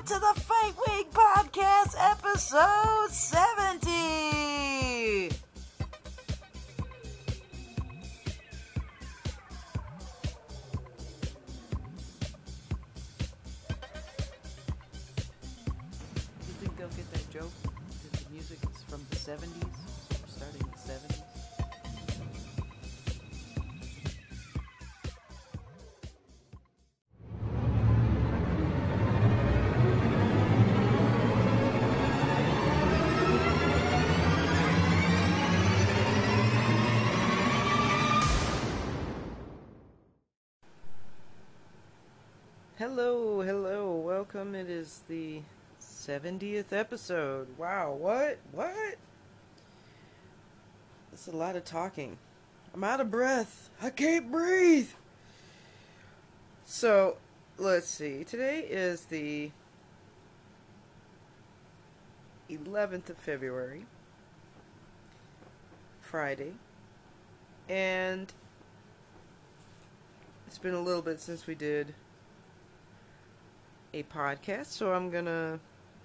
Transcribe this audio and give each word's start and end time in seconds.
welcome 0.00 0.14
to 0.14 0.20
the 0.20 0.40
Fight 0.40 0.74
Week 0.88 1.10
Podcast, 1.12 1.94
episode 1.98 3.10
70. 3.10 4.29
Welcome. 44.40 44.54
It 44.54 44.70
is 44.70 45.02
the 45.06 45.42
70th 45.82 46.72
episode. 46.72 47.46
Wow, 47.58 47.92
what? 47.92 48.38
What? 48.52 48.96
That's 51.10 51.26
a 51.26 51.36
lot 51.36 51.56
of 51.56 51.66
talking. 51.66 52.16
I'm 52.72 52.82
out 52.82 53.00
of 53.00 53.10
breath. 53.10 53.68
I 53.82 53.90
can't 53.90 54.32
breathe. 54.32 54.88
So, 56.64 57.18
let's 57.58 57.86
see. 57.86 58.24
Today 58.24 58.60
is 58.60 59.04
the 59.06 59.50
11th 62.48 63.10
of 63.10 63.18
February, 63.18 63.84
Friday. 66.00 66.54
And 67.68 68.32
it's 70.46 70.56
been 70.56 70.72
a 70.72 70.80
little 70.80 71.02
bit 71.02 71.20
since 71.20 71.46
we 71.46 71.54
did 71.54 71.94
a 73.92 74.02
podcast, 74.04 74.66
so 74.66 74.92
I'm 74.92 75.10
gonna 75.10 75.58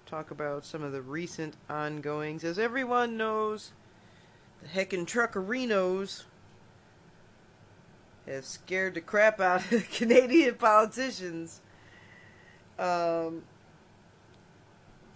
talk 0.05 0.31
about 0.31 0.65
some 0.65 0.83
of 0.83 0.91
the 0.91 1.01
recent 1.01 1.55
ongoings. 1.69 2.43
As 2.43 2.57
everyone 2.57 3.17
knows, 3.17 3.71
the 4.61 4.69
heckin' 4.69 5.05
truckerinos 5.05 6.23
have 8.27 8.45
scared 8.45 8.95
the 8.95 9.01
crap 9.01 9.39
out 9.39 9.71
of 9.71 9.89
Canadian 9.91 10.55
politicians. 10.55 11.61
Um, 12.79 13.43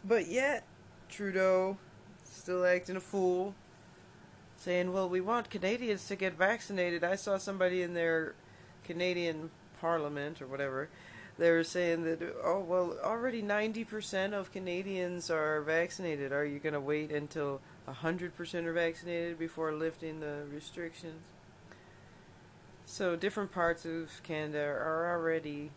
but 0.05 0.27
yet, 0.27 0.63
Trudeau 1.09 1.77
still 2.23 2.65
acting 2.65 2.95
a 2.95 3.01
fool, 3.01 3.55
saying, 4.57 4.93
"Well, 4.93 5.09
we 5.09 5.21
want 5.21 5.49
Canadians 5.49 6.07
to 6.07 6.15
get 6.15 6.33
vaccinated." 6.33 7.03
I 7.03 7.15
saw 7.15 7.37
somebody 7.37 7.81
in 7.81 7.95
their 7.95 8.35
Canadian 8.83 9.49
Parliament 9.79 10.41
or 10.41 10.47
whatever 10.47 10.89
they 11.39 11.51
were 11.51 11.63
saying 11.63 12.03
that 12.03 12.21
oh 12.43 12.59
well 12.59 12.97
already 13.01 13.41
90% 13.41 14.33
of 14.33 14.51
Canadians 14.51 15.31
are 15.31 15.61
vaccinated. 15.61 16.33
Are 16.33 16.45
you 16.45 16.59
going 16.59 16.73
to 16.73 16.81
wait 16.81 17.11
until 17.11 17.61
100% 17.87 18.65
are 18.65 18.73
vaccinated 18.73 19.39
before 19.39 19.71
lifting 19.71 20.19
the 20.19 20.43
restrictions? 20.53 21.21
So 22.85 23.15
different 23.15 23.53
parts 23.53 23.85
of 23.85 24.21
Canada 24.23 24.63
are 24.63 25.15
already 25.15 25.71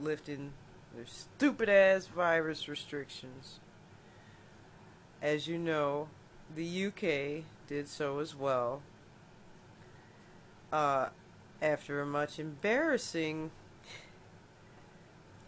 lifting 0.00 0.52
their 0.94 1.06
stupid 1.06 1.68
ass 1.68 2.06
virus 2.06 2.66
restrictions. 2.66 3.60
As 5.20 5.46
you 5.46 5.58
know 5.58 6.08
the 6.54 6.86
UK 6.86 7.44
did 7.66 7.86
so 7.88 8.20
as 8.20 8.34
well 8.34 8.80
uh, 10.72 11.08
after 11.60 12.00
a 12.00 12.06
much 12.06 12.38
embarrassing 12.38 13.50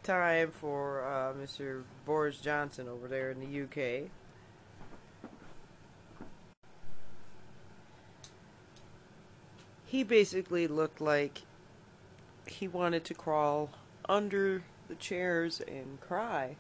time 0.03 0.51
for 0.51 1.05
uh, 1.05 1.33
Mr. 1.33 1.83
Boris 2.05 2.39
Johnson 2.39 2.89
over 2.89 3.09
there 3.09 3.31
in 3.31 3.41
the 3.41 3.63
UK. 3.63 4.11
He 9.85 10.05
basically 10.05 10.69
looked 10.69 11.01
like 11.01 11.43
he 12.47 12.69
wanted 12.69 13.05
to 13.05 13.15
crawl 13.15 13.71
under 14.09 14.63
the 14.89 14.95
chairs 14.95 15.61
and 15.61 16.01
cry 16.01 16.57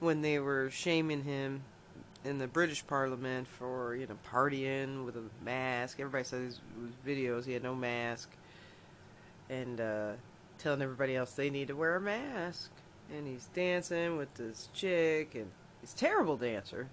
when 0.00 0.22
they 0.22 0.38
were 0.38 0.70
shaming 0.70 1.24
him 1.24 1.62
in 2.24 2.38
the 2.38 2.46
British 2.46 2.86
Parliament 2.86 3.46
for 3.48 3.94
you 3.94 4.06
know 4.06 4.18
partying 4.30 5.04
with 5.04 5.16
a 5.16 5.24
mask. 5.44 5.98
Everybody 6.00 6.24
saw 6.24 6.38
these 6.38 6.60
videos. 7.06 7.44
He 7.44 7.52
had 7.52 7.62
no 7.62 7.74
mask, 7.74 8.30
and 9.48 9.80
uh, 9.80 10.12
telling 10.58 10.82
everybody 10.82 11.16
else 11.16 11.32
they 11.32 11.50
need 11.50 11.68
to 11.68 11.76
wear 11.76 11.96
a 11.96 12.00
mask. 12.00 12.70
And 13.14 13.26
he's 13.26 13.46
dancing 13.54 14.16
with 14.18 14.34
this 14.34 14.68
chick, 14.74 15.34
and 15.34 15.50
he's 15.80 15.94
terrible 15.94 16.36
dancer. 16.36 16.88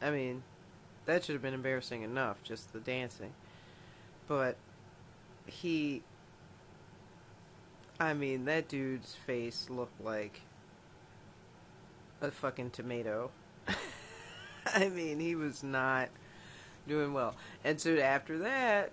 I 0.00 0.10
mean, 0.10 0.42
that 1.04 1.24
should 1.24 1.34
have 1.34 1.42
been 1.42 1.54
embarrassing 1.54 2.02
enough, 2.02 2.42
just 2.42 2.72
the 2.72 2.80
dancing. 2.80 3.34
But 4.26 4.56
he. 5.46 6.02
I 7.98 8.14
mean, 8.14 8.46
that 8.46 8.68
dude's 8.68 9.14
face 9.14 9.68
looked 9.68 10.00
like 10.02 10.40
a 12.22 12.30
fucking 12.30 12.70
tomato. 12.70 13.30
I 14.66 14.88
mean, 14.88 15.20
he 15.20 15.34
was 15.34 15.62
not 15.62 16.08
doing 16.88 17.12
well. 17.12 17.34
And 17.62 17.78
so 17.78 17.96
after 17.98 18.38
that, 18.38 18.92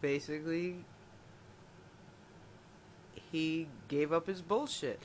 basically 0.00 0.84
he 3.36 3.68
gave 3.88 4.14
up 4.14 4.26
his 4.26 4.40
bullshit. 4.40 4.98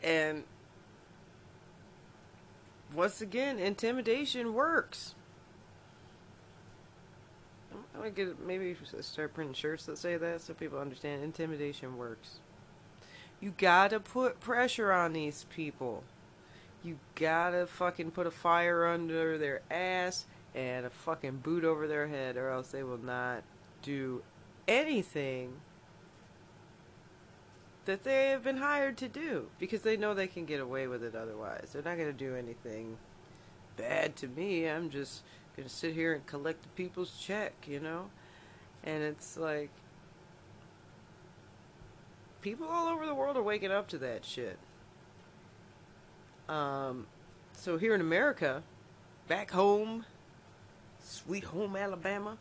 And 0.00 0.44
once 2.94 3.20
again, 3.20 3.58
intimidation 3.58 4.54
works. 4.54 5.16
I'm 7.72 8.00
gonna 8.00 8.10
get 8.10 8.46
maybe 8.46 8.76
start 9.00 9.34
printing 9.34 9.54
shirts 9.54 9.86
that 9.86 9.98
say 9.98 10.16
that 10.16 10.40
so 10.40 10.54
people 10.54 10.78
understand 10.78 11.24
intimidation 11.24 11.96
works. 11.96 12.38
You 13.40 13.54
gotta 13.58 13.98
put 13.98 14.38
pressure 14.38 14.92
on 14.92 15.12
these 15.12 15.46
people. 15.50 16.04
You 16.84 17.00
gotta 17.16 17.66
fucking 17.66 18.12
put 18.12 18.28
a 18.28 18.30
fire 18.30 18.86
under 18.86 19.36
their 19.36 19.62
ass 19.68 20.26
and 20.54 20.86
a 20.86 20.90
fucking 20.90 21.38
boot 21.38 21.64
over 21.64 21.88
their 21.88 22.06
head, 22.06 22.36
or 22.36 22.50
else 22.50 22.68
they 22.68 22.84
will 22.84 23.02
not 23.02 23.42
do 23.82 24.22
anything 24.68 25.60
that 27.86 28.04
they 28.04 28.28
have 28.28 28.44
been 28.44 28.58
hired 28.58 28.96
to 28.98 29.08
do 29.08 29.46
because 29.58 29.82
they 29.82 29.96
know 29.96 30.12
they 30.12 30.26
can 30.26 30.44
get 30.44 30.60
away 30.60 30.86
with 30.86 31.02
it 31.02 31.14
otherwise. 31.14 31.70
They're 31.72 31.82
not 31.82 31.96
going 31.96 32.08
to 32.08 32.12
do 32.12 32.36
anything 32.36 32.98
bad 33.76 34.16
to 34.16 34.28
me. 34.28 34.68
I'm 34.68 34.90
just 34.90 35.22
going 35.56 35.68
to 35.68 35.74
sit 35.74 35.94
here 35.94 36.12
and 36.12 36.26
collect 36.26 36.62
the 36.62 36.68
people's 36.70 37.16
check, 37.18 37.54
you 37.66 37.80
know? 37.80 38.10
And 38.84 39.02
it's 39.02 39.36
like 39.36 39.70
people 42.40 42.66
all 42.68 42.88
over 42.88 43.06
the 43.06 43.14
world 43.14 43.36
are 43.36 43.42
waking 43.42 43.72
up 43.72 43.88
to 43.88 43.98
that 43.98 44.24
shit. 44.24 44.58
Um 46.48 47.06
so 47.52 47.78
here 47.78 47.94
in 47.94 48.00
America, 48.00 48.62
back 49.26 49.50
home, 49.50 50.04
sweet 51.02 51.44
home 51.44 51.74
Alabama. 51.74 52.36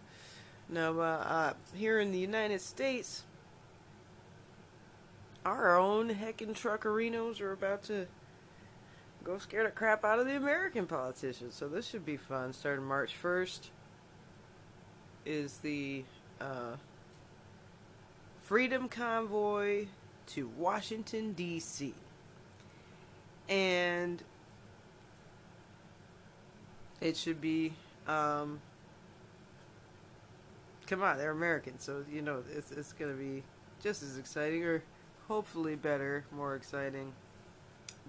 Now, 0.67 0.99
uh, 0.99 1.03
uh, 1.03 1.53
here 1.73 1.99
in 1.99 2.11
the 2.11 2.19
United 2.19 2.59
States, 2.59 3.23
our 5.45 5.77
own 5.77 6.09
heckin' 6.09 6.55
truckerinos 6.55 7.39
are 7.39 7.51
about 7.51 7.83
to 7.83 8.07
go 9.23 9.37
scare 9.37 9.63
the 9.63 9.69
crap 9.69 10.03
out 10.03 10.19
of 10.19 10.25
the 10.25 10.35
American 10.35 10.87
politicians. 10.87 11.53
So 11.53 11.67
this 11.67 11.87
should 11.87 12.05
be 12.05 12.17
fun. 12.17 12.51
Starting 12.53 12.85
March 12.85 13.15
1st 13.21 13.69
is 15.25 15.57
the 15.59 16.03
uh, 16.41 16.77
Freedom 18.41 18.89
Convoy 18.89 19.87
to 20.27 20.47
Washington, 20.57 21.33
D.C. 21.33 21.93
And 23.47 24.23
it 27.01 27.15
should 27.15 27.39
be. 27.39 27.73
Um, 28.07 28.61
come 30.87 31.03
on, 31.03 31.17
they're 31.17 31.31
American, 31.31 31.79
so 31.79 32.03
you 32.11 32.21
know 32.21 32.43
it's 32.55 32.71
it's 32.71 32.93
gonna 32.93 33.13
be 33.13 33.43
just 33.83 34.03
as 34.03 34.17
exciting, 34.17 34.63
or 34.63 34.83
hopefully 35.27 35.75
better, 35.75 36.25
more 36.31 36.55
exciting 36.55 37.13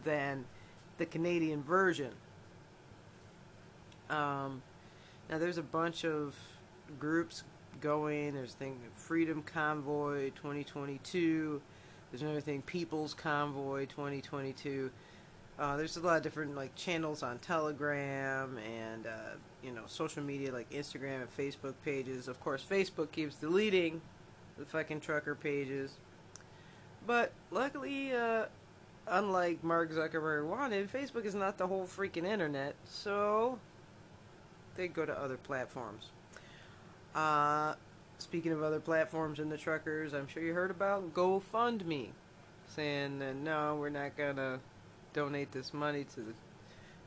than 0.04 0.44
the 0.98 1.06
Canadian 1.06 1.62
version. 1.62 2.12
Um, 4.10 4.62
now 5.28 5.38
there's 5.38 5.58
a 5.58 5.62
bunch 5.62 6.04
of 6.04 6.36
groups 6.98 7.42
going. 7.80 8.34
There's 8.34 8.54
thing 8.54 8.78
Freedom 8.94 9.42
Convoy 9.42 10.30
2022, 10.30 11.60
There's 12.10 12.22
another 12.22 12.40
thing, 12.40 12.62
People's 12.62 13.14
Convoy 13.14 13.86
2022. 13.86 14.90
Uh, 15.58 15.76
there's 15.76 15.96
a 15.96 16.00
lot 16.00 16.18
of 16.18 16.22
different 16.22 16.54
like 16.54 16.74
channels 16.74 17.22
on 17.22 17.38
Telegram 17.38 18.58
and 18.58 19.06
uh, 19.06 19.36
you 19.62 19.72
know 19.72 19.82
social 19.86 20.22
media 20.22 20.52
like 20.52 20.68
Instagram 20.70 21.22
and 21.22 21.36
Facebook 21.36 21.74
pages. 21.84 22.28
Of 22.28 22.38
course, 22.40 22.62
Facebook 22.68 23.10
keeps 23.10 23.36
deleting 23.36 24.00
the 24.58 24.66
fucking 24.66 25.00
trucker 25.00 25.34
pages, 25.34 25.96
but 27.06 27.32
luckily, 27.50 28.12
uh, 28.12 28.46
unlike 29.06 29.62
Mark 29.62 29.92
Zuckerberg 29.92 30.46
wanted, 30.46 30.92
Facebook 30.92 31.24
is 31.24 31.34
not 31.34 31.58
the 31.58 31.66
whole 31.66 31.86
freaking 31.86 32.24
internet, 32.24 32.74
so 32.84 33.58
they 34.76 34.88
go 34.88 35.06
to 35.06 35.18
other 35.18 35.36
platforms. 35.36 36.10
Uh, 37.14 37.74
speaking 38.18 38.52
of 38.52 38.62
other 38.62 38.80
platforms 38.80 39.38
and 39.38 39.50
the 39.50 39.56
truckers, 39.56 40.12
I'm 40.12 40.26
sure 40.26 40.42
you 40.42 40.52
heard 40.52 40.70
about 40.70 41.14
GoFundMe, 41.14 42.08
saying 42.74 43.18
that 43.20 43.36
no, 43.36 43.76
we're 43.76 43.88
not 43.88 44.16
gonna 44.16 44.60
donate 45.12 45.52
this 45.52 45.72
money 45.72 46.04
to 46.14 46.20
the 46.20 46.32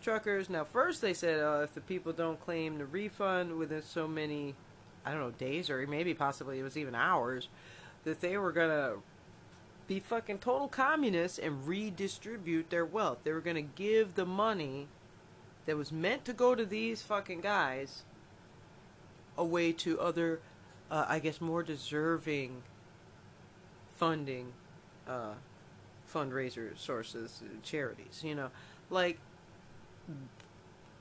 truckers. 0.01 0.50
Now, 0.50 0.63
first 0.63 1.01
they 1.01 1.13
said 1.13 1.42
uh, 1.42 1.62
if 1.63 1.74
the 1.74 1.81
people 1.81 2.13
don't 2.13 2.40
claim 2.40 2.78
the 2.78 2.86
refund 2.86 3.57
within 3.57 3.81
so 3.81 4.07
many, 4.07 4.56
I 5.06 5.12
don't 5.12 5.19
know, 5.19 5.31
days 5.31 5.69
or 5.69 5.86
maybe 5.86 6.13
possibly 6.13 6.60
it 6.60 6.63
was 6.63 6.78
even 6.78 6.96
hours, 6.96 7.50
that 8.06 8.22
they 8.22 8.38
were 8.38 8.51
gonna 8.51 8.94
be 9.89 10.00
fucking 10.00 10.38
total 10.38 10.68
communists 10.68 11.39
and 11.39 11.68
redistribute 11.68 12.69
their 12.69 12.86
wealth. 12.86 13.18
They 13.24 13.33
were 13.33 13.41
gonna 13.41 13.63
give 13.63 14.13
the 14.13 14.25
money 14.25 14.88
that 15.65 15.75
was 15.75 15.91
meant 15.91 16.25
to 16.25 16.33
go 16.33 16.53
to 16.53 16.63
these 16.63 17.01
fucking 17.01 17.41
guys 17.41 18.03
away 19.36 19.71
to 19.71 20.00
other, 20.00 20.41
uh, 20.91 21.06
I 21.09 21.18
guess, 21.18 21.41
more 21.41 21.63
deserving 21.63 22.62
funding 23.97 24.53
uh, 25.07 25.33
fundraiser 26.13 26.77
sources, 26.77 27.41
charities. 27.63 28.21
You 28.24 28.36
know, 28.36 28.51
like 28.91 29.18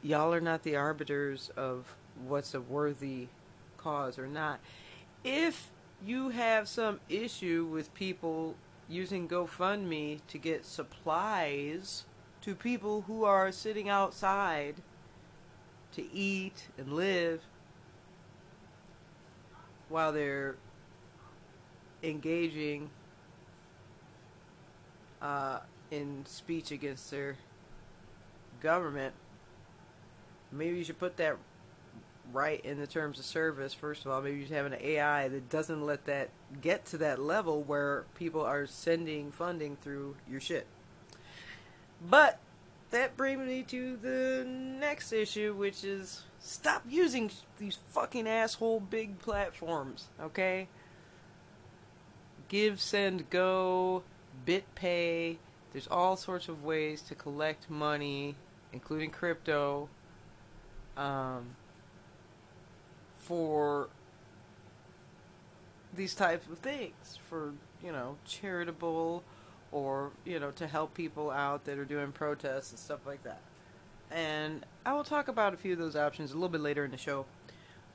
y'all 0.03 0.33
are 0.33 0.41
not 0.41 0.63
the 0.63 0.77
arbiters 0.77 1.51
of 1.59 1.95
what's 2.27 2.55
a 2.55 2.61
worthy 2.63 3.29
cause 3.77 4.19
or 4.19 4.27
not. 4.27 4.61
If 5.25 5.71
you 6.03 6.31
have 6.31 6.69
some 6.69 7.01
issue 7.11 7.69
with 7.71 7.93
people 7.93 8.57
using 8.89 9.29
GoFundMe 9.29 10.21
to 10.29 10.39
get 10.39 10.65
supplies 10.65 12.05
to 12.41 12.55
people 12.55 13.03
who 13.03 13.25
are 13.25 13.53
sitting 13.53 13.89
outside 13.89 14.77
to 15.93 16.13
eat 16.15 16.69
and 16.79 16.93
live 16.93 17.43
while 19.89 20.13
they're 20.13 20.57
engaging 22.03 22.91
uh, 25.21 25.61
in 25.91 26.25
speech 26.27 26.71
against 26.71 27.11
their 27.11 27.37
government, 28.61 29.15
maybe 30.53 30.77
you 30.79 30.85
should 30.85 30.99
put 30.99 31.17
that 31.17 31.37
right 32.33 32.65
in 32.65 32.79
the 32.79 32.87
terms 32.87 33.19
of 33.19 33.25
service. 33.25 33.75
First 33.75 34.05
of 34.05 34.11
all, 34.11 34.21
maybe 34.21 34.39
you 34.39 34.47
have 34.55 34.67
an 34.67 34.77
AI 34.81 35.29
that 35.29 35.49
doesn't 35.49 35.85
let 35.85 36.05
that 36.07 36.31
get 36.61 36.85
to 36.87 36.99
that 36.99 37.21
level 37.21 37.63
where 37.63 38.05
people 38.15 38.43
are 38.43 38.67
sending 38.67 39.33
funding 39.33 39.77
through 39.77 40.17
your 40.29 40.41
shit. 40.41 40.67
But 42.09 42.39
that 42.91 43.17
brings 43.17 43.47
me 43.47 43.63
to 43.65 43.97
the 43.97 44.45
next 44.47 45.13
issue, 45.13 45.55
which 45.55 45.85
is 45.85 46.25
stop 46.41 46.83
using 46.89 47.31
these 47.59 47.79
fucking 47.89 48.27
asshole 48.27 48.81
big 48.81 49.19
platforms, 49.19 50.09
okay? 50.21 50.69
GiveSendGo, 52.51 54.03
BitPay. 54.47 55.37
There's 55.73 55.89
all 55.89 56.17
sorts 56.17 56.49
of 56.49 56.65
ways 56.65 57.03
to 57.03 57.15
collect 57.15 57.69
money, 57.69 58.37
including 58.73 59.11
crypto, 59.11 59.89
um, 60.97 61.57
for 63.29 63.91
these 65.95 66.15
types 66.15 66.49
of 66.51 66.59
things, 66.59 67.19
for, 67.29 67.53
you 67.85 67.93
know, 67.93 68.17
charitable 68.27 69.23
or, 69.71 70.11
you 70.25 70.41
know, 70.41 70.51
to 70.53 70.67
help 70.67 70.95
people 70.95 71.31
out 71.31 71.67
that 71.67 71.79
are 71.79 71.85
doing 71.85 72.11
protests 72.11 72.71
and 72.71 72.79
stuff 72.79 73.01
like 73.07 73.23
that. 73.25 73.43
And 74.11 74.65
I 74.87 74.95
will 74.95 75.05
talk 75.05 75.29
about 75.29 75.53
a 75.53 75.59
few 75.59 75.75
of 75.75 75.79
those 75.79 75.95
options 75.95 76.31
a 76.31 76.35
little 76.35 76.49
bit 76.49 76.63
later 76.63 76.87
in 76.87 76.91
the 76.91 76.97
show, 76.97 77.27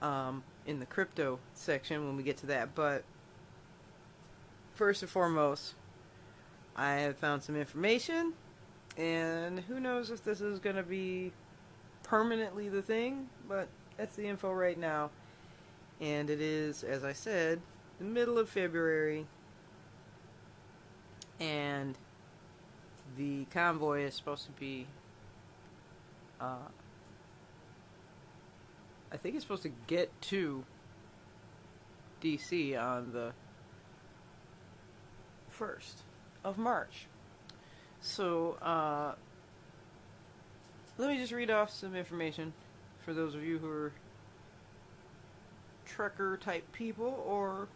um, 0.03 0.43
in 0.67 0.79
the 0.79 0.85
crypto 0.85 1.39
section 1.55 2.05
when 2.05 2.15
we 2.15 2.21
get 2.21 2.37
to 2.37 2.45
that. 2.47 2.75
But 2.75 3.03
first 4.75 5.01
and 5.01 5.09
foremost, 5.09 5.73
I 6.75 6.93
have 6.97 7.17
found 7.17 7.41
some 7.41 7.55
information, 7.55 8.33
and 8.97 9.61
who 9.61 9.79
knows 9.79 10.11
if 10.11 10.23
this 10.23 10.41
is 10.41 10.59
going 10.59 10.75
to 10.75 10.83
be 10.83 11.31
permanently 12.03 12.69
the 12.69 12.83
thing, 12.83 13.29
but 13.49 13.67
that's 13.97 14.15
the 14.15 14.27
info 14.27 14.51
right 14.51 14.77
now. 14.77 15.09
And 16.01 16.29
it 16.29 16.41
is, 16.41 16.83
as 16.83 17.03
I 17.03 17.13
said, 17.13 17.61
the 17.99 18.05
middle 18.05 18.37
of 18.37 18.49
February, 18.49 19.25
and 21.39 21.97
the 23.17 23.45
convoy 23.45 24.01
is 24.01 24.15
supposed 24.15 24.45
to 24.45 24.51
be. 24.51 24.87
Uh, 26.41 26.55
I 29.11 29.17
think 29.17 29.35
it's 29.35 29.43
supposed 29.43 29.63
to 29.63 29.71
get 29.87 30.09
to 30.23 30.65
DC 32.21 32.81
on 32.81 33.13
the 33.13 33.33
first 35.49 35.99
of 36.43 36.57
March. 36.57 37.07
So, 38.01 38.57
uh, 38.61 39.13
let 40.97 41.09
me 41.09 41.17
just 41.17 41.31
read 41.31 41.51
off 41.51 41.69
some 41.69 41.95
information 41.95 42.53
for 43.05 43.13
those 43.13 43.35
of 43.35 43.43
you 43.43 43.59
who 43.59 43.69
are 43.69 43.93
trucker 45.93 46.37
type 46.37 46.71
people, 46.71 47.23
or 47.27 47.67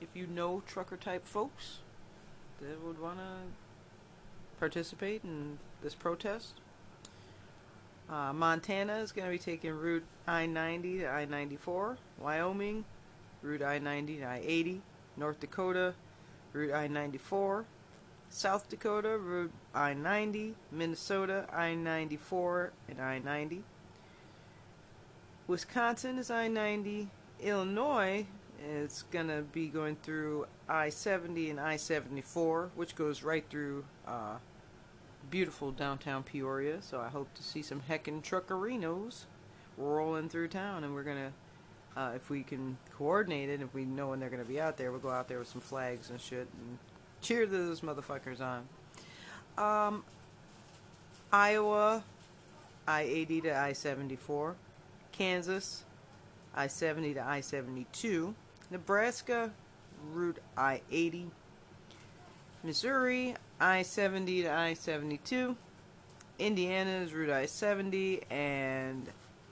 if 0.00 0.08
you 0.14 0.26
know 0.26 0.62
trucker 0.66 0.96
type 0.96 1.24
folks 1.24 1.78
that 2.60 2.84
would 2.84 3.00
want 3.00 3.18
to 3.18 4.58
participate 4.58 5.24
in 5.24 5.58
this 5.82 5.94
protest. 5.94 6.60
Uh, 8.10 8.32
Montana 8.32 8.98
is 8.98 9.10
going 9.10 9.26
to 9.26 9.32
be 9.32 9.38
taking 9.38 9.72
Route 9.72 10.04
I 10.26 10.44
90 10.44 10.98
to 10.98 11.06
I 11.08 11.24
94. 11.24 11.96
Wyoming, 12.20 12.84
Route 13.40 13.62
I 13.62 13.78
90 13.78 14.18
to 14.18 14.24
I 14.24 14.42
80. 14.44 14.82
North 15.16 15.40
Dakota, 15.40 15.94
Route 16.52 16.74
I 16.74 16.88
94. 16.88 17.64
South 18.28 18.68
Dakota, 18.68 19.16
Route 19.16 19.52
I 19.74 19.94
90, 19.94 20.54
Minnesota, 20.70 21.46
I 21.50 21.74
94 21.74 22.72
and 22.88 23.00
I 23.00 23.18
90. 23.18 23.62
Wisconsin 25.46 26.18
is 26.18 26.30
I 26.30 26.48
90. 26.48 27.08
Illinois 27.42 28.26
is 28.64 29.04
going 29.10 29.28
to 29.28 29.42
be 29.42 29.68
going 29.68 29.96
through 30.02 30.46
I 30.68 30.88
70 30.88 31.50
and 31.50 31.60
I 31.60 31.76
74, 31.76 32.70
which 32.74 32.94
goes 32.94 33.22
right 33.22 33.44
through 33.50 33.84
uh, 34.06 34.36
beautiful 35.30 35.72
downtown 35.72 36.22
Peoria. 36.22 36.80
So 36.80 37.00
I 37.00 37.08
hope 37.08 37.32
to 37.34 37.42
see 37.42 37.62
some 37.62 37.82
heckin' 37.88 38.22
truckerinos 38.22 39.24
rolling 39.76 40.28
through 40.28 40.48
town, 40.48 40.84
and 40.84 40.94
we're 40.94 41.02
going 41.02 41.16
to. 41.16 41.32
Uh, 41.94 42.12
if 42.16 42.30
we 42.30 42.42
can 42.42 42.78
coordinate 42.96 43.50
it, 43.50 43.60
if 43.60 43.74
we 43.74 43.84
know 43.84 44.08
when 44.08 44.18
they're 44.18 44.30
going 44.30 44.42
to 44.42 44.48
be 44.48 44.58
out 44.58 44.78
there, 44.78 44.90
we'll 44.90 44.98
go 44.98 45.10
out 45.10 45.28
there 45.28 45.38
with 45.38 45.48
some 45.48 45.60
flags 45.60 46.08
and 46.08 46.18
shit 46.18 46.48
and 46.58 46.78
cheer 47.20 47.44
those 47.44 47.82
motherfuckers 47.82 48.40
on. 48.40 48.66
Um, 49.58 50.02
Iowa, 51.30 52.02
I 52.88 53.02
80 53.02 53.42
to 53.42 53.58
I 53.58 53.74
74. 53.74 54.56
Kansas, 55.12 55.84
I 56.54 56.66
70 56.66 57.14
to 57.14 57.24
I 57.24 57.40
72. 57.40 58.34
Nebraska, 58.70 59.50
Route 60.12 60.38
I 60.56 60.82
80. 60.90 61.30
Missouri, 62.64 63.34
I 63.60 63.82
70 63.82 64.42
to 64.42 64.52
I 64.52 64.74
72. 64.74 65.56
Indiana's 66.38 67.12
Route 67.12 67.30
I 67.30 67.46
70. 67.46 68.22
And 68.30 69.06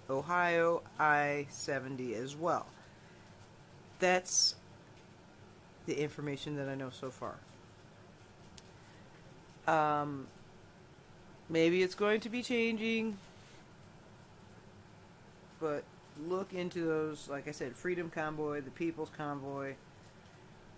Ohio, 0.08 0.82
I 0.98 1.46
70 1.50 2.14
as 2.14 2.36
well. 2.36 2.66
That's 3.98 4.54
the 5.86 6.00
information 6.00 6.56
that 6.56 6.68
I 6.68 6.74
know 6.74 6.90
so 6.90 7.10
far. 7.10 7.36
Um, 9.66 10.26
maybe 11.48 11.82
it's 11.82 11.94
going 11.94 12.20
to 12.20 12.28
be 12.28 12.42
changing, 12.42 13.18
but 15.60 15.84
look 16.28 16.52
into 16.52 16.84
those, 16.84 17.28
like 17.28 17.48
I 17.48 17.52
said, 17.52 17.76
Freedom 17.76 18.10
Convoy, 18.10 18.60
the 18.60 18.70
People's 18.70 19.10
Convoy, 19.16 19.74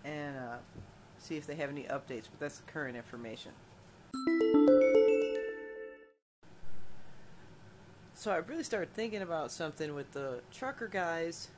and 0.05 0.37
uh, 0.37 0.57
see 1.19 1.37
if 1.37 1.47
they 1.47 1.55
have 1.57 1.71
any 1.71 1.85
updates. 1.85 2.29
But 2.31 2.41
that's 2.41 2.59
the 2.59 2.71
current 2.71 2.97
information. 2.97 3.53
So 8.15 8.31
I 8.31 8.37
really 8.37 8.63
started 8.63 8.95
thinking 8.95 9.23
about 9.23 9.51
something 9.51 9.95
with 9.95 10.13
the 10.13 10.41
trucker 10.53 10.87
guys 10.87 11.49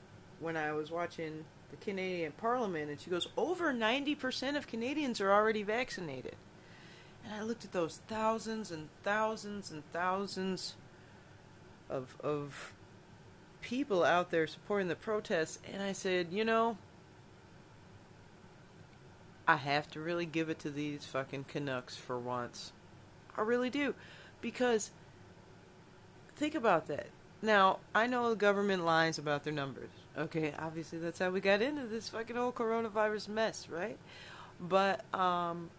when 0.41 0.57
I 0.57 0.73
was 0.73 0.91
watching 0.91 1.45
the 1.71 1.77
Canadian 1.77 2.33
Parliament, 2.33 2.91
and 2.91 3.01
she 3.01 3.11
goes, 3.11 3.29
over 3.37 3.73
90% 3.73 4.57
of 4.57 4.67
Canadians 4.67 5.21
are 5.21 5.31
already 5.31 5.63
vaccinated. 5.63 6.37
And 7.25 7.35
I 7.35 7.43
looked 7.43 7.65
at 7.65 7.73
those 7.73 8.01
thousands 8.07 8.71
and 8.71 8.89
thousands 9.03 9.71
and 9.71 9.83
thousands 9.93 10.75
of, 11.91 12.17
of 12.23 12.73
people 13.65 14.05
out 14.05 14.31
there 14.31 14.47
supporting 14.47 14.89
the 14.89 14.95
protests, 14.95 15.59
and 15.73 15.83
I 15.83 15.93
said, 15.93 16.29
you 16.31 16.45
know, 16.45 16.77
I 19.49 19.57
have 19.57 19.91
to 19.93 20.01
really 20.01 20.27
give 20.27 20.51
it 20.51 20.59
to 20.61 20.71
these 20.71 21.07
fucking 21.07 21.45
Canucks 21.45 21.97
for 21.97 22.19
once. 22.19 22.73
I 23.37 23.41
really 23.41 23.71
do. 23.71 23.95
Because, 24.43 24.91
think 26.37 26.55
about 26.55 26.89
that. 26.89 27.07
Now, 27.41 27.79
I 27.95 28.07
know 28.07 28.29
the 28.29 28.37
government 28.37 28.85
lies 28.85 29.19
about 29.19 29.45
their 29.45 29.53
numbers. 29.53 29.91
Okay, 30.17 30.53
obviously 30.59 30.99
that's 30.99 31.19
how 31.19 31.31
we 31.31 31.41
got 31.41 31.63
into 31.63 31.87
this 31.87 32.11
fucking 32.11 32.37
whole 32.37 32.53
coronavirus 32.53 33.29
mess, 33.29 33.69
right? 33.71 33.99
But, 34.61 35.03
um, 35.15 35.71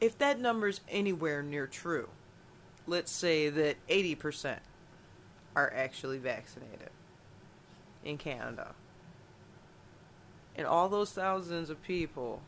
if 0.00 0.18
that 0.18 0.40
number's 0.40 0.80
anywhere 0.88 1.42
near 1.44 1.68
true, 1.68 2.08
let's 2.88 3.12
say 3.12 3.48
that 3.50 3.76
80% 3.88 4.58
are 5.58 5.72
actually 5.74 6.18
vaccinated 6.18 6.90
in 8.04 8.16
Canada 8.16 8.74
and 10.58 10.66
all 10.66 10.88
those 10.88 11.12
thousands 11.12 11.70
of 11.70 11.80
people 11.82 12.42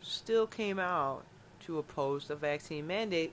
still 0.00 0.46
came 0.46 0.78
out 0.78 1.24
to 1.66 1.78
oppose 1.78 2.28
the 2.28 2.36
vaccine 2.36 2.86
mandate, 2.86 3.32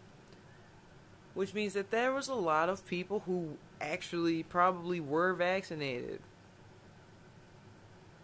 which 1.36 1.53
means 1.53 1.74
that 1.74 1.91
there 1.91 2.12
was 2.12 2.27
a 2.27 2.34
lot 2.34 2.67
of 2.67 2.86
people 2.88 3.22
who 3.25 3.58
actually 3.79 4.43
probably 4.43 5.00
were 5.00 5.34
vaccinated 5.34 6.19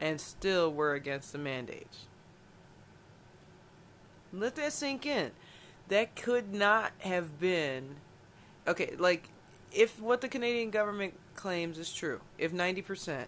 and 0.01 0.19
still 0.19 0.73
were 0.73 0.93
against 0.93 1.31
the 1.31 1.37
mandates. 1.37 2.07
Let 4.33 4.55
that 4.55 4.73
sink 4.73 5.05
in. 5.05 5.31
That 5.87 6.15
could 6.15 6.53
not 6.53 6.91
have 6.99 7.39
been 7.39 7.97
okay, 8.67 8.95
like 8.97 9.29
if 9.71 9.99
what 9.99 10.21
the 10.21 10.27
Canadian 10.27 10.69
government 10.69 11.13
claims 11.35 11.77
is 11.77 11.91
true, 11.91 12.21
if 12.37 12.53
90% 12.53 13.25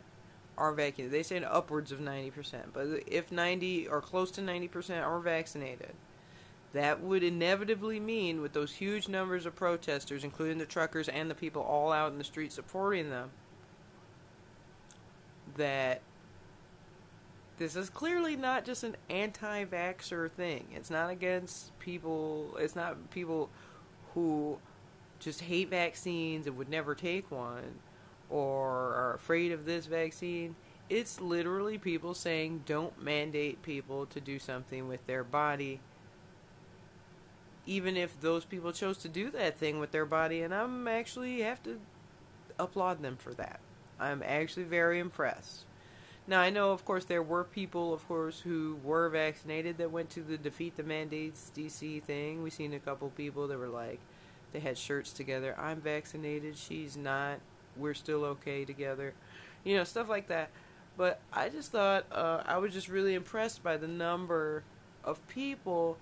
are 0.58 0.74
vaccinated. 0.74 1.12
They 1.12 1.24
say 1.24 1.44
upwards 1.44 1.92
of 1.92 2.00
90%, 2.00 2.74
but 2.74 2.88
if 3.06 3.32
90 3.32 3.88
or 3.88 4.02
close 4.02 4.32
to 4.32 4.42
90% 4.42 5.06
are 5.06 5.20
vaccinated, 5.20 5.94
that 6.74 7.02
would 7.02 7.24
inevitably 7.24 8.00
mean 8.00 8.42
with 8.42 8.54
those 8.54 8.74
huge 8.74 9.08
numbers 9.08 9.46
of 9.46 9.56
protesters, 9.56 10.24
including 10.24 10.58
the 10.58 10.66
truckers 10.66 11.08
and 11.08 11.30
the 11.30 11.36
people 11.36 11.62
all 11.62 11.92
out 11.92 12.12
in 12.12 12.18
the 12.18 12.24
street 12.24 12.52
supporting 12.52 13.10
them, 13.10 13.30
that 15.56 16.02
this 17.58 17.76
is 17.76 17.90
clearly 17.90 18.36
not 18.36 18.66
just 18.66 18.84
an 18.84 18.96
anti 19.10 19.66
vaxxer 19.66 20.30
thing. 20.30 20.68
It's 20.76 20.90
not 20.90 21.10
against 21.10 21.78
people, 21.80 22.56
it's 22.60 22.76
not 22.76 23.10
people 23.12 23.50
who 24.14 24.60
just 25.20 25.42
hate 25.42 25.70
vaccines 25.70 26.48
and 26.48 26.58
would 26.58 26.70
never 26.70 26.96
take 26.96 27.30
one 27.32 27.80
or 28.30 28.70
are 28.70 29.14
afraid 29.16 29.52
of 29.52 29.66
this 29.66 29.86
vaccine. 29.86 30.56
It's 30.90 31.20
literally 31.20 31.78
people 31.78 32.14
saying 32.14 32.64
don't 32.66 33.02
mandate 33.02 33.62
people 33.62 34.06
to 34.08 34.22
do 34.22 34.40
something 34.40 34.88
with 34.88 35.06
their 35.06 35.24
body, 35.24 35.82
even 37.66 37.98
if 37.98 38.20
those 38.22 38.46
people 38.46 38.72
chose 38.72 38.98
to 39.00 39.10
do 39.10 39.30
that 39.32 39.58
thing 39.58 39.80
with 39.80 39.92
their 39.92 40.06
body. 40.06 40.42
And 40.42 40.54
I'm 40.54 40.88
actually 40.88 41.42
have 41.42 41.62
to 41.64 41.80
applaud 42.58 43.02
them 43.02 43.18
for 43.18 43.34
that. 43.34 43.60
I'm 44.00 44.24
actually 44.24 44.64
very 44.64 45.00
impressed. 45.00 45.66
Now 46.26 46.42
I 46.42 46.50
know, 46.50 46.72
of 46.72 46.84
course, 46.84 47.06
there 47.06 47.24
were 47.24 47.46
people, 47.46 47.94
of 47.94 48.06
course, 48.08 48.42
who 48.42 48.78
were 48.84 49.10
vaccinated 49.10 49.78
that 49.78 49.92
went 49.92 50.10
to 50.12 50.22
the 50.22 50.38
defeat 50.38 50.76
the 50.76 50.84
mandates 50.84 51.52
DC 51.56 52.04
thing. 52.04 52.44
We've 52.44 52.54
seen 52.54 52.74
a 52.74 52.80
couple 52.80 53.10
people 53.10 53.48
that 53.48 53.58
were 53.58 53.70
like, 53.70 54.00
they 54.54 54.60
had 54.60 54.78
shirts 54.78 55.12
together. 55.14 55.56
I'm 55.58 55.82
vaccinated. 55.82 56.58
She's 56.58 56.96
not 56.98 57.40
we're 57.78 57.94
still 57.94 58.26
okay 58.26 58.66
together, 58.66 59.14
you 59.64 59.76
know, 59.76 59.84
stuff 59.84 60.10
like 60.10 60.28
that. 60.28 60.50
But 60.98 61.20
I 61.32 61.50
just 61.50 61.72
thought 61.72 62.06
uh, 62.12 62.42
I 62.46 62.58
was 62.58 62.74
just 62.74 62.88
really 62.88 63.14
impressed 63.14 63.64
by 63.64 63.78
the 63.78 63.88
number 63.88 64.64
of 65.04 65.26
people 65.28 65.98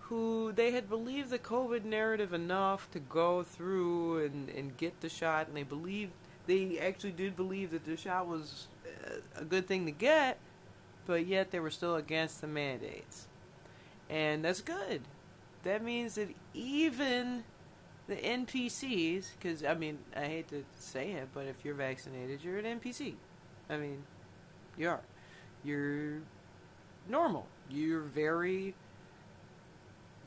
who 0.00 0.52
they 0.52 0.72
had 0.72 0.88
believed 0.88 1.30
the 1.30 1.38
COVID 1.38 1.84
narrative 1.84 2.34
enough 2.34 2.90
to 2.90 2.98
go 2.98 3.42
through 3.42 4.24
and, 4.24 4.50
and 4.50 4.76
get 4.76 5.00
the 5.00 5.08
shot, 5.08 5.48
and 5.48 5.56
they 5.56 5.62
believed 5.62 6.12
they 6.46 6.78
actually 6.78 7.12
did 7.12 7.36
believe 7.36 7.70
that 7.70 7.86
the 7.86 7.96
shot 7.96 8.26
was 8.26 8.68
uh, 8.86 9.40
a 9.40 9.44
good 9.44 9.66
thing 9.66 9.86
to 9.86 9.92
get, 9.92 10.38
but 11.06 11.26
yet 11.26 11.50
they 11.50 11.58
were 11.58 11.70
still 11.70 11.96
against 11.96 12.42
the 12.42 12.46
mandates. 12.46 13.28
And 14.10 14.44
that's 14.44 14.60
good. 14.60 15.00
That 15.62 15.82
means 15.82 16.16
that 16.16 16.28
even 16.52 17.44
the 18.06 18.16
NPCs, 18.16 19.26
because 19.38 19.64
I 19.64 19.74
mean, 19.74 19.98
I 20.16 20.24
hate 20.26 20.48
to 20.48 20.64
say 20.78 21.12
it, 21.12 21.28
but 21.32 21.46
if 21.46 21.64
you're 21.64 21.74
vaccinated, 21.74 22.44
you're 22.44 22.58
an 22.58 22.80
NPC. 22.80 23.14
I 23.70 23.76
mean, 23.76 24.02
you 24.76 24.88
are. 24.88 25.00
You're 25.64 26.20
normal. 27.08 27.46
You're 27.70 28.00
very 28.00 28.74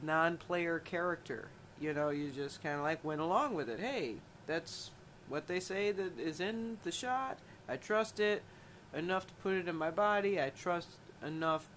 non-player 0.01 0.79
character. 0.79 1.49
You 1.79 1.93
know, 1.93 2.09
you 2.09 2.31
just 2.31 2.63
kind 2.63 2.75
of 2.75 2.81
like 2.81 3.03
went 3.03 3.21
along 3.21 3.53
with 3.53 3.69
it. 3.69 3.79
Hey, 3.79 4.15
that's 4.47 4.91
what 5.29 5.47
they 5.47 5.59
say 5.59 5.91
that 5.91 6.19
is 6.19 6.39
in 6.39 6.77
the 6.83 6.91
shot. 6.91 7.37
I 7.69 7.75
trust 7.75 8.19
it 8.19 8.41
enough 8.93 9.27
to 9.27 9.33
put 9.35 9.53
it 9.53 9.67
in 9.67 9.75
my 9.75 9.91
body. 9.91 10.41
I 10.41 10.49
trust 10.49 10.89
enough 11.25 11.67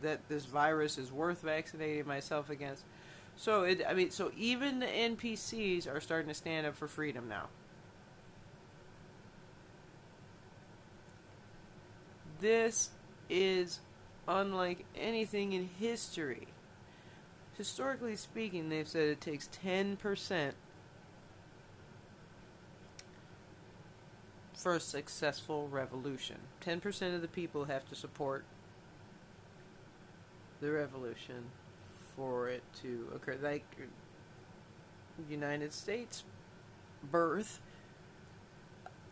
that 0.00 0.28
this 0.28 0.46
virus 0.46 0.96
is 0.96 1.12
worth 1.12 1.42
vaccinating 1.42 2.06
myself 2.06 2.48
against. 2.48 2.84
So 3.36 3.62
it, 3.64 3.82
I 3.88 3.94
mean, 3.94 4.10
so 4.10 4.32
even 4.36 4.80
the 4.80 4.86
NPCs 4.86 5.92
are 5.92 6.00
starting 6.00 6.28
to 6.28 6.34
stand 6.34 6.66
up 6.66 6.76
for 6.76 6.88
freedom 6.88 7.28
now. 7.28 7.48
This 12.40 12.90
is 13.28 13.80
unlike 14.26 14.84
anything 14.94 15.52
in 15.52 15.68
history. 15.78 16.48
Historically 17.56 18.16
speaking, 18.16 18.68
they've 18.68 18.88
said 18.88 19.08
it 19.08 19.20
takes 19.20 19.48
10% 19.64 20.52
for 24.54 24.74
a 24.74 24.80
successful 24.80 25.68
revolution. 25.68 26.36
10% 26.64 27.14
of 27.14 27.22
the 27.22 27.28
people 27.28 27.64
have 27.64 27.86
to 27.88 27.94
support 27.94 28.44
the 30.60 30.70
revolution 30.70 31.46
for 32.20 32.50
it 32.50 32.62
to 32.82 33.08
occur. 33.14 33.38
Like 33.42 33.64
United 35.30 35.72
States 35.72 36.22
birth, 37.10 37.60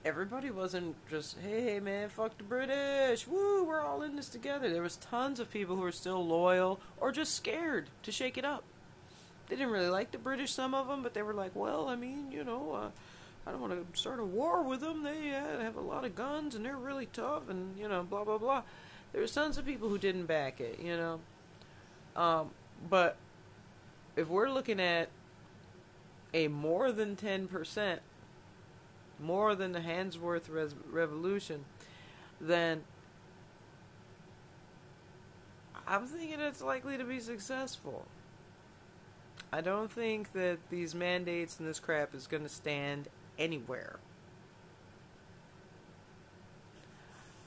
everybody 0.05 0.51
wasn't 0.51 0.95
just, 1.09 1.39
hey 1.39 1.81
man, 1.81 2.11
fuck 2.11 2.37
the 2.37 2.45
British, 2.45 3.27
woo, 3.27 3.65
we're 3.65 3.81
all 3.81 4.03
in 4.03 4.17
this 4.17 4.29
together. 4.29 4.71
There 4.71 4.83
was 4.83 4.97
tons 4.97 5.41
of 5.41 5.51
people 5.51 5.77
who 5.77 5.81
were 5.83 5.93
still 5.93 6.25
loyal 6.25 6.81
or 6.99 7.11
just 7.11 7.35
scared 7.35 7.87
to 8.03 8.13
shake 8.13 8.37
it 8.37 8.45
up. 8.45 8.63
They 9.49 9.57
didn't 9.57 9.73
really 9.73 9.89
like 9.89 10.11
the 10.11 10.19
British, 10.19 10.53
some 10.53 10.75
of 10.75 10.89
them, 10.89 11.03
but 11.03 11.15
they 11.15 11.23
were 11.23 11.33
like, 11.33 11.57
well, 11.57 11.89
I 11.89 11.97
mean, 11.97 12.31
you 12.31 12.45
know, 12.45 12.75
uh, 12.75 12.91
I 13.47 13.53
don't 13.53 13.63
want 13.63 13.73
to 13.73 13.99
start 13.99 14.21
a 14.21 14.25
war 14.25 14.63
with 14.63 14.81
them. 14.81 15.03
They 15.03 15.35
uh, 15.35 15.63
have 15.63 15.77
a 15.77 15.81
lot 15.81 16.05
of 16.05 16.15
guns 16.15 16.55
and 16.55 16.63
they're 16.63 16.77
really 16.77 17.07
tough 17.07 17.49
and, 17.49 17.79
you 17.79 17.89
know, 17.89 18.03
blah, 18.03 18.25
blah, 18.25 18.37
blah. 18.37 18.65
There 19.13 19.23
was 19.23 19.33
tons 19.33 19.57
of 19.57 19.65
people 19.65 19.89
who 19.89 19.97
didn't 19.97 20.27
back 20.27 20.61
it, 20.61 20.81
you 20.83 20.95
know. 20.95 21.21
Um, 22.15 22.51
but 22.89 23.17
if 24.17 24.29
we're 24.29 24.51
looking 24.51 24.81
at 24.81 25.09
a 26.35 26.49
more 26.49 26.93
than 26.93 27.17
10%, 27.17 27.99
more 29.21 29.55
than 29.55 29.73
the 29.73 29.81
Handsworth 29.81 30.49
Res- 30.49 30.75
Revolution, 30.91 31.65
then 32.41 32.85
I'm 35.87 36.07
thinking 36.07 36.41
it's 36.41 36.63
likely 36.63 36.99
to 36.99 37.05
be 37.05 37.21
successful. 37.21 38.07
I 39.53 39.61
don't 39.61 39.91
think 39.91 40.33
that 40.33 40.59
these 40.71 40.95
mandates 40.95 41.59
and 41.59 41.67
this 41.67 41.81
crap 41.81 42.15
is 42.15 42.27
going 42.27 42.43
to 42.43 42.49
stand 42.49 43.09
anywhere. 43.39 43.99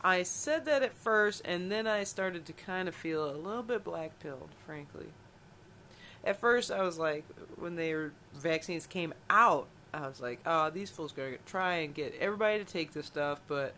I 0.03 0.23
said 0.23 0.65
that 0.65 0.81
at 0.81 0.95
first, 0.95 1.43
and 1.45 1.71
then 1.71 1.85
I 1.85 2.05
started 2.05 2.45
to 2.47 2.53
kind 2.53 2.87
of 2.87 2.95
feel 2.95 3.29
a 3.29 3.37
little 3.37 3.61
bit 3.61 3.83
black 3.83 4.17
pilled, 4.19 4.49
frankly 4.65 5.09
at 6.23 6.39
first 6.39 6.71
I 6.71 6.81
was 6.83 6.97
like, 6.97 7.25
when 7.57 7.75
their 7.75 8.13
vaccines 8.33 8.85
came 8.85 9.13
out, 9.29 9.67
I 9.93 10.07
was 10.07 10.21
like, 10.21 10.39
oh, 10.45 10.69
these 10.69 10.89
fools 10.89 11.11
gonna 11.11 11.37
try 11.45 11.75
and 11.77 11.93
get 11.93 12.15
everybody 12.19 12.59
to 12.59 12.65
take 12.65 12.93
this 12.93 13.05
stuff, 13.05 13.41
but 13.47 13.73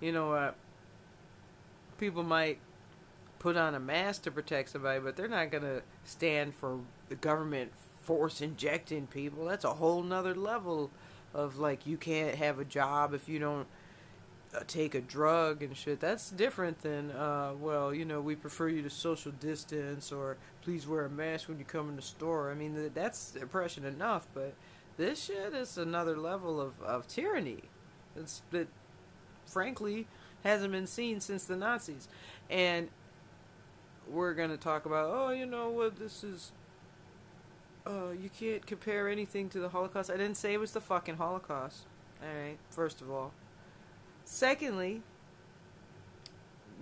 you 0.00 0.12
know 0.12 0.30
what? 0.30 0.54
People 1.98 2.22
might 2.22 2.58
put 3.38 3.56
on 3.56 3.74
a 3.74 3.80
mask 3.80 4.22
to 4.22 4.30
protect 4.30 4.70
somebody, 4.70 5.00
but 5.00 5.16
they're 5.16 5.28
not 5.28 5.50
gonna 5.50 5.82
stand 6.04 6.54
for 6.54 6.80
the 7.08 7.14
government 7.16 7.72
force 8.02 8.40
injecting 8.40 9.06
people. 9.06 9.44
That's 9.44 9.64
a 9.64 9.74
whole 9.74 10.02
nother 10.02 10.34
level 10.34 10.90
of 11.34 11.58
like 11.58 11.86
you 11.86 11.96
can't 11.96 12.36
have 12.36 12.58
a 12.58 12.64
job 12.64 13.12
if 13.14 13.28
you 13.28 13.38
don't 13.38 13.66
take 14.66 14.94
a 14.94 15.00
drug 15.00 15.62
and 15.62 15.76
shit. 15.76 16.00
That's 16.00 16.30
different 16.30 16.80
than, 16.82 17.10
uh, 17.10 17.52
well, 17.58 17.92
you 17.92 18.04
know, 18.04 18.20
we 18.20 18.34
prefer 18.34 18.68
you 18.68 18.82
to 18.82 18.90
social 18.90 19.32
distance 19.32 20.10
or 20.10 20.36
please 20.62 20.86
wear 20.86 21.04
a 21.04 21.10
mask 21.10 21.48
when 21.48 21.58
you 21.58 21.64
come 21.64 21.88
in 21.88 21.96
the 21.96 22.02
store. 22.02 22.50
I 22.50 22.54
mean, 22.54 22.90
that's 22.94 23.36
oppression 23.40 23.84
enough, 23.84 24.26
but 24.34 24.54
this 24.96 25.24
shit 25.24 25.54
is 25.54 25.76
another 25.78 26.16
level 26.16 26.60
of, 26.60 26.80
of 26.82 27.06
tyranny. 27.06 27.64
It's 28.16 28.42
that, 28.50 28.68
frankly, 29.46 30.06
hasn't 30.44 30.72
been 30.72 30.86
seen 30.86 31.20
since 31.20 31.44
the 31.44 31.56
Nazis. 31.56 32.08
And 32.48 32.88
we're 34.08 34.34
going 34.34 34.50
to 34.50 34.56
talk 34.56 34.86
about, 34.86 35.10
oh, 35.12 35.30
you 35.30 35.46
know 35.46 35.70
what, 35.70 35.96
this 35.98 36.24
is. 36.24 36.52
Uh, 37.86 38.10
you 38.10 38.28
can't 38.28 38.66
compare 38.66 39.08
anything 39.08 39.48
to 39.48 39.60
the 39.60 39.70
Holocaust. 39.70 40.10
I 40.10 40.16
didn't 40.16 40.36
say 40.36 40.52
it 40.52 40.60
was 40.60 40.72
the 40.72 40.80
fucking 40.80 41.16
Holocaust. 41.16 41.86
Alright, 42.22 42.58
first 42.70 43.00
of 43.00 43.10
all. 43.10 43.32
Secondly, 44.30 45.00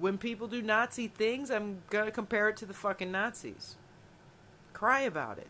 when 0.01 0.19
people 0.19 0.49
do 0.49 0.61
Nazi 0.61 1.07
things, 1.07 1.49
I'm 1.49 1.81
gonna 1.91 2.11
compare 2.11 2.49
it 2.49 2.57
to 2.57 2.67
the 2.67 2.75
fucking 2.75 3.13
Nazis. 3.13 3.77
Cry 4.73 5.03
about 5.03 5.39
it. 5.39 5.47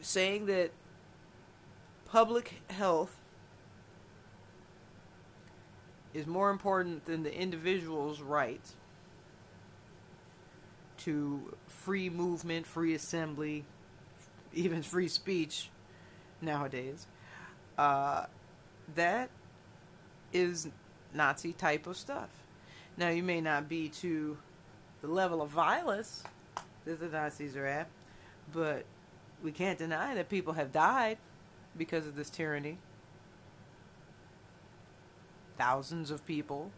Saying 0.00 0.46
that 0.46 0.70
public 2.06 2.62
health 2.70 3.20
is 6.14 6.26
more 6.26 6.48
important 6.48 7.04
than 7.04 7.22
the 7.22 7.38
individual's 7.38 8.22
right 8.22 8.64
to 10.96 11.54
free 11.66 12.08
movement, 12.08 12.66
free 12.66 12.94
assembly, 12.94 13.66
even 14.54 14.82
free 14.82 15.08
speech 15.08 15.68
nowadays. 16.40 17.06
Uh, 17.76 18.24
that 18.94 19.28
is 20.32 20.68
Nazi 21.14 21.52
type 21.52 21.86
of 21.86 21.96
stuff. 21.96 22.28
Now, 22.96 23.08
you 23.08 23.22
may 23.22 23.40
not 23.40 23.68
be 23.68 23.88
to 23.88 24.36
the 25.00 25.08
level 25.08 25.40
of 25.42 25.50
violence 25.50 26.22
that 26.84 27.00
the 27.00 27.08
Nazis 27.08 27.56
are 27.56 27.66
at, 27.66 27.88
but 28.52 28.84
we 29.42 29.52
can't 29.52 29.78
deny 29.78 30.14
that 30.14 30.28
people 30.28 30.54
have 30.54 30.72
died 30.72 31.18
because 31.76 32.06
of 32.06 32.16
this 32.16 32.30
tyranny. 32.30 32.78
Thousands 35.56 36.10
of 36.10 36.26
people 36.26 36.70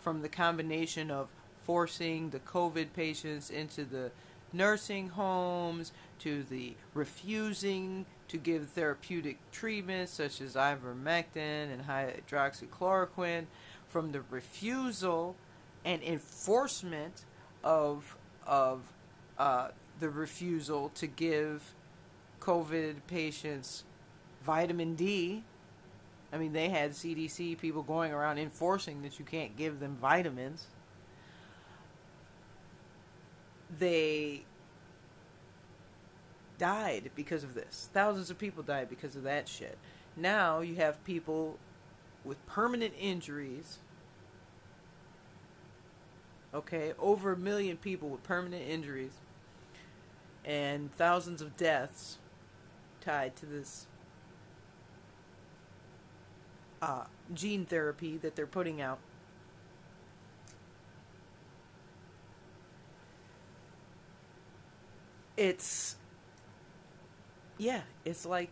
from 0.00 0.22
the 0.22 0.28
combination 0.28 1.10
of 1.10 1.28
forcing 1.64 2.30
the 2.30 2.40
COVID 2.40 2.92
patients 2.92 3.50
into 3.50 3.84
the 3.84 4.10
nursing 4.52 5.10
homes 5.10 5.92
to 6.18 6.42
the 6.42 6.74
refusing 6.92 8.04
to 8.32 8.38
give 8.38 8.70
therapeutic 8.70 9.38
treatments 9.50 10.10
such 10.12 10.40
as 10.40 10.54
ivermectin 10.54 11.70
and 11.70 11.86
hydroxychloroquine, 11.86 13.44
from 13.86 14.12
the 14.12 14.22
refusal 14.30 15.36
and 15.84 16.02
enforcement 16.02 17.26
of 17.62 18.16
of 18.46 18.80
uh, 19.38 19.68
the 20.00 20.08
refusal 20.08 20.88
to 20.94 21.06
give 21.06 21.74
COVID 22.40 22.96
patients 23.06 23.84
vitamin 24.42 24.94
D. 24.94 25.44
I 26.32 26.38
mean, 26.38 26.54
they 26.54 26.70
had 26.70 26.92
CDC 26.92 27.58
people 27.58 27.82
going 27.82 28.12
around 28.12 28.38
enforcing 28.38 29.02
that 29.02 29.18
you 29.18 29.26
can't 29.26 29.58
give 29.58 29.78
them 29.78 29.98
vitamins. 30.00 30.68
They 33.78 34.46
died 36.62 37.10
because 37.16 37.42
of 37.42 37.54
this. 37.54 37.90
Thousands 37.92 38.30
of 38.30 38.38
people 38.38 38.62
died 38.62 38.88
because 38.88 39.16
of 39.16 39.24
that 39.24 39.48
shit. 39.48 39.76
Now 40.16 40.60
you 40.60 40.76
have 40.76 41.02
people 41.02 41.58
with 42.24 42.46
permanent 42.46 42.94
injuries. 43.00 43.78
Okay, 46.54 46.92
over 47.00 47.32
a 47.32 47.36
million 47.36 47.76
people 47.76 48.08
with 48.08 48.22
permanent 48.22 48.62
injuries 48.62 49.10
and 50.44 50.94
thousands 50.94 51.42
of 51.42 51.56
deaths 51.56 52.18
tied 53.00 53.34
to 53.34 53.46
this 53.46 53.88
uh, 56.80 57.06
gene 57.34 57.66
therapy 57.66 58.18
that 58.18 58.36
they're 58.36 58.46
putting 58.46 58.80
out. 58.80 59.00
It's 65.36 65.96
yeah, 67.62 67.82
it's 68.04 68.26
like 68.26 68.50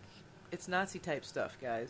it's 0.53 0.69
Nazi 0.69 1.01
type 1.01 1.25
stuff, 1.25 1.59
guys. 1.61 1.89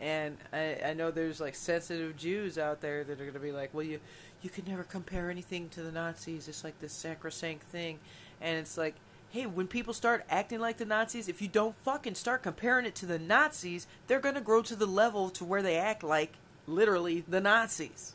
And 0.00 0.38
I, 0.52 0.78
I 0.86 0.94
know 0.94 1.10
there's 1.10 1.40
like 1.40 1.54
sensitive 1.54 2.16
Jews 2.16 2.56
out 2.56 2.80
there 2.80 3.04
that 3.04 3.12
are 3.12 3.24
going 3.24 3.34
to 3.34 3.40
be 3.40 3.52
like, 3.52 3.74
well, 3.74 3.84
you 3.84 4.00
you 4.40 4.48
can 4.48 4.64
never 4.64 4.84
compare 4.84 5.30
anything 5.30 5.68
to 5.70 5.82
the 5.82 5.92
Nazis. 5.92 6.48
It's 6.48 6.64
like 6.64 6.78
this 6.80 6.92
sacrosanct 6.92 7.64
thing, 7.64 7.98
and 8.40 8.58
it's 8.58 8.78
like, 8.78 8.94
hey, 9.30 9.44
when 9.44 9.66
people 9.66 9.92
start 9.92 10.24
acting 10.30 10.60
like 10.60 10.78
the 10.78 10.86
Nazis, 10.86 11.28
if 11.28 11.42
you 11.42 11.48
don't 11.48 11.76
fucking 11.76 12.14
start 12.14 12.42
comparing 12.42 12.86
it 12.86 12.94
to 12.96 13.06
the 13.06 13.18
Nazis, 13.18 13.86
they're 14.06 14.20
going 14.20 14.36
to 14.36 14.40
grow 14.40 14.62
to 14.62 14.76
the 14.76 14.86
level 14.86 15.28
to 15.30 15.44
where 15.44 15.62
they 15.62 15.76
act 15.76 16.02
like 16.02 16.34
literally 16.66 17.24
the 17.28 17.40
Nazis. 17.40 18.14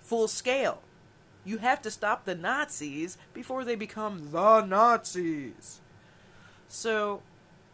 Full 0.00 0.28
scale. 0.28 0.80
You 1.44 1.58
have 1.58 1.82
to 1.82 1.90
stop 1.90 2.24
the 2.24 2.34
Nazis 2.34 3.18
before 3.34 3.64
they 3.64 3.74
become 3.74 4.30
the 4.30 4.62
Nazis. 4.62 5.80
So 6.68 7.22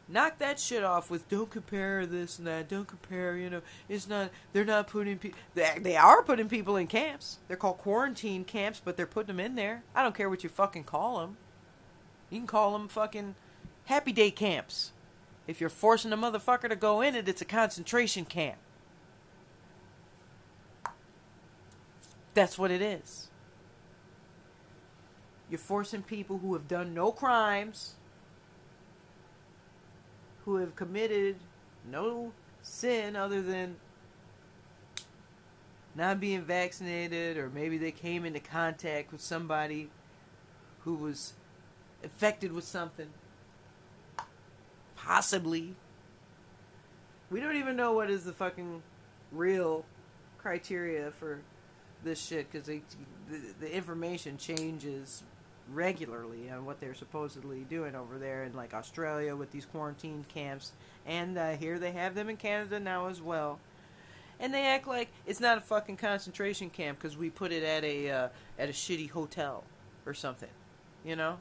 knock 0.08 0.38
that 0.38 0.58
shit 0.58 0.84
off 0.84 1.10
with 1.10 1.28
don't 1.28 1.50
compare 1.50 2.06
this 2.06 2.38
and 2.38 2.46
that. 2.46 2.68
Don't 2.68 2.86
compare, 2.86 3.36
you 3.36 3.50
know, 3.50 3.60
it's 3.88 4.08
not, 4.08 4.30
they're 4.52 4.64
not 4.64 4.86
putting 4.86 5.18
people, 5.18 5.38
they, 5.54 5.78
they 5.80 5.96
are 5.96 6.22
putting 6.22 6.48
people 6.48 6.76
in 6.76 6.86
camps. 6.86 7.38
They're 7.48 7.56
called 7.56 7.78
quarantine 7.78 8.44
camps, 8.44 8.80
but 8.82 8.96
they're 8.96 9.06
putting 9.06 9.36
them 9.36 9.44
in 9.44 9.56
there. 9.56 9.82
I 9.94 10.02
don't 10.02 10.14
care 10.14 10.30
what 10.30 10.44
you 10.44 10.48
fucking 10.48 10.84
call 10.84 11.20
them. 11.20 11.36
You 12.30 12.38
can 12.38 12.46
call 12.46 12.72
them 12.72 12.88
fucking 12.88 13.34
happy 13.86 14.12
day 14.12 14.30
camps. 14.30 14.92
If 15.46 15.60
you're 15.60 15.68
forcing 15.68 16.12
a 16.12 16.16
motherfucker 16.16 16.68
to 16.68 16.76
go 16.76 17.00
in 17.00 17.14
it, 17.14 17.28
it's 17.28 17.42
a 17.42 17.46
concentration 17.46 18.24
camp. 18.24 18.56
That's 22.32 22.58
what 22.58 22.70
it 22.70 22.80
is. 22.80 23.28
You're 25.50 25.58
forcing 25.58 26.02
people 26.02 26.38
who 26.38 26.54
have 26.54 26.66
done 26.66 26.94
no 26.94 27.12
crimes 27.12 27.94
who 30.44 30.56
have 30.56 30.76
committed 30.76 31.36
no 31.90 32.32
sin 32.62 33.16
other 33.16 33.42
than 33.42 33.76
not 35.94 36.20
being 36.20 36.42
vaccinated, 36.42 37.36
or 37.36 37.48
maybe 37.48 37.78
they 37.78 37.92
came 37.92 38.24
into 38.24 38.40
contact 38.40 39.12
with 39.12 39.20
somebody 39.20 39.90
who 40.80 40.94
was 40.94 41.34
affected 42.02 42.52
with 42.52 42.64
something. 42.64 43.08
Possibly. 44.96 45.74
We 47.30 47.40
don't 47.40 47.56
even 47.56 47.76
know 47.76 47.92
what 47.92 48.10
is 48.10 48.24
the 48.24 48.32
fucking 48.32 48.82
real 49.32 49.84
criteria 50.38 51.10
for 51.12 51.40
this 52.02 52.24
shit 52.24 52.50
because 52.50 52.66
the, 52.66 52.82
the 53.60 53.74
information 53.74 54.36
changes 54.36 55.22
regularly 55.72 56.50
on 56.50 56.64
what 56.64 56.80
they're 56.80 56.94
supposedly 56.94 57.60
doing 57.60 57.94
over 57.94 58.18
there 58.18 58.44
in 58.44 58.54
like 58.54 58.74
Australia 58.74 59.34
with 59.34 59.50
these 59.50 59.64
quarantine 59.64 60.24
camps, 60.32 60.72
and 61.06 61.38
uh, 61.38 61.52
here 61.52 61.78
they 61.78 61.92
have 61.92 62.14
them 62.14 62.28
in 62.28 62.36
Canada 62.36 62.78
now 62.78 63.06
as 63.06 63.22
well. 63.22 63.58
And 64.40 64.52
they 64.52 64.66
act 64.66 64.86
like 64.86 65.10
it's 65.26 65.40
not 65.40 65.58
a 65.58 65.60
fucking 65.60 65.96
concentration 65.96 66.68
camp 66.68 66.98
because 66.98 67.16
we 67.16 67.30
put 67.30 67.52
it 67.52 67.62
at 67.62 67.84
a 67.84 68.10
uh, 68.10 68.28
at 68.58 68.68
a 68.68 68.72
shitty 68.72 69.10
hotel 69.10 69.64
or 70.04 70.14
something, 70.14 70.50
you 71.04 71.16
know. 71.16 71.38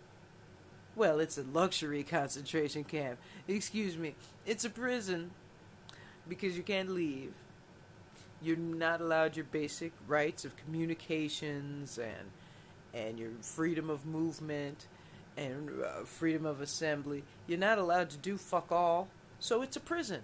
Well, 0.95 1.19
it's 1.19 1.38
a 1.38 1.43
luxury 1.43 2.03
concentration 2.09 2.83
camp. 2.83 3.19
Excuse 3.47 3.97
me, 3.97 4.15
it's 4.45 4.63
a 4.63 4.69
prison 4.69 5.31
because 6.27 6.55
you 6.55 6.63
can't 6.63 6.89
leave. 6.89 7.33
You're 8.41 8.57
not 8.57 9.01
allowed 9.01 9.38
your 9.38 9.45
basic 9.45 9.93
rights 10.07 10.43
of 10.43 10.55
communications 10.57 11.97
and 11.97 12.29
and 12.93 13.17
your 13.17 13.32
freedom 13.41 13.89
of 13.89 14.06
movement 14.06 14.88
and 15.36 15.69
uh, 15.84 16.03
freedom 16.06 16.45
of 16.45 16.62
assembly. 16.62 17.23
You're 17.47 17.60
not 17.60 17.77
allowed 17.77 18.10
to 18.12 18.17
do 18.17 18.38
fuck 18.38 18.71
all. 18.71 19.08
So 19.39 19.62
it's 19.62 19.75
a 19.75 19.82
prison. 19.82 20.21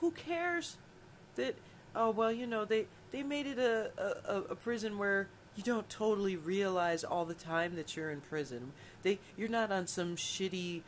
Who 0.00 0.10
cares 0.10 0.76
that? 1.36 1.56
Oh 1.94 2.10
well, 2.10 2.32
you 2.32 2.46
know 2.46 2.64
they 2.64 2.86
they 3.10 3.22
made 3.22 3.46
it 3.46 3.58
a, 3.58 3.90
a, 3.98 4.36
a 4.50 4.54
prison 4.54 4.98
where 4.98 5.28
you 5.54 5.62
don't 5.62 5.88
totally 5.88 6.36
realize 6.36 7.04
all 7.04 7.24
the 7.24 7.34
time 7.34 7.76
that 7.76 7.96
you're 7.96 8.10
in 8.10 8.20
prison. 8.20 8.72
They 9.02 9.20
you're 9.36 9.48
not 9.48 9.70
on 9.70 9.86
some 9.86 10.16
shitty 10.16 10.82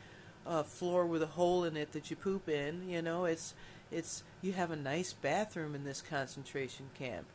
uh, 0.45 0.63
floor 0.63 1.05
with 1.05 1.23
a 1.23 1.27
hole 1.27 1.63
in 1.63 1.77
it 1.77 1.91
that 1.93 2.09
you 2.09 2.15
poop 2.15 2.49
in. 2.49 2.89
You 2.89 3.01
know 3.01 3.25
it's 3.25 3.53
it's 3.91 4.23
you 4.41 4.53
have 4.53 4.71
a 4.71 4.75
nice 4.75 5.13
bathroom 5.13 5.75
in 5.75 5.83
this 5.83 6.01
concentration 6.01 6.89
camp. 6.97 7.27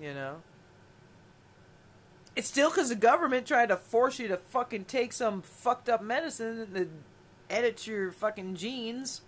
You 0.00 0.14
know 0.14 0.42
it's 2.38 2.46
still 2.46 2.70
because 2.70 2.88
the 2.88 2.94
government 2.94 3.48
tried 3.48 3.68
to 3.68 3.76
force 3.76 4.20
you 4.20 4.28
to 4.28 4.36
fucking 4.36 4.84
take 4.84 5.12
some 5.12 5.42
fucked 5.42 5.88
up 5.88 6.00
medicine 6.00 6.72
to 6.72 6.88
edit 7.52 7.84
your 7.84 8.12
fucking 8.12 8.54
genes. 8.54 9.22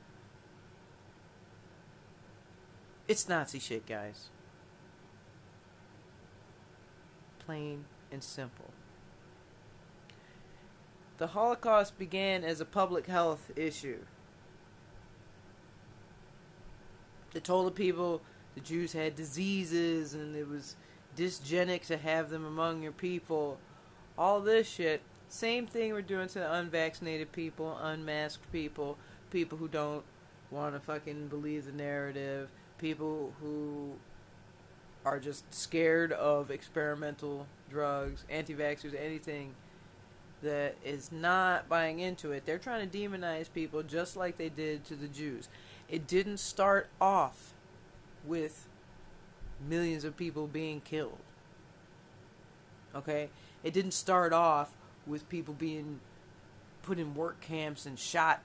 It's 3.08 3.28
Nazi 3.28 3.58
shit, 3.58 3.84
guys. 3.84 4.28
Plain 7.40 7.86
and 8.12 8.22
simple. 8.22 8.70
The 11.18 11.26
Holocaust 11.26 11.98
began 11.98 12.44
as 12.44 12.60
a 12.60 12.64
public 12.64 13.08
health 13.08 13.50
issue. 13.56 14.04
They 17.32 17.40
told 17.40 17.66
the 17.66 17.72
people 17.72 18.22
the 18.54 18.60
Jews 18.60 18.92
had 18.92 19.16
diseases 19.16 20.14
and 20.14 20.36
it 20.36 20.48
was 20.48 20.76
dysgenic 21.16 21.86
to 21.86 21.96
have 21.96 22.30
them 22.30 22.44
among 22.44 22.82
your 22.82 22.92
people. 22.92 23.58
All 24.16 24.40
this 24.40 24.68
shit. 24.68 25.02
Same 25.28 25.66
thing 25.66 25.92
we're 25.92 26.02
doing 26.02 26.28
to 26.28 26.40
the 26.40 26.52
unvaccinated 26.52 27.30
people, 27.30 27.78
unmasked 27.80 28.50
people, 28.50 28.98
people 29.30 29.58
who 29.58 29.68
don't 29.68 30.02
want 30.50 30.74
to 30.74 30.80
fucking 30.80 31.28
believe 31.28 31.66
the 31.66 31.72
narrative, 31.72 32.48
people 32.78 33.32
who 33.40 33.92
are 35.04 35.20
just 35.20 35.52
scared 35.54 36.12
of 36.12 36.50
experimental 36.50 37.46
drugs, 37.70 38.24
anti 38.28 38.54
vaxxers, 38.54 39.00
anything 39.00 39.54
that 40.42 40.74
is 40.84 41.12
not 41.12 41.68
buying 41.68 42.00
into 42.00 42.32
it. 42.32 42.44
They're 42.46 42.58
trying 42.58 42.88
to 42.88 42.98
demonize 42.98 43.52
people 43.52 43.82
just 43.82 44.16
like 44.16 44.36
they 44.36 44.48
did 44.48 44.84
to 44.86 44.96
the 44.96 45.08
Jews. 45.08 45.48
It 45.88 46.06
didn't 46.06 46.38
start 46.38 46.88
off 47.00 47.52
with 48.24 48.66
millions 49.68 50.04
of 50.04 50.16
people 50.16 50.46
being 50.46 50.80
killed. 50.80 51.18
Okay? 52.94 53.30
It 53.62 53.72
didn't 53.72 53.92
start 53.92 54.32
off 54.32 54.72
with 55.06 55.28
people 55.28 55.54
being 55.54 56.00
put 56.82 56.98
in 56.98 57.14
work 57.14 57.40
camps 57.40 57.86
and 57.86 57.98
shot 57.98 58.42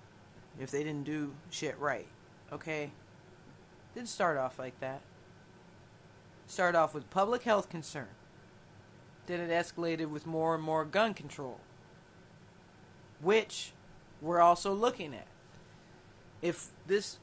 if 0.60 0.72
they 0.72 0.84
didn't 0.84 1.04
do 1.04 1.34
shit 1.50 1.78
right. 1.80 2.08
Okay? 2.52 2.92
Didn't 3.94 4.10
start 4.10 4.38
off 4.38 4.60
like 4.60 4.80
that. 4.80 5.02
Started 6.48 6.78
off 6.78 6.94
with 6.94 7.10
public 7.10 7.44
health 7.44 7.70
concern. 7.70 8.10
Then 9.26 9.40
it 9.40 9.50
escalated 9.50 10.10
with 10.10 10.28
more 10.28 10.54
and 10.54 10.64
more 10.64 10.86
gun 10.86 11.14
control. 11.14 11.60
Which 13.22 13.72
we're 14.22 14.42
also 14.42 14.74
looking 14.74 15.14
at. 15.14 15.28
If 16.42 16.68
this 16.86 17.18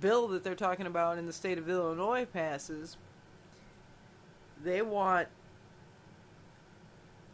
bill 0.00 0.28
that 0.28 0.44
they're 0.44 0.54
talking 0.54 0.86
about 0.86 1.18
in 1.18 1.26
the 1.26 1.32
state 1.32 1.58
of 1.58 1.68
Illinois 1.68 2.24
passes, 2.24 2.96
they 4.62 4.82
want 4.82 5.28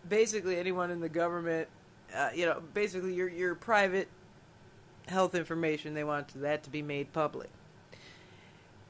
basically 0.09 0.57
anyone 0.59 0.91
in 0.91 1.01
the 1.01 1.09
government, 1.09 1.69
uh, 2.15 2.31
you 2.35 2.47
know, 2.47 2.63
basically 2.75 3.15
your 3.15 3.29
your 3.29 3.55
private 3.55 4.09
health 5.09 5.35
information. 5.35 5.95
They 5.95 6.05
want 6.05 6.29
that 6.41 6.63
to 6.65 6.71
be 6.71 6.83
made 6.83 7.13
public. 7.13 7.51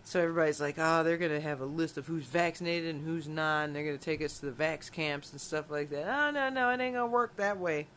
So 0.05 0.21
everybody's 0.21 0.61
like, 0.61 0.77
oh, 0.79 1.03
they're 1.03 1.17
gonna 1.17 1.41
have 1.41 1.61
a 1.61 1.67
list 1.67 1.99
of 1.99 2.07
who's 2.07 2.27
vaccinated 2.27 2.95
and 2.95 3.05
who's 3.05 3.27
not, 3.27 3.65
and 3.65 3.75
they're 3.75 3.85
gonna 3.85 3.99
take 3.99 4.23
us 4.23 4.39
to 4.39 4.47
the 4.47 4.53
vax 4.53 4.91
camps 4.91 5.33
and 5.33 5.41
stuff 5.41 5.71
like 5.71 5.91
that. 5.91 6.07
Oh 6.07 6.31
no, 6.31 6.49
no, 6.49 6.71
it 6.71 6.81
ain't 6.81 6.95
gonna 6.95 7.07
work 7.07 7.37
that 7.37 7.59
way. 7.59 7.89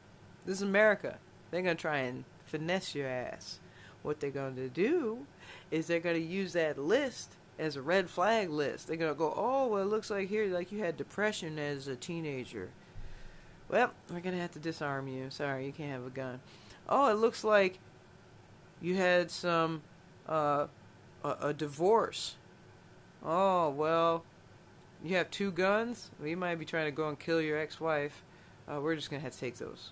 This 0.45 0.57
is 0.57 0.61
America. 0.63 1.19
They're 1.51 1.61
gonna 1.61 1.75
try 1.75 1.97
and 1.97 2.23
finesse 2.45 2.95
your 2.95 3.07
ass. 3.07 3.59
What 4.01 4.19
they're 4.19 4.31
gonna 4.31 4.69
do 4.69 5.27
is 5.69 5.87
they're 5.87 5.99
gonna 5.99 6.17
use 6.17 6.53
that 6.53 6.79
list 6.79 7.35
as 7.59 7.75
a 7.75 7.81
red 7.81 8.09
flag 8.09 8.49
list. 8.49 8.87
They're 8.87 8.97
gonna 8.97 9.13
go, 9.13 9.33
oh, 9.35 9.67
well, 9.67 9.83
it 9.83 9.87
looks 9.87 10.09
like 10.09 10.29
here, 10.29 10.47
like 10.47 10.71
you 10.71 10.79
had 10.79 10.97
depression 10.97 11.59
as 11.59 11.87
a 11.87 11.95
teenager. 11.95 12.69
Well, 13.67 13.91
we're 14.09 14.21
gonna 14.21 14.39
have 14.39 14.51
to 14.51 14.59
disarm 14.59 15.07
you. 15.07 15.29
Sorry, 15.29 15.65
you 15.65 15.73
can't 15.73 15.91
have 15.91 16.07
a 16.07 16.09
gun. 16.09 16.39
Oh, 16.87 17.11
it 17.11 17.15
looks 17.15 17.43
like 17.43 17.77
you 18.81 18.95
had 18.95 19.29
some 19.29 19.83
uh, 20.27 20.67
a, 21.23 21.35
a 21.41 21.53
divorce. 21.53 22.35
Oh 23.23 23.69
well, 23.69 24.23
you 25.03 25.17
have 25.17 25.29
two 25.29 25.51
guns. 25.51 26.09
Well, 26.17 26.29
you 26.29 26.37
might 26.37 26.55
be 26.55 26.65
trying 26.65 26.85
to 26.85 26.91
go 26.91 27.09
and 27.09 27.19
kill 27.19 27.41
your 27.41 27.59
ex-wife. 27.59 28.23
Uh, 28.67 28.79
we're 28.81 28.95
just 28.95 29.11
gonna 29.11 29.21
have 29.21 29.33
to 29.33 29.39
take 29.39 29.57
those. 29.57 29.91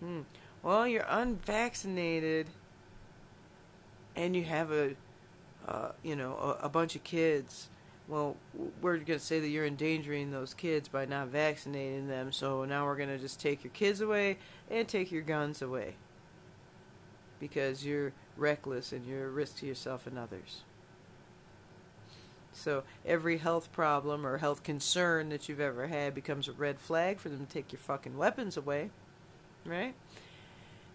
Hmm. 0.00 0.20
Well, 0.62 0.86
you're 0.86 1.06
unvaccinated, 1.08 2.48
and 4.14 4.36
you 4.36 4.44
have 4.44 4.70
a, 4.70 4.94
uh, 5.66 5.92
you 6.02 6.16
know, 6.16 6.34
a, 6.34 6.66
a 6.66 6.68
bunch 6.68 6.96
of 6.96 7.04
kids. 7.04 7.68
Well, 8.06 8.36
we're 8.82 8.98
gonna 8.98 9.18
say 9.18 9.40
that 9.40 9.48
you're 9.48 9.64
endangering 9.64 10.30
those 10.30 10.52
kids 10.52 10.88
by 10.88 11.06
not 11.06 11.28
vaccinating 11.28 12.06
them. 12.06 12.32
So 12.32 12.64
now 12.64 12.84
we're 12.84 12.96
gonna 12.96 13.18
just 13.18 13.40
take 13.40 13.64
your 13.64 13.72
kids 13.72 14.00
away 14.00 14.38
and 14.70 14.86
take 14.86 15.10
your 15.10 15.22
guns 15.22 15.62
away 15.62 15.94
because 17.40 17.84
you're 17.84 18.12
reckless 18.36 18.92
and 18.92 19.06
you're 19.06 19.26
a 19.26 19.30
risk 19.30 19.58
to 19.58 19.66
yourself 19.66 20.06
and 20.06 20.18
others. 20.18 20.62
So 22.52 22.84
every 23.04 23.38
health 23.38 23.72
problem 23.72 24.26
or 24.26 24.38
health 24.38 24.62
concern 24.62 25.28
that 25.30 25.48
you've 25.48 25.60
ever 25.60 25.88
had 25.88 26.14
becomes 26.14 26.46
a 26.46 26.52
red 26.52 26.78
flag 26.78 27.18
for 27.18 27.28
them 27.28 27.46
to 27.46 27.52
take 27.52 27.72
your 27.72 27.80
fucking 27.80 28.16
weapons 28.16 28.56
away. 28.56 28.90
Right? 29.64 29.94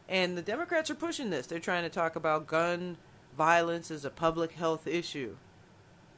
And 0.08 0.38
the 0.38 0.42
Democrats 0.42 0.90
are 0.90 0.96
pushing 0.96 1.30
this. 1.30 1.48
They're 1.48 1.60
trying 1.60 1.84
to 1.84 1.90
talk 1.90 2.16
about 2.16 2.48
gun 2.48 2.98
violence 3.40 3.90
is 3.90 4.04
a 4.04 4.10
public 4.10 4.52
health 4.52 4.86
issue. 4.86 5.38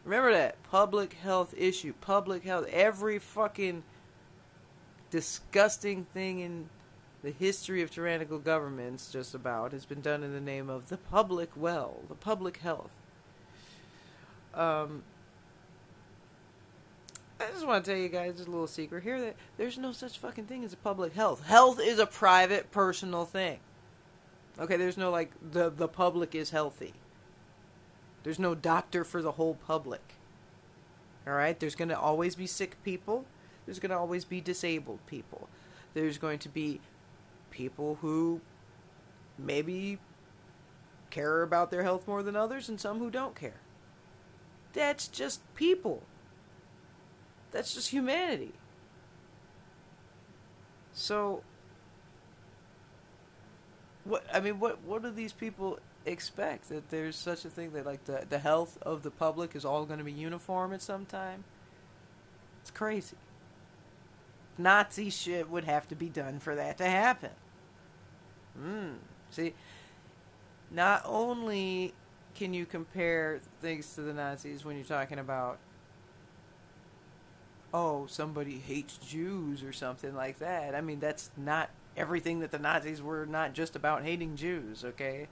Remember 0.03 0.33
that. 0.33 0.63
Public 0.63 1.13
health 1.13 1.53
issue. 1.55 1.93
Public 2.01 2.43
health. 2.43 2.65
Every 2.71 3.19
fucking 3.19 3.83
disgusting 5.11 6.05
thing 6.05 6.39
in 6.39 6.69
the 7.21 7.29
history 7.29 7.83
of 7.83 7.91
tyrannical 7.91 8.39
governments, 8.39 9.11
just 9.11 9.35
about, 9.35 9.71
has 9.71 9.85
been 9.85 10.01
done 10.01 10.23
in 10.23 10.33
the 10.33 10.41
name 10.41 10.67
of 10.67 10.89
the 10.89 10.97
public 10.97 11.51
well, 11.55 11.99
the 12.09 12.15
public 12.15 12.57
health. 12.57 12.89
Um, 14.55 15.03
I 17.39 17.51
just 17.51 17.67
want 17.67 17.85
to 17.85 17.91
tell 17.91 17.99
you 17.99 18.09
guys 18.09 18.39
a 18.39 18.45
little 18.45 18.65
secret 18.65 19.03
here 19.03 19.21
that 19.21 19.35
there's 19.57 19.77
no 19.77 19.91
such 19.91 20.17
fucking 20.17 20.45
thing 20.45 20.63
as 20.63 20.73
a 20.73 20.77
public 20.77 21.13
health. 21.13 21.45
Health 21.45 21.79
is 21.79 21.99
a 21.99 22.07
private, 22.07 22.71
personal 22.71 23.25
thing. 23.25 23.59
Okay, 24.59 24.77
there's 24.77 24.97
no 24.97 25.11
like 25.11 25.31
the 25.51 25.69
the 25.69 25.87
public 25.87 26.33
is 26.33 26.49
healthy. 26.49 26.93
There's 28.23 28.39
no 28.39 28.55
doctor 28.55 29.03
for 29.03 29.21
the 29.21 29.33
whole 29.33 29.55
public. 29.55 30.15
All 31.27 31.33
right, 31.33 31.59
there's 31.59 31.75
going 31.75 31.89
to 31.89 31.99
always 31.99 32.35
be 32.35 32.47
sick 32.47 32.81
people. 32.83 33.25
There's 33.65 33.79
going 33.79 33.91
to 33.91 33.97
always 33.97 34.25
be 34.25 34.41
disabled 34.41 34.99
people. 35.05 35.49
There's 35.93 36.17
going 36.17 36.39
to 36.39 36.49
be 36.49 36.79
people 37.51 37.99
who 38.01 38.41
maybe 39.37 39.99
care 41.09 41.43
about 41.43 41.69
their 41.69 41.83
health 41.83 42.07
more 42.07 42.23
than 42.23 42.35
others 42.35 42.69
and 42.69 42.79
some 42.79 42.99
who 42.99 43.09
don't 43.09 43.35
care. 43.35 43.59
That's 44.73 45.07
just 45.07 45.41
people. 45.55 46.03
That's 47.51 47.73
just 47.73 47.89
humanity. 47.89 48.53
So 50.93 51.43
what 54.03 54.23
I 54.33 54.39
mean 54.39 54.59
what 54.59 54.81
what 54.83 55.03
do 55.03 55.11
these 55.11 55.33
people 55.33 55.79
expect 56.05 56.69
that 56.69 56.89
there's 56.89 57.15
such 57.15 57.45
a 57.45 57.49
thing 57.49 57.71
that 57.73 57.85
like 57.85 58.05
the 58.05 58.25
the 58.27 58.39
health 58.39 58.77
of 58.81 59.03
the 59.03 59.11
public 59.11 59.55
is 59.55 59.65
all 59.65 59.85
going 59.85 59.99
to 59.99 60.05
be 60.05 60.11
uniform 60.11 60.73
at 60.73 60.81
some 60.81 61.05
time? 61.05 61.43
It's 62.61 62.71
crazy. 62.71 63.17
Nazi 64.57 65.09
shit 65.09 65.49
would 65.49 65.63
have 65.63 65.87
to 65.87 65.95
be 65.95 66.09
done 66.09 66.39
for 66.39 66.55
that 66.55 66.77
to 66.77 66.85
happen. 66.85 67.31
Hmm. 68.57 68.93
See, 69.29 69.53
not 70.69 71.03
only 71.05 71.93
can 72.35 72.53
you 72.53 72.65
compare 72.65 73.39
things 73.61 73.93
to 73.95 74.01
the 74.01 74.13
Nazis 74.13 74.63
when 74.63 74.75
you're 74.75 74.85
talking 74.85 75.19
about, 75.19 75.57
oh, 77.73 78.05
somebody 78.07 78.59
hates 78.59 78.97
Jews 78.97 79.63
or 79.63 79.71
something 79.73 80.15
like 80.15 80.39
that. 80.39 80.75
I 80.75 80.81
mean, 80.81 80.99
that's 80.99 81.31
not 81.37 81.69
everything 81.95 82.39
that 82.39 82.51
the 82.51 82.59
Nazis 82.59 83.01
were 83.01 83.25
not 83.25 83.53
just 83.53 83.75
about 83.75 84.03
hating 84.03 84.35
Jews, 84.35 84.83
okay? 84.83 85.27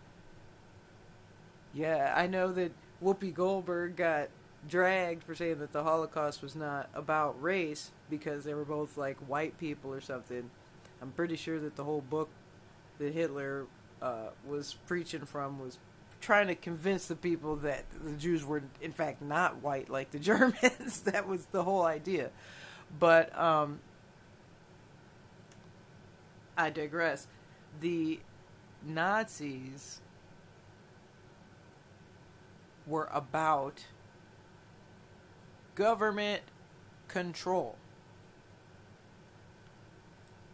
Yeah, 1.73 2.13
I 2.15 2.27
know 2.27 2.51
that 2.53 2.71
Whoopi 3.03 3.33
Goldberg 3.33 3.95
got 3.95 4.29
dragged 4.67 5.23
for 5.23 5.35
saying 5.35 5.59
that 5.59 5.71
the 5.71 5.83
Holocaust 5.83 6.41
was 6.41 6.55
not 6.55 6.89
about 6.93 7.41
race 7.41 7.91
because 8.09 8.43
they 8.43 8.53
were 8.53 8.65
both 8.65 8.97
like 8.97 9.17
white 9.19 9.57
people 9.57 9.93
or 9.93 10.01
something. 10.01 10.49
I'm 11.01 11.11
pretty 11.11 11.35
sure 11.35 11.59
that 11.59 11.75
the 11.75 11.83
whole 11.83 12.01
book 12.01 12.29
that 12.97 13.13
Hitler 13.13 13.67
uh, 14.01 14.29
was 14.45 14.75
preaching 14.87 15.25
from 15.25 15.59
was 15.59 15.77
trying 16.19 16.47
to 16.47 16.55
convince 16.55 17.07
the 17.07 17.15
people 17.15 17.55
that 17.57 17.85
the 18.03 18.11
Jews 18.11 18.43
were 18.45 18.63
in 18.81 18.91
fact 18.91 19.21
not 19.21 19.61
white 19.61 19.89
like 19.89 20.11
the 20.11 20.19
Germans. 20.31 21.01
that 21.01 21.27
was 21.27 21.45
the 21.45 21.63
whole 21.63 21.83
idea. 21.83 22.31
But 22.99 23.37
um, 23.39 23.79
I 26.57 26.69
digress. 26.69 27.27
The 27.79 28.19
Nazis 28.85 30.01
were 32.89 33.07
about 33.11 33.85
government 35.75 36.41
control. 37.07 37.77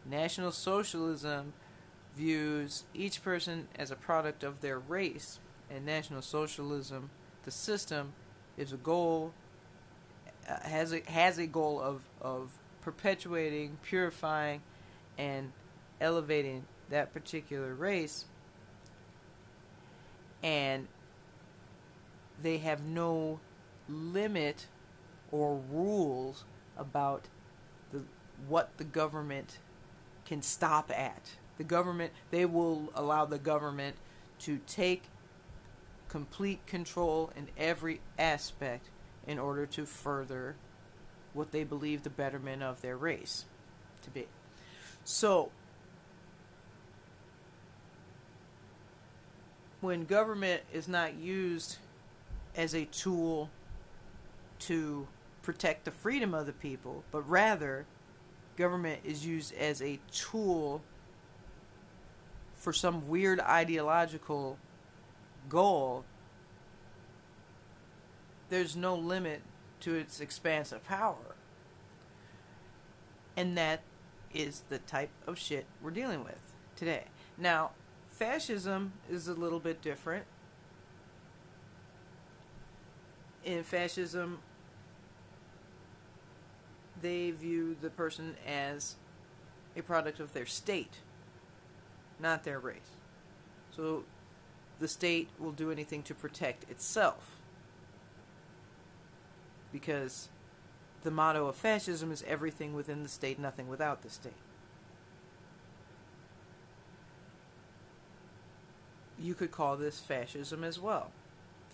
National 0.06 0.52
Socialism 0.52 1.54
views 2.15 2.84
each 2.93 3.24
person 3.24 3.67
as 3.76 3.89
a 3.89 3.95
product 3.95 4.43
of 4.43 4.62
their 4.62 4.78
race, 4.78 5.39
and 5.71 5.86
National 5.86 6.21
Socialism 6.21 7.10
the 7.45 7.52
system 7.52 8.13
is 8.58 8.74
a 8.74 8.78
goal 8.78 9.32
uh, 10.50 10.60
has 10.67 10.93
a 10.93 11.02
has 11.08 11.38
a 11.38 11.48
goal 11.48 11.80
of 11.80 12.02
of 12.21 12.58
perpetuating, 12.82 13.78
purifying, 13.84 14.62
and 15.17 15.52
elevating 16.02 16.65
that 16.89 17.13
particular 17.13 17.74
race, 17.74 18.26
and 20.43 20.88
they 22.41 22.58
have 22.58 22.84
no 22.84 23.39
limit 23.88 24.67
or 25.32 25.60
rules 25.69 26.43
about 26.78 27.28
the 27.91 28.04
what 28.48 28.78
the 28.78 28.84
government 28.84 29.60
can 30.26 30.41
stop 30.41 30.91
at. 30.91 31.32
The 31.58 31.63
government 31.63 32.13
they 32.32 32.45
will 32.45 32.89
allow 32.95 33.26
the 33.26 33.38
government 33.38 33.95
to 34.39 34.60
take 34.67 35.04
complete 36.10 36.65
control 36.65 37.32
in 37.36 37.48
every 37.58 38.02
aspect 38.19 38.89
in 39.28 39.39
order 39.39 39.65
to 39.65 39.86
further 39.86 40.56
what 41.34 41.52
they 41.52 41.63
believe 41.63 42.04
the 42.04 42.10
betterment 42.10 42.63
of 42.63 42.82
their 42.82 42.95
race 42.95 43.45
to 44.04 44.10
be. 44.10 44.26
So, 45.04 45.52
when 49.82 50.06
government 50.06 50.63
is 50.71 50.88
not 50.88 51.15
used 51.15 51.78
as 52.56 52.74
a 52.74 52.86
tool 52.86 53.50
to 54.60 55.08
protect 55.41 55.86
the 55.86 55.91
freedom 55.91 56.34
of 56.34 56.46
the 56.46 56.54
people, 56.54 57.04
but 57.12 57.28
rather 57.30 57.86
government 58.56 59.02
is 59.04 59.26
used 59.26 59.54
as 59.56 59.82
a 59.82 60.00
tool 60.12 60.82
for 62.56 62.74
some 62.74 63.08
weird 63.08 63.39
ideological 63.41 64.58
goal, 65.50 66.04
there's 68.50 68.76
no 68.76 68.96
limit 68.96 69.41
to 69.82 69.94
its 69.94 70.20
expansive 70.20 70.84
power. 70.84 71.36
And 73.38 73.58
that 73.58 73.82
is 74.34 74.63
the 74.70 74.80
type 74.80 75.10
of 75.28 75.38
shit 75.38 75.65
we're 75.82 75.91
dealing 75.91 76.24
with 76.24 76.54
today. 76.76 77.06
Now, 77.38 77.72
fascism 78.08 78.94
is 79.10 79.28
a 79.28 79.34
little 79.34 79.60
bit 79.60 79.82
different. 79.82 80.26
In 83.46 83.64
fascism, 83.64 84.40
they 87.02 87.30
view 87.30 87.78
the 87.80 87.92
person 87.92 88.36
as 88.46 88.96
a 89.78 89.84
product 89.84 90.20
of 90.20 90.34
their 90.34 90.48
state, 90.48 90.98
not 92.20 92.44
their 92.44 92.60
race. 92.60 92.98
So 93.70 94.04
the 94.80 94.88
state 94.88 95.30
will 95.38 95.52
do 95.52 95.72
anything 95.72 96.02
to 96.04 96.16
protect 96.16 96.70
itself. 96.72 97.36
Because 99.72 100.30
the 101.04 101.12
motto 101.12 101.46
of 101.46 101.56
fascism 101.56 102.12
is 102.12 102.24
everything 102.28 102.74
within 102.74 103.04
the 103.04 103.10
state, 103.10 103.38
nothing 103.38 103.68
without 103.68 104.02
the 104.02 104.10
state. 104.10 104.34
You 109.20 109.36
could 109.36 109.52
call 109.52 109.78
this 109.78 110.00
fascism 110.00 110.64
as 110.64 110.80
well. 110.80 111.12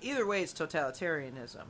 Either 0.01 0.25
way, 0.25 0.41
it's 0.41 0.53
totalitarianism. 0.53 1.65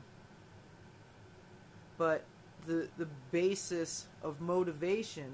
But 1.98 2.24
the 2.66 2.88
the 2.98 3.08
basis 3.32 4.08
of 4.24 4.40
motivation 4.40 5.34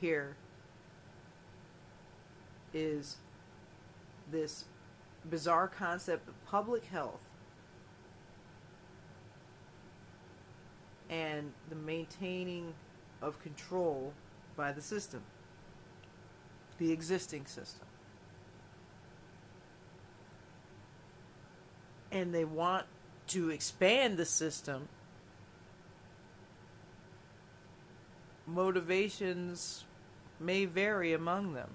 here 0.00 0.36
is 2.74 3.16
this 4.30 4.64
bizarre 5.30 5.68
concept 5.68 6.28
of 6.28 6.44
public 6.46 6.84
health 6.86 7.22
and 11.08 11.52
the 11.68 11.76
maintaining 11.76 12.74
of 13.20 13.38
control 13.40 14.12
by 14.56 14.72
the 14.72 14.80
system, 14.80 15.22
the 16.78 16.90
existing 16.90 17.46
system. 17.46 17.86
And 22.12 22.32
they 22.32 22.44
want 22.44 22.86
to 23.28 23.50
expand 23.50 24.16
the 24.16 24.24
system. 24.24 24.88
Motivations 28.46 29.84
may 30.38 30.66
vary 30.66 31.12
among 31.12 31.54
them 31.54 31.70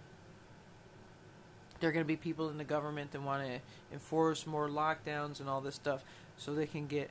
there 1.80 1.89
are 1.89 1.93
going 1.93 2.04
to 2.04 2.08
be 2.08 2.15
people 2.15 2.50
in 2.50 2.58
the 2.58 2.63
government 2.63 3.12
that 3.12 3.21
want 3.21 3.45
to 3.45 3.60
enforce 3.93 4.47
more 4.47 4.67
lockdowns 4.67 5.39
and 5.39 5.50
all 5.50 5.62
this 5.62 5.76
stuff 5.76 6.04
so 6.38 6.54
they 6.54 6.65
can 6.65 6.88
get 6.88 7.10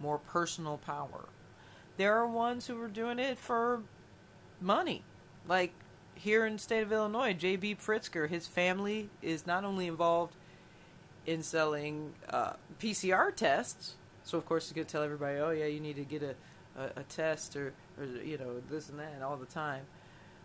more 0.00 0.18
personal 0.18 0.78
power. 0.78 1.26
There 1.96 2.14
are 2.14 2.26
ones 2.26 2.66
who 2.66 2.80
are 2.80 2.88
doing 2.88 3.18
it 3.18 3.38
for 3.38 3.82
money. 4.60 5.02
Like 5.46 5.72
here 6.14 6.46
in 6.46 6.54
the 6.54 6.58
state 6.58 6.82
of 6.82 6.92
Illinois, 6.92 7.32
J.B. 7.32 7.76
Pritzker, 7.76 8.28
his 8.28 8.46
family 8.46 9.08
is 9.22 9.46
not 9.46 9.64
only 9.64 9.86
involved 9.86 10.34
in 11.28 11.42
selling 11.42 12.14
uh, 12.30 12.54
PCR 12.80 13.34
tests, 13.34 13.96
so 14.24 14.38
of 14.38 14.46
course 14.46 14.66
he's 14.66 14.72
going 14.72 14.86
to 14.86 14.90
tell 14.90 15.02
everybody, 15.02 15.38
oh 15.38 15.50
yeah, 15.50 15.66
you 15.66 15.78
need 15.78 15.96
to 15.96 16.04
get 16.04 16.22
a, 16.22 16.34
a, 16.80 17.00
a 17.00 17.02
test 17.02 17.54
or, 17.54 17.74
or, 17.98 18.06
you 18.06 18.38
know, 18.38 18.62
this 18.70 18.88
and 18.88 18.98
that 18.98 19.20
all 19.22 19.36
the 19.36 19.46
time 19.46 19.82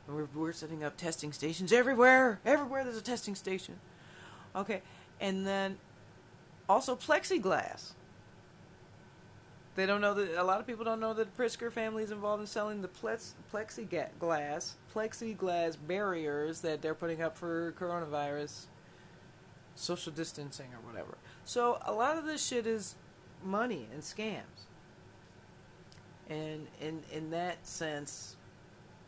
we're, 0.07 0.27
we're 0.35 0.51
setting 0.51 0.83
up 0.83 0.97
testing 0.97 1.31
stations 1.31 1.71
everywhere. 1.71 2.41
Everywhere 2.45 2.83
there's 2.83 2.97
a 2.97 3.01
testing 3.01 3.33
station. 3.35 3.79
Okay, 4.53 4.81
and 5.21 5.47
then 5.47 5.77
also 6.67 6.97
plexiglass. 6.97 7.93
They 9.75 9.85
don't 9.85 10.01
know 10.01 10.13
that 10.13 10.39
a 10.39 10.43
lot 10.43 10.59
of 10.59 10.67
people 10.67 10.85
don't 10.85 10.99
know 10.99 11.13
that 11.13 11.35
the 11.35 11.43
Pritzker 11.43 11.71
family 11.71 12.03
is 12.03 12.11
involved 12.11 12.41
in 12.41 12.47
selling 12.47 12.81
the 12.81 12.89
plex, 12.89 13.33
plexiglass 13.51 14.73
plexiglass 14.93 15.77
barriers 15.87 16.61
that 16.61 16.81
they're 16.81 16.93
putting 16.93 17.23
up 17.23 17.35
for 17.35 17.73
coronavirus, 17.79 18.67
social 19.75 20.11
distancing 20.11 20.67
or 20.73 20.89
whatever. 20.89 21.17
So 21.45 21.79
a 21.85 21.91
lot 21.91 22.17
of 22.17 22.25
this 22.25 22.45
shit 22.45 22.67
is 22.67 22.95
money 23.43 23.87
and 23.93 24.01
scams. 24.01 24.67
And 26.29 26.67
in 26.79 27.03
in 27.11 27.31
that 27.31 27.67
sense, 27.67 28.37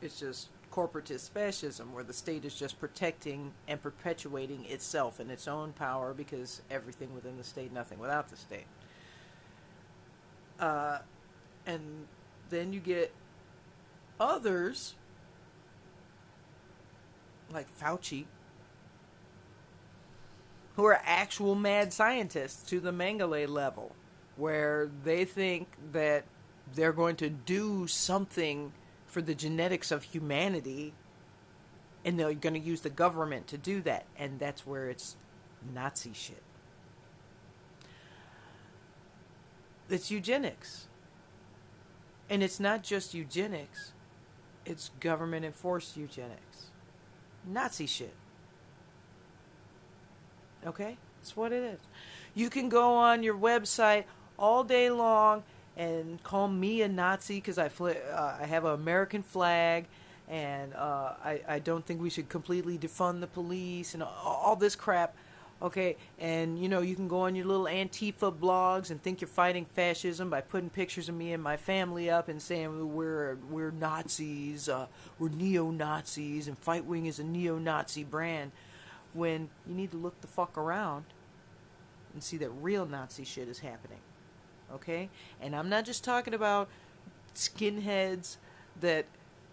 it's 0.02 0.20
just 0.20 0.50
corporatist 0.72 1.30
fascism, 1.30 1.94
where 1.94 2.04
the 2.04 2.14
state 2.14 2.44
is 2.44 2.54
just 2.54 2.78
protecting 2.80 3.54
and 3.68 3.82
perpetuating 3.82 4.66
itself 4.66 5.22
and 5.22 5.32
its 5.32 5.48
own 5.48 5.72
power 5.72 6.14
because 6.14 6.62
everything 6.70 7.16
within 7.16 7.38
the 7.38 7.44
state, 7.44 7.72
nothing 7.72 7.98
without 7.98 8.30
the 8.30 8.36
state. 8.36 8.66
Uh, 10.60 11.00
and 11.66 12.08
then 12.50 12.74
you 12.74 12.82
get 12.82 13.14
others, 14.20 14.96
like 17.52 17.68
Fauci, 17.80 18.26
who 20.76 20.86
are 20.86 21.00
actual 21.04 21.56
mad 21.56 21.94
scientists 21.94 22.68
to 22.70 22.80
the 22.80 22.92
Mengele 22.92 23.48
level, 23.48 23.96
where 24.36 24.90
they 25.04 25.26
think 25.26 25.68
that 25.92 26.26
they're 26.74 26.94
going 26.94 27.16
to 27.16 27.30
do 27.30 27.88
something 27.88 28.74
for 29.08 29.22
the 29.22 29.36
genetics 29.36 29.92
of 29.92 30.04
humanity 30.04 30.94
and 32.04 32.20
they're 32.20 32.34
going 32.34 32.54
to 32.54 32.60
use 32.60 32.82
the 32.82 32.90
government 32.90 33.48
to 33.48 33.58
do 33.58 33.82
that 33.82 34.06
and 34.18 34.40
that's 34.40 34.66
where 34.66 34.90
it's 34.90 35.16
nazi 35.74 36.12
shit. 36.14 36.44
It's 39.90 40.12
eugenics. 40.12 40.88
And 42.30 42.44
it's 42.44 42.60
not 42.60 42.84
just 42.84 43.14
eugenics 43.14 43.94
it's 44.66 44.90
government 45.00 45.46
enforced 45.46 45.96
eugenics. 45.96 46.72
Nazi 47.46 47.86
shit 47.86 48.14
okay 50.66 50.98
that's 51.20 51.36
what 51.36 51.52
it 51.52 51.64
is 51.64 51.80
you 52.34 52.50
can 52.50 52.70
go 52.70 52.96
on 52.96 53.24
your 53.24 53.38
website 53.38 54.04
all 54.38 54.64
day 54.64 54.90
long 54.90 55.44
and 55.78 56.22
call 56.24 56.48
me 56.48 56.82
a 56.82 56.88
Nazi 56.88 57.36
because 57.36 57.58
I 57.58 57.70
fl- 57.70 57.90
uh, 57.90 58.38
I 58.40 58.46
have 58.46 58.66
an 58.66 58.74
American 58.74 59.24
flag, 59.24 59.86
and 60.30 60.74
uh, 60.74 61.14
I 61.24 61.42
I 61.48 61.60
don't 61.60 61.86
think 61.86 62.02
we 62.02 62.10
should 62.10 62.30
completely 62.30 62.78
defund 62.78 63.22
the 63.22 63.28
police 63.28 63.94
and 63.94 64.04
all, 64.04 64.56
this 64.56 64.76
crap. 64.76 65.16
Okay, 65.62 65.96
and 66.20 66.60
you 66.60 66.68
know 66.68 66.82
you 66.82 66.96
can 66.96 67.08
go 67.08 67.22
on 67.22 67.36
your 67.36 67.46
little 67.46 67.66
Antifa 67.66 68.34
blogs 68.34 68.92
and 68.92 69.02
think 69.02 69.22
you're 69.22 69.28
fighting 69.30 69.66
fascism 69.66 70.30
by 70.30 70.42
putting 70.42 70.70
pictures 70.70 71.08
of 71.08 71.16
me 71.16 71.32
and 71.32 71.42
my 71.42 71.56
family 71.56 72.10
up 72.10 72.28
and 72.28 72.42
saying 72.42 72.94
we're 72.94 73.38
we're 73.50 73.72
Nazis, 73.72 74.68
uh, 74.68 74.88
we're 75.18 75.30
neo 75.30 75.72
Nazis, 75.72 76.48
and 76.48 76.58
Fight 76.58 76.86
Wing 76.86 77.06
is 77.06 77.20
a 77.20 77.24
neo 77.24 77.58
Nazi 77.58 78.04
brand. 78.04 78.52
When 79.16 79.50
you 79.68 79.74
need 79.74 79.92
to 79.92 79.98
look 79.98 80.22
the 80.22 80.28
fuck 80.28 80.58
around 80.58 81.06
and 82.14 82.22
see 82.22 82.38
that 82.38 82.50
real 82.50 82.86
Nazi 82.86 83.24
shit 83.24 83.48
is 83.48 83.60
happening 83.60 84.02
okay? 84.74 85.10
And 85.42 85.56
I'm 85.56 85.70
not 85.70 85.86
just 85.86 86.04
talking 86.04 86.34
about 86.34 86.70
skinheads 87.34 88.38
that 88.82 89.06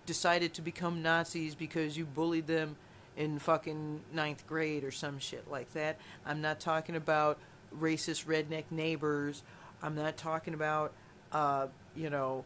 decided 0.07 0.55
to 0.55 0.63
become 0.63 1.03
Nazis 1.03 1.55
because 1.55 1.97
you 1.97 2.05
bullied 2.05 2.47
them 2.47 2.77
in 3.17 3.39
fucking 3.39 4.01
ninth 4.13 4.47
grade 4.47 4.85
or 4.85 4.91
some 4.91 5.19
shit 5.19 5.51
like 5.51 5.73
that. 5.75 5.99
I'm 6.25 6.41
not 6.41 6.61
talking 6.61 6.97
about 6.97 7.39
racist 7.79 8.27
redneck 8.27 8.65
neighbors. 8.71 9.43
I'm 9.83 9.95
not 9.95 10.17
talking 10.17 10.55
about, 10.55 10.93
uh, 11.31 11.69
you 11.95 12.11
know, 12.11 12.45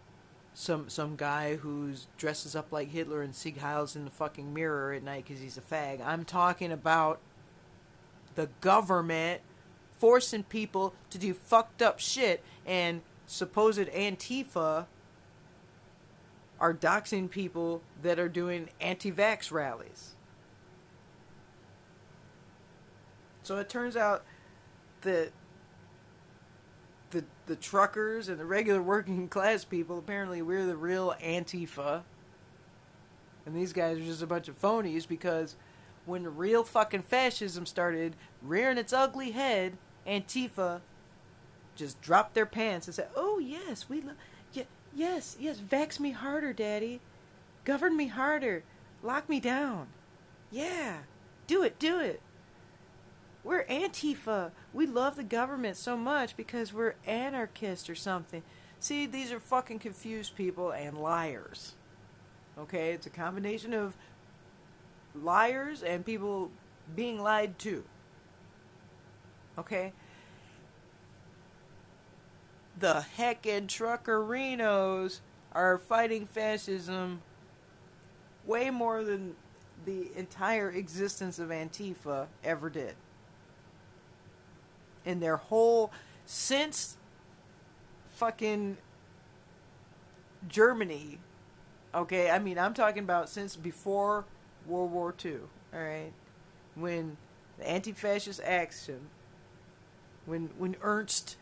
some 0.59 0.89
some 0.89 1.17
guy 1.17 1.57
who 1.57 1.93
dresses 2.17 2.57
up 2.57 2.73
like 2.73 2.89
Hitler 2.89 3.21
and 3.21 3.35
Sieg 3.35 3.59
Heils 3.59 3.95
in 3.95 4.07
the 4.07 4.11
fucking 4.11 4.55
mirror 4.55 4.95
at 4.95 5.03
night 5.03 5.27
because 5.27 5.43
he's 5.43 5.59
a 5.59 5.61
fag. 5.61 6.01
I'm 6.03 6.25
talking 6.25 6.73
about 6.73 7.21
the 8.37 8.49
government 8.63 9.43
forcing 9.99 10.45
people 10.45 10.95
to 11.11 11.19
do 11.19 11.35
fucked 11.35 11.83
up 11.83 12.01
shit 12.01 12.43
and 12.65 13.03
supposed 13.27 13.81
Antifa 13.81 14.87
are 16.59 16.73
doxing 16.73 17.31
people 17.31 17.83
that 18.01 18.19
are 18.19 18.31
doing 18.31 18.71
anti-vax 18.81 19.53
rallies. 19.53 20.15
So 23.43 23.59
it 23.59 23.69
turns 23.69 23.95
out 23.95 24.25
that 25.03 25.33
the 27.11 27.25
the 27.47 27.57
truckers 27.57 28.29
and 28.29 28.39
the 28.39 28.45
regular 28.45 28.83
working 28.83 29.29
class 29.31 29.65
people 29.65 29.99
apparently 29.99 30.43
we're 30.43 30.67
the 30.67 30.77
real 30.77 31.15
Antifa. 31.23 32.03
And 33.45 33.55
these 33.55 33.73
guys 33.73 33.99
are 33.99 34.05
just 34.05 34.23
a 34.23 34.27
bunch 34.27 34.49
of 34.49 34.61
phonies 34.61 35.07
because 35.07 35.55
when 36.05 36.25
the 36.25 36.31
real 36.31 36.65
fucking 36.65 37.03
fascism 37.03 37.67
started 37.67 38.17
rearing 38.43 38.79
its 38.79 38.93
ugly 38.93 39.33
head, 39.33 39.77
Antifa 40.07 40.81
just 41.77 42.01
dropped 42.01 42.35
their 42.35 42.47
pants 42.47 42.87
and 42.87 42.95
said, 42.95 43.09
"Oh 43.15 43.39
yes, 43.39 43.89
we 43.89 44.01
love, 44.01 44.17
yeah, 44.53 44.65
yes, 44.95 45.37
yes, 45.39 45.59
vax 45.59 46.01
me 46.01 46.11
harder, 46.13 46.53
daddy, 46.53 47.01
govern 47.65 47.97
me 47.97 48.07
harder, 48.07 48.65
lock 49.03 49.29
me 49.29 49.41
down, 49.41 49.89
yeah, 50.51 50.99
do 51.47 51.63
it, 51.63 51.79
do 51.79 52.01
it." 52.01 52.21
We're 53.47 53.65
Antifa. 53.67 54.51
We 54.75 54.89
love 54.89 55.15
the 55.15 55.23
government 55.23 55.77
so 55.77 55.97
much 55.97 56.37
because 56.37 56.73
we're 56.73 56.97
anarchists 57.07 57.89
or 57.89 57.95
something. 57.95 58.43
See, 58.81 59.07
these 59.07 59.31
are 59.31 59.39
fucking 59.39 59.79
confused 59.79 60.35
people 60.35 60.73
and 60.73 60.99
liars. 60.99 61.77
Okay, 62.59 62.91
it's 62.91 63.07
a 63.07 63.11
combination 63.11 63.73
of 63.73 63.97
liars 65.15 65.85
and 65.85 66.05
people 66.05 66.51
being 66.97 67.23
lied 67.23 67.57
to. 67.61 67.85
Okay? 69.57 69.93
The 72.77 73.05
heckin' 73.17 73.69
truckerinos 73.69 75.21
are 75.53 75.79
fighting 75.79 76.27
fascism 76.27 77.23
way 78.45 78.71
more 78.71 79.05
than 79.05 79.37
the 79.85 80.11
entire 80.17 80.69
existence 80.73 81.39
of 81.39 81.51
Antifa 81.51 82.27
ever 82.43 82.69
did. 82.69 82.97
In 85.07 85.21
their 85.21 85.37
whole 85.37 85.93
since 86.27 86.99
fucking 88.17 88.77
Germany, 90.49 91.21
okay, 91.95 92.31
I 92.31 92.39
mean, 92.41 92.59
I'm 92.59 92.75
talking 92.75 93.05
about 93.05 93.29
since 93.29 93.57
before 93.57 94.25
World 94.67 94.91
War 94.91 95.15
II, 95.25 95.39
all 95.73 95.81
right, 95.81 96.13
when 96.75 97.17
the 97.59 97.69
anti-fascist 97.69 98.41
action, 98.43 99.09
when 100.27 100.51
when 100.59 100.77
Ernst 100.83 101.37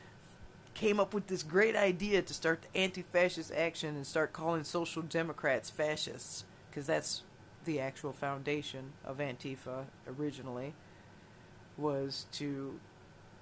came 0.74 1.00
up 1.00 1.14
with 1.14 1.29
this 1.29 1.42
great 1.42 1.74
idea 1.74 2.20
to 2.20 2.35
start 2.35 2.62
the 2.62 2.79
anti-fascist 2.79 3.53
action 3.53 3.96
and 3.96 4.07
start 4.07 4.33
calling 4.33 4.64
social 4.64 5.03
democrats 5.03 5.70
fascists, 5.70 6.44
because 6.68 6.87
that's 6.87 7.22
the 7.64 7.81
actual 7.81 8.12
foundation 8.12 8.92
of 9.05 9.18
Antifa 9.18 9.87
originally, 10.07 10.74
was 11.79 12.27
to 12.33 12.79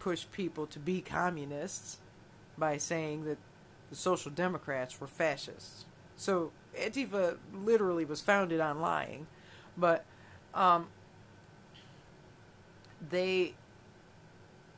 push 0.03 0.27
people 0.33 0.67
to 0.67 0.81
be 0.81 1.01
communists 1.01 1.99
by 2.59 2.77
saying 2.77 3.25
that 3.25 3.39
the 3.89 3.95
social 3.95 4.33
democrats 4.33 5.01
were 5.01 5.07
fascists. 5.07 5.85
So 6.17 6.51
Antifa 6.77 7.37
literally 7.55 8.05
was 8.05 8.21
founded 8.21 8.61
on 8.61 8.81
lying, 8.81 9.29
but 9.77 10.05
um, 10.55 10.89
they 13.11 13.55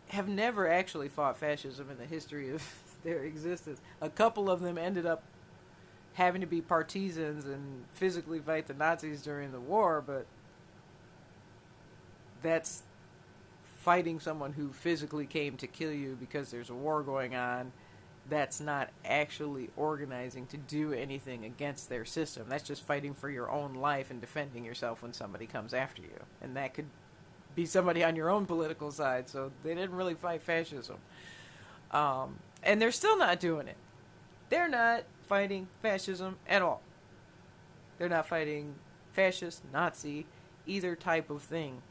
have 0.09 0.29
never 0.29 0.71
actually 0.71 1.09
fought 1.09 1.39
fascism 1.39 1.89
in 1.91 1.97
the 1.97 2.05
history 2.05 2.51
of 2.51 2.63
their 3.03 3.25
existence. 3.25 3.81
A 4.03 4.11
couple 4.11 4.51
of 4.51 4.61
them 4.61 4.77
ended 4.77 5.07
up 5.07 5.23
having 6.13 6.43
to 6.43 6.47
be 6.47 6.61
partisans 6.61 7.47
and 7.47 7.87
physically 7.95 8.41
fight 8.41 8.67
the 8.67 8.75
Nazis 8.75 9.23
during 9.23 9.53
the 9.53 9.61
war, 9.61 10.05
but 10.07 10.27
that's 12.43 12.83
fighting 13.85 14.19
someone 14.19 14.55
who 14.55 14.73
physically 14.73 15.27
came 15.27 15.59
to 15.59 15.67
kill 15.67 15.93
you 15.93 16.17
because 16.19 16.51
there's 16.51 16.71
a 16.71 16.75
war 16.75 17.03
going 17.03 17.37
on. 17.37 17.71
That's 18.31 18.59
not 18.59 18.89
actually 19.05 19.69
organizing 19.77 20.47
to 20.47 20.57
do 20.57 20.95
anything 20.95 21.45
against 21.45 21.91
their 21.91 22.07
system. 22.07 22.47
That's 22.49 22.65
just 22.65 22.83
fighting 22.83 23.13
for 23.13 23.29
your 23.29 23.51
own 23.51 23.75
life 23.75 24.11
and 24.11 24.23
defending 24.23 24.65
yourself 24.65 25.03
when 25.03 25.13
somebody 25.13 25.45
comes 25.47 25.75
after 25.75 26.01
you. 26.01 26.23
And 26.41 26.57
that 26.57 26.73
could 26.73 26.87
be 27.55 27.67
somebody 27.67 28.03
on 28.03 28.17
your 28.17 28.31
own 28.31 28.47
political 28.47 28.91
side. 28.91 29.29
So 29.29 29.53
they 29.63 29.75
didn't 29.75 29.95
really 29.95 30.15
fight 30.15 30.41
fascism. 30.43 30.97
Um, 31.91 32.37
and 32.63 32.81
they're 32.81 32.91
still 32.91 33.19
not 33.19 33.39
doing 33.39 33.69
it. 33.69 33.77
They're 34.49 34.67
not 34.67 35.05
fighting 35.29 35.69
fascism 35.83 36.39
at 36.49 36.63
all. 36.63 36.81
They're 37.99 38.09
not 38.09 38.27
fighting 38.27 38.77
fascist, 39.13 39.63
Nazi, 39.71 40.25
either 40.67 40.97
type 40.97 41.29
of 41.29 41.43
thing 41.43 41.83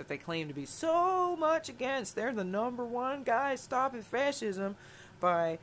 that 0.00 0.08
they 0.08 0.16
claim 0.16 0.48
to 0.48 0.54
be 0.54 0.64
so 0.64 1.36
much 1.36 1.68
against. 1.68 2.16
They're 2.16 2.32
the 2.32 2.42
number 2.42 2.86
one 2.86 3.22
guys 3.22 3.60
stopping 3.60 4.00
fascism 4.00 4.76
by 5.20 5.58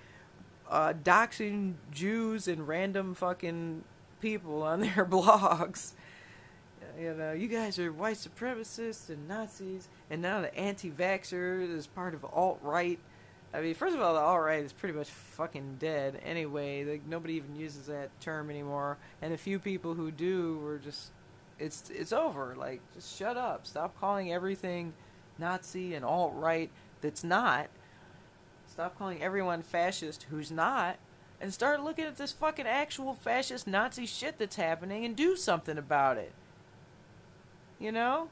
uh, 0.70 0.94
doxing 0.94 1.74
Jews 1.92 2.48
and 2.48 2.68
random 2.68 3.16
fucking 3.16 3.84
people 4.22 4.62
on 4.62 4.82
their 4.82 5.06
blogs. 5.06 5.94
You 7.00 7.16
know, 7.16 7.32
you 7.32 7.48
guys 7.48 7.80
are 7.80 7.92
white 7.92 8.18
supremacists 8.18 9.10
and 9.10 9.28
Nazis, 9.28 9.90
and 10.12 10.22
now 10.22 10.42
the 10.42 10.56
anti-vaxxer 10.56 11.76
is 11.76 11.88
part 11.88 12.14
of 12.14 12.24
alt-right. 12.24 13.00
I 13.56 13.62
mean, 13.62 13.74
first 13.74 13.96
of 13.96 14.02
all, 14.02 14.14
the 14.14 14.20
alt-right 14.20 14.64
is 14.64 14.72
pretty 14.72 14.96
much 14.96 15.10
fucking 15.10 15.78
dead 15.80 16.22
anyway. 16.24 16.84
Like 16.86 17.08
nobody 17.08 17.34
even 17.34 17.56
uses 17.56 17.88
that 17.88 18.12
term 18.22 18.52
anymore, 18.52 18.98
and 19.20 19.34
the 19.34 19.38
few 19.38 19.58
people 19.58 19.96
who 19.96 20.12
do 20.12 20.60
were 20.60 20.78
just 20.78 21.10
it's 21.60 21.90
it's 21.90 22.12
over. 22.12 22.56
Like 22.58 22.82
just 22.94 23.18
shut 23.18 23.38
up. 23.38 23.66
Stop 23.66 24.00
calling 24.00 24.32
everything 24.32 24.94
Nazi 25.38 25.94
and 25.96 26.06
alt-right 26.06 26.72
that's 27.02 27.24
not. 27.24 27.68
Stop 28.66 28.98
calling 28.98 29.22
everyone 29.22 29.62
fascist 29.62 30.28
who's 30.30 30.52
not. 30.52 30.98
And 31.40 31.54
start 31.54 31.84
looking 31.84 32.06
at 32.06 32.18
this 32.18 32.32
fucking 32.32 32.66
actual 32.66 33.14
fascist 33.14 33.68
Nazi 33.68 34.06
shit 34.06 34.40
that's 34.40 34.56
happening 34.56 35.06
and 35.06 35.16
do 35.16 35.36
something 35.36 35.78
about 35.78 36.18
it. 36.18 36.34
You 37.80 37.92
know? 37.92 38.30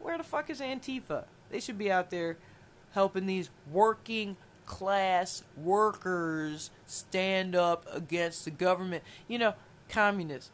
Where 0.00 0.18
the 0.18 0.24
fuck 0.24 0.50
is 0.50 0.60
Antifa? 0.60 1.24
They 1.50 1.60
should 1.60 1.78
be 1.78 1.92
out 1.92 2.10
there 2.10 2.38
helping 2.92 3.26
these 3.26 3.50
working 3.70 4.36
class 4.66 5.44
workers 5.56 6.70
stand 6.86 7.54
up 7.54 7.86
against 7.92 8.44
the 8.44 8.50
government. 8.50 9.04
You 9.28 9.38
know, 9.38 9.54
communists. 9.88 10.50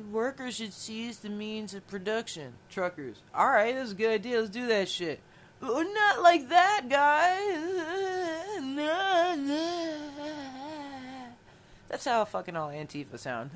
Workers 0.00 0.56
should 0.56 0.72
seize 0.72 1.18
the 1.18 1.28
means 1.28 1.74
of 1.74 1.86
production. 1.86 2.54
Truckers. 2.70 3.18
Alright, 3.36 3.74
that's 3.74 3.92
a 3.92 3.94
good 3.94 4.10
idea. 4.10 4.38
Let's 4.38 4.50
do 4.50 4.66
that 4.66 4.88
shit. 4.88 5.20
Oh, 5.62 5.82
not 5.82 6.22
like 6.22 6.48
that, 6.48 6.88
guys. 6.88 7.56
That's 11.88 12.04
how 12.04 12.24
fucking 12.24 12.56
all 12.56 12.70
Antifa 12.70 13.18
sound. 13.18 13.50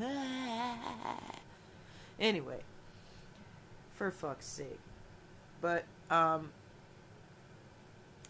anyway 2.20 2.60
for 3.94 4.10
fuck's 4.10 4.46
sake. 4.46 4.80
But 5.60 5.84
um, 6.10 6.50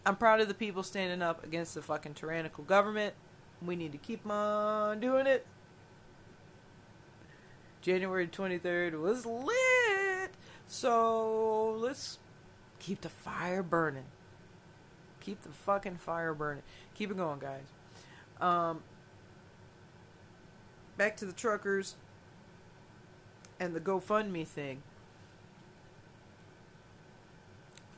I'm 0.05 0.15
proud 0.15 0.39
of 0.39 0.47
the 0.47 0.53
people 0.53 0.83
standing 0.83 1.21
up 1.21 1.43
against 1.43 1.75
the 1.75 1.81
fucking 1.81 2.13
tyrannical 2.13 2.63
government. 2.63 3.13
We 3.61 3.75
need 3.75 3.91
to 3.91 3.97
keep 3.97 4.29
on 4.29 4.99
doing 4.99 5.27
it. 5.27 5.45
January 7.85 8.27
23rd 8.27 8.99
was 8.99 9.27
lit. 9.27 10.31
So 10.65 11.73
let's 11.73 12.17
keep 12.79 13.01
the 13.01 13.09
fire 13.09 13.61
burning. 13.61 14.05
Keep 15.19 15.43
the 15.43 15.49
fucking 15.49 15.97
fire 15.97 16.33
burning. 16.33 16.63
Keep 16.95 17.11
it 17.11 17.17
going, 17.17 17.39
guys. 17.39 17.67
Um, 18.41 18.81
back 20.97 21.15
to 21.17 21.25
the 21.25 21.33
truckers 21.33 21.95
and 23.59 23.75
the 23.75 23.79
GoFundMe 23.79 24.47
thing. 24.47 24.81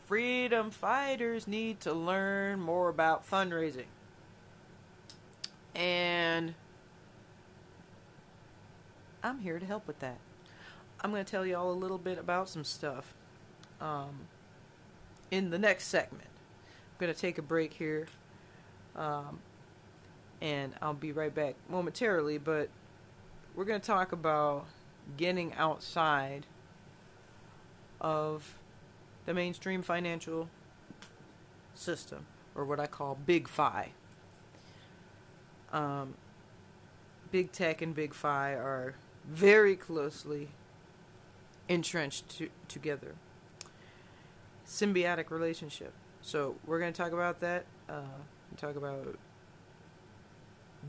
freedom 0.08 0.72
fighters 0.72 1.48
need 1.48 1.82
to 1.82 1.92
learn 1.94 2.62
more 2.62 2.88
about 2.88 3.30
fundraising. 3.30 3.88
And 5.76 6.56
I'm 9.28 9.40
here 9.40 9.60
to 9.60 9.66
help 9.66 9.86
with 9.88 10.00
that. 10.00 10.18
I'm 11.02 11.12
going 11.12 11.24
to 11.24 11.30
tell 11.30 11.46
you 11.46 11.56
all 11.58 11.72
a 11.72 11.74
little 11.74 11.98
bit 11.98 12.18
about 12.18 12.50
some 12.50 12.64
stuff 12.64 13.14
um, 13.82 14.28
in 15.32 15.50
the 15.50 15.60
next 15.60 15.88
segment. 15.88 16.24
I'm 16.26 17.06
gonna 17.06 17.14
take 17.14 17.38
a 17.38 17.44
break 17.44 17.74
here, 17.74 18.08
um, 18.96 19.40
and 20.42 20.74
I'll 20.82 20.94
be 20.94 21.12
right 21.12 21.34
back 21.34 21.56
momentarily. 21.70 22.38
But 22.38 22.70
we're 23.56 23.66
gonna 23.66 23.80
talk 23.80 24.12
about 24.12 24.66
getting 25.16 25.54
outside 25.54 26.48
of 28.02 28.58
the 29.26 29.34
mainstream 29.34 29.84
financial 29.84 30.50
system, 31.74 32.26
or 32.56 32.66
what 32.66 32.80
I 32.80 32.88
call 32.88 33.16
Big 33.26 33.48
Fi. 33.48 33.92
Um, 35.72 36.16
big 37.32 37.52
tech 37.52 37.82
and 37.82 37.94
big 37.94 38.14
Fi 38.14 38.54
are 38.54 38.96
very 39.28 39.76
closely 39.76 40.50
entrenched 41.70 42.30
to, 42.38 42.50
together. 42.68 43.16
Symbiotic 44.66 45.30
relationship. 45.30 45.94
So 46.22 46.56
we're 46.66 46.80
going 46.80 46.94
to 46.94 47.02
talk 47.02 47.12
about 47.12 47.40
that. 47.42 47.66
Uh, 47.90 48.02
talk 48.58 48.76
about 48.76 49.18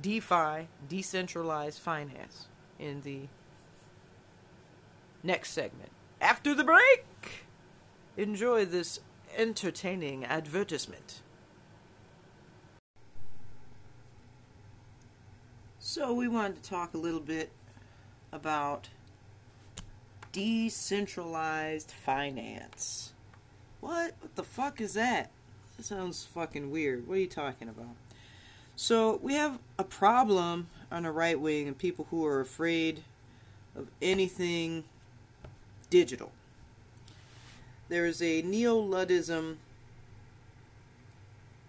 DeFi, 0.01 0.69
decentralized 0.89 1.79
finance, 1.79 2.47
in 2.79 3.03
the 3.03 3.23
next 5.23 5.51
segment. 5.51 5.91
After 6.21 6.55
the 6.55 6.65
break, 6.65 7.47
enjoy 8.17 8.65
this 8.65 9.01
entertaining 9.37 10.25
advertisement. 10.25 11.23
So, 15.79 16.13
we 16.13 16.29
wanted 16.29 16.63
to 16.63 16.69
talk 16.69 16.95
a 16.95 16.99
little 16.99 17.21
bit 17.21 17.51
about 18.33 18.89
decentralized 20.33 21.91
finance. 21.91 23.13
What? 23.81 24.15
What 24.21 24.37
the 24.37 24.43
fuck 24.43 24.81
is 24.81 24.95
that? 24.95 25.31
That 25.77 25.87
sounds 25.87 26.25
fucking 26.25 26.71
weird. 26.71 27.07
What 27.07 27.17
are 27.17 27.21
you 27.21 27.27
talking 27.27 27.69
about? 27.69 27.97
So, 28.77 29.19
we 29.23 29.35
have 29.35 29.59
a 29.79 29.85
problem 29.85 30.69
on 30.91 31.03
the 31.03 31.11
right 31.11 31.39
wing 31.39 31.67
and 31.67 31.77
people 31.77 32.07
who 32.11 32.25
are 32.25 32.41
afraid 32.41 33.03
of 33.75 33.89
anything 34.01 34.85
digital. 35.91 36.33
There 37.89 38.07
is 38.07 38.23
a 38.23 38.43
neo 38.43 38.81
Luddism 38.81 39.57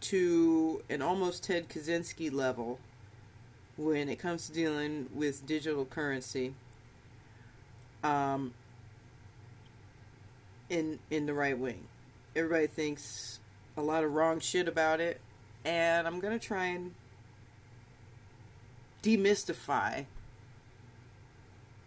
to 0.02 0.84
an 0.90 1.02
almost 1.02 1.44
Ted 1.44 1.70
Kaczynski 1.70 2.32
level 2.32 2.80
when 3.80 4.10
it 4.10 4.20
comes 4.20 4.46
to 4.46 4.52
dealing 4.52 5.08
with 5.16 5.46
digital 5.46 5.86
currency 5.86 6.54
um, 8.04 8.54
in 10.70 11.00
in 11.10 11.26
the 11.26 11.34
right 11.34 11.58
wing. 11.58 11.86
Everybody 12.36 12.68
thinks 12.68 13.40
a 13.78 13.82
lot 13.82 14.04
of 14.04 14.14
wrong 14.14 14.42
shit 14.42 14.68
about 14.68 15.00
it, 15.00 15.22
and 15.64 16.06
I'm 16.06 16.20
gonna 16.20 16.38
try 16.38 16.66
and 16.66 16.94
demystify 19.02 20.06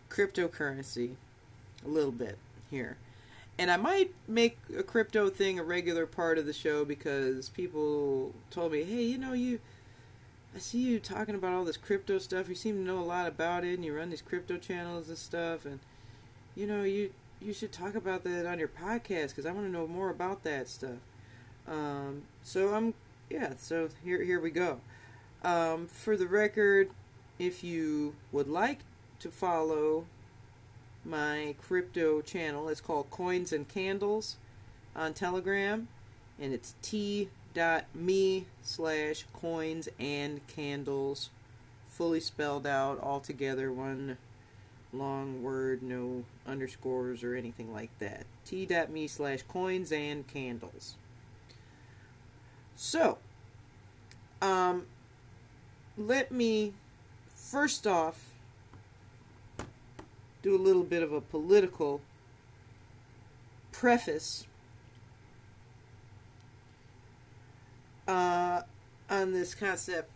cryptocurrency 0.09 1.17
a 1.85 1.89
little 1.89 2.11
bit 2.11 2.39
here. 2.71 2.97
And 3.59 3.71
I 3.71 3.77
might 3.77 4.15
make 4.27 4.59
a 4.75 4.83
crypto 4.83 5.29
thing 5.29 5.59
a 5.59 5.63
regular 5.63 6.07
part 6.07 6.39
of 6.39 6.47
the 6.47 6.55
show 6.55 6.87
because 6.87 7.51
people 7.51 8.33
told 8.51 8.73
me, 8.73 8.83
hey, 8.83 9.03
you 9.03 9.19
know, 9.19 9.35
you 9.35 9.61
I 10.55 10.59
see 10.59 10.79
you 10.81 11.01
talking 11.01 11.35
about 11.35 11.53
all 11.55 11.65
this 11.65 11.77
crypto 11.77 12.19
stuff. 12.19 12.49
You 12.49 12.55
seem 12.55 12.77
to 12.77 12.83
know 12.83 12.99
a 12.99 13.05
lot 13.05 13.27
about 13.27 13.65
it, 13.65 13.75
and 13.75 13.85
you 13.85 13.97
run 13.97 14.11
these 14.11 14.23
crypto 14.23 14.59
channels 14.59 15.09
and 15.09 15.17
stuff. 15.17 15.65
And 15.65 15.81
you 16.55 16.67
know, 16.67 16.83
you 16.83 17.13
you 17.41 17.53
should 17.53 17.73
talk 17.73 17.95
about 17.95 18.23
that 18.25 18.47
on 18.47 18.59
your 18.59 18.69
podcast 18.69 19.29
because 19.29 19.47
I 19.47 19.53
want 19.53 19.67
to 19.67 19.73
know 19.73 19.87
more 19.87 20.11
about 20.11 20.45
that 20.45 20.69
stuff. 20.69 20.99
Um, 21.67 22.23
so 22.43 22.75
I'm 22.75 22.95
yeah. 23.31 23.55
So 23.59 23.89
here 24.05 24.23
here 24.23 24.41
we 24.41 24.51
go. 24.51 24.81
Um, 25.43 25.89
for 25.89 26.17
the 26.17 26.27
record, 26.27 26.91
if 27.39 27.65
you 27.65 28.15
would 28.31 28.49
like 28.49 28.81
to 29.21 29.31
follow 29.31 30.05
my 31.05 31.55
crypto 31.61 32.21
channel, 32.21 32.69
it's 32.69 32.81
called 32.81 33.11
Coins 33.11 33.53
and 33.53 33.67
Candles 33.67 34.37
on 34.95 35.15
Telegram, 35.15 35.89
and 36.39 36.53
it's 36.53 36.75
T 36.83 37.31
dot 37.55 37.85
me 37.95 38.47
slash 38.63 39.25
coins 39.33 39.89
and 39.99 40.47
candles. 40.47 41.31
Fully 41.89 42.21
spelled 42.21 42.67
out 42.67 42.99
all 43.01 43.21
together 43.21 43.73
one 43.73 44.17
long 44.93 45.43
word 45.43 45.83
no 45.83 46.25
underscores 46.47 47.23
or 47.25 47.35
anything 47.35 47.73
like 47.73 47.91
that. 47.99 48.25
T 48.45 48.67
dot 48.67 48.91
me 48.91 49.07
slash 49.07 49.43
coins 49.43 49.93
and 49.93 50.27
candles. 50.27 50.95
So 52.77 53.19
um 54.41 54.87
let 55.97 56.33
me 56.33 56.73
first 57.35 57.87
off 57.87 58.31
do 60.43 60.57
a 60.57 60.59
little 60.59 60.83
bit 60.83 61.03
of 61.03 61.13
a 61.13 61.21
political 61.21 62.01
preface 63.71 64.47
uh, 68.09 68.63
on 69.11 69.33
this 69.33 69.55
concept 69.55 70.11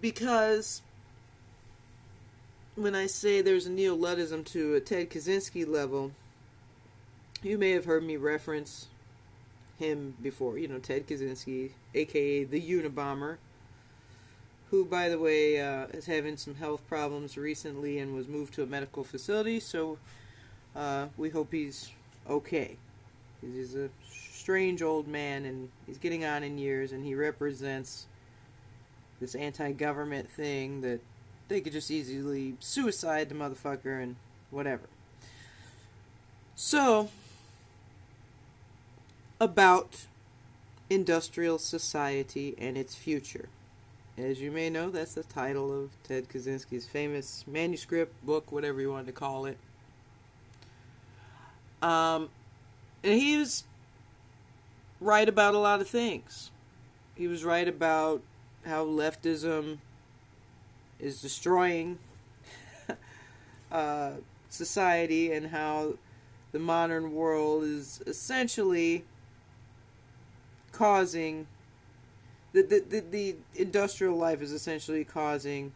because 0.00 0.82
when 2.76 2.94
I 2.94 3.06
say 3.06 3.40
there's 3.40 3.66
a 3.66 3.70
neo 3.70 3.96
Luddism 3.96 4.44
to 4.46 4.74
a 4.74 4.80
Ted 4.80 5.10
Kaczynski 5.10 5.66
level, 5.66 6.12
you 7.42 7.56
may 7.56 7.70
have 7.70 7.84
heard 7.84 8.04
me 8.04 8.16
reference 8.16 8.88
him 9.78 10.14
before. 10.20 10.58
You 10.58 10.68
know, 10.68 10.78
Ted 10.78 11.06
Kaczynski, 11.06 11.70
aka 11.94 12.44
the 12.44 12.60
Unabomber, 12.60 13.38
who, 14.70 14.84
by 14.84 15.08
the 15.08 15.18
way, 15.18 15.60
uh, 15.60 15.86
is 15.86 16.06
having 16.06 16.36
some 16.36 16.56
health 16.56 16.86
problems 16.88 17.36
recently 17.38 17.98
and 17.98 18.14
was 18.14 18.28
moved 18.28 18.54
to 18.54 18.62
a 18.62 18.66
medical 18.66 19.04
facility. 19.04 19.60
So 19.60 19.98
uh, 20.74 21.06
we 21.16 21.30
hope 21.30 21.52
he's 21.52 21.90
okay. 22.28 22.76
He's 23.40 23.74
a 23.74 23.88
strange 24.44 24.82
old 24.82 25.08
man 25.08 25.46
and 25.46 25.70
he's 25.86 25.96
getting 25.96 26.22
on 26.22 26.42
in 26.42 26.58
years 26.58 26.92
and 26.92 27.02
he 27.02 27.14
represents 27.14 28.04
this 29.18 29.34
anti-government 29.34 30.30
thing 30.30 30.82
that 30.82 31.00
they 31.48 31.62
could 31.62 31.72
just 31.72 31.90
easily 31.90 32.54
suicide 32.60 33.30
the 33.30 33.34
motherfucker 33.34 34.02
and 34.02 34.16
whatever. 34.50 34.82
So, 36.54 37.08
about 39.40 40.04
industrial 40.90 41.58
society 41.58 42.54
and 42.58 42.76
its 42.76 42.94
future. 42.94 43.48
As 44.18 44.42
you 44.42 44.50
may 44.50 44.68
know, 44.68 44.90
that's 44.90 45.14
the 45.14 45.22
title 45.22 45.72
of 45.72 45.90
Ted 46.02 46.28
Kaczynski's 46.28 46.84
famous 46.84 47.46
manuscript, 47.46 48.14
book, 48.26 48.52
whatever 48.52 48.82
you 48.82 48.92
want 48.92 49.06
to 49.06 49.12
call 49.12 49.46
it. 49.46 49.56
Um, 51.80 52.28
and 53.02 53.18
he 53.18 53.38
was 53.38 53.64
right 55.04 55.28
about 55.28 55.54
a 55.54 55.58
lot 55.58 55.80
of 55.82 55.88
things. 55.88 56.50
He 57.14 57.28
was 57.28 57.44
right 57.44 57.68
about 57.68 58.22
how 58.64 58.86
leftism 58.86 59.78
is 60.98 61.20
destroying 61.20 61.98
uh, 63.72 64.12
society 64.48 65.30
and 65.30 65.48
how 65.48 65.94
the 66.52 66.58
modern 66.58 67.14
world 67.14 67.64
is 67.64 68.00
essentially 68.06 69.04
causing 70.72 71.46
the 72.52 72.62
the, 72.62 72.84
the, 72.88 73.00
the 73.00 73.36
industrial 73.54 74.16
life 74.16 74.40
is 74.40 74.52
essentially 74.52 75.04
causing 75.04 75.72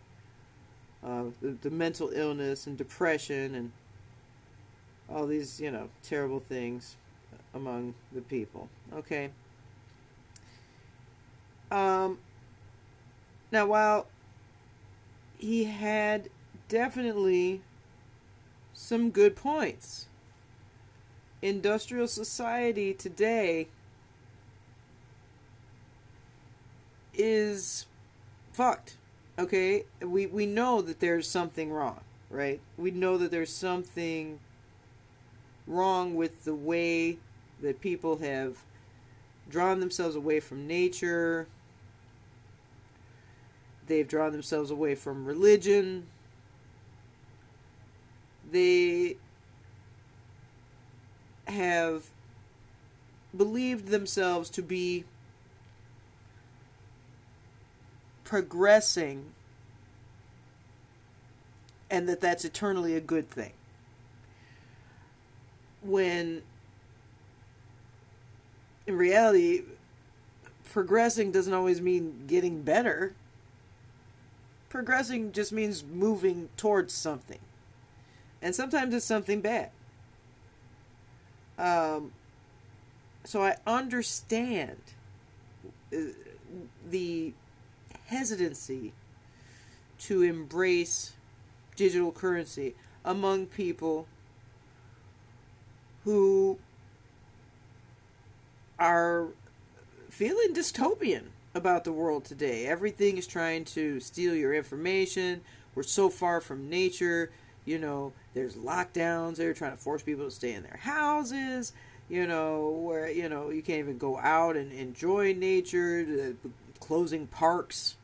uh, 1.05 1.25
the, 1.43 1.51
the 1.63 1.71
mental 1.71 2.11
illness 2.15 2.67
and 2.67 2.79
depression 2.79 3.55
and 3.55 3.73
all 5.09 5.27
these 5.27 5.61
you 5.61 5.71
know 5.71 5.89
terrible 6.03 6.41
things 6.41 6.97
among 7.59 7.95
the 8.13 8.23
people. 8.23 8.69
Okay. 8.95 9.31
Um, 11.71 12.19
now, 13.53 13.67
while 13.67 14.07
he 15.39 15.65
had 15.65 16.31
definitely 16.69 17.61
some 18.73 19.11
good 19.11 19.37
points, 19.37 20.07
industrial 21.43 22.07
society 22.07 22.95
today 22.95 23.69
is 27.13 27.87
fucked. 28.53 28.97
Okay, 29.39 29.85
we 30.01 30.27
we 30.27 30.47
know 30.47 30.81
that 30.81 31.01
there's 31.01 31.29
something 31.29 31.71
wrong, 31.71 32.01
right? 32.31 32.61
We 32.77 32.91
know 32.93 33.19
that 33.19 33.31
there's 33.31 33.53
something 33.53 34.41
wrong 35.67 36.15
with 36.15 36.45
the 36.45 36.55
way 36.55 37.19
that 37.61 37.81
people 37.81 38.19
have 38.19 38.59
drawn 39.49 39.81
themselves 39.81 40.15
away 40.15 40.41
from 40.41 40.67
nature. 40.67 41.49
They've 43.87 44.07
drawn 44.07 44.33
themselves 44.33 44.71
away 44.71 44.95
from 44.95 45.25
religion. 45.25 46.07
They 48.51 49.17
have 51.47 52.11
believed 53.37 53.89
themselves 53.89 54.51
to 54.51 54.63
be 54.63 55.05
progressing 58.25 59.33
and 61.91 62.09
that 62.09 62.21
that's 62.21 62.45
eternally 62.45 62.95
a 62.95 63.01
good 63.01 63.31
thing. 63.31 63.53
When 65.83 66.43
in 68.89 68.97
reality, 68.97 69.65
progressing 70.73 71.31
doesn't 71.31 71.53
always 71.53 71.81
mean 71.81 72.25
getting 72.27 72.63
better. 72.63 73.15
Progressing 74.71 75.31
just 75.31 75.53
means 75.53 75.85
moving 75.85 76.49
towards 76.57 76.95
something. 76.95 77.39
And 78.41 78.55
sometimes 78.55 78.95
it's 78.95 79.05
something 79.05 79.43
bad. 79.43 79.71
Um, 81.59 82.13
so 83.25 83.43
I 83.43 83.57
understand 83.67 84.79
uh, 85.93 85.99
the 86.89 87.35
hesitancy 88.07 88.95
to 89.99 90.23
embrace 90.23 91.13
digital 91.77 92.11
currency 92.11 92.75
among 93.05 93.47
people 93.47 94.07
who 96.05 96.59
are 98.79 99.29
feeling 100.09 100.55
dystopian 100.55 101.25
about 101.55 101.85
the 101.85 101.93
world 101.93 102.25
today. 102.25 102.67
Everything 102.67 103.17
is 103.19 103.27
trying 103.27 103.65
to 103.65 104.01
steal 104.01 104.35
your 104.35 104.55
information. 104.55 105.41
We're 105.75 105.83
so 105.83 106.09
far 106.09 106.41
from 106.41 106.69
nature. 106.69 107.31
You 107.65 107.79
know, 107.79 108.13
there's 108.35 108.55
lockdowns. 108.55 109.37
They're 109.37 109.55
trying 109.55 109.73
to 109.73 109.77
force 109.77 110.03
people 110.03 110.25
to 110.25 110.31
stay 110.31 110.55
in 110.55 110.63
their 110.63 110.81
houses. 110.81 111.73
You 112.09 112.27
know, 112.27 112.71
where, 112.71 113.11
you 113.11 113.29
know, 113.29 113.51
you 113.51 113.63
can't 113.63 113.81
even 113.81 113.99
go 113.99 114.19
out 114.19 114.57
and 114.57 114.73
enjoy 114.73 115.35
nature. 115.35 116.05
The, 116.05 116.37
closing 116.81 117.27
parks. 117.27 117.97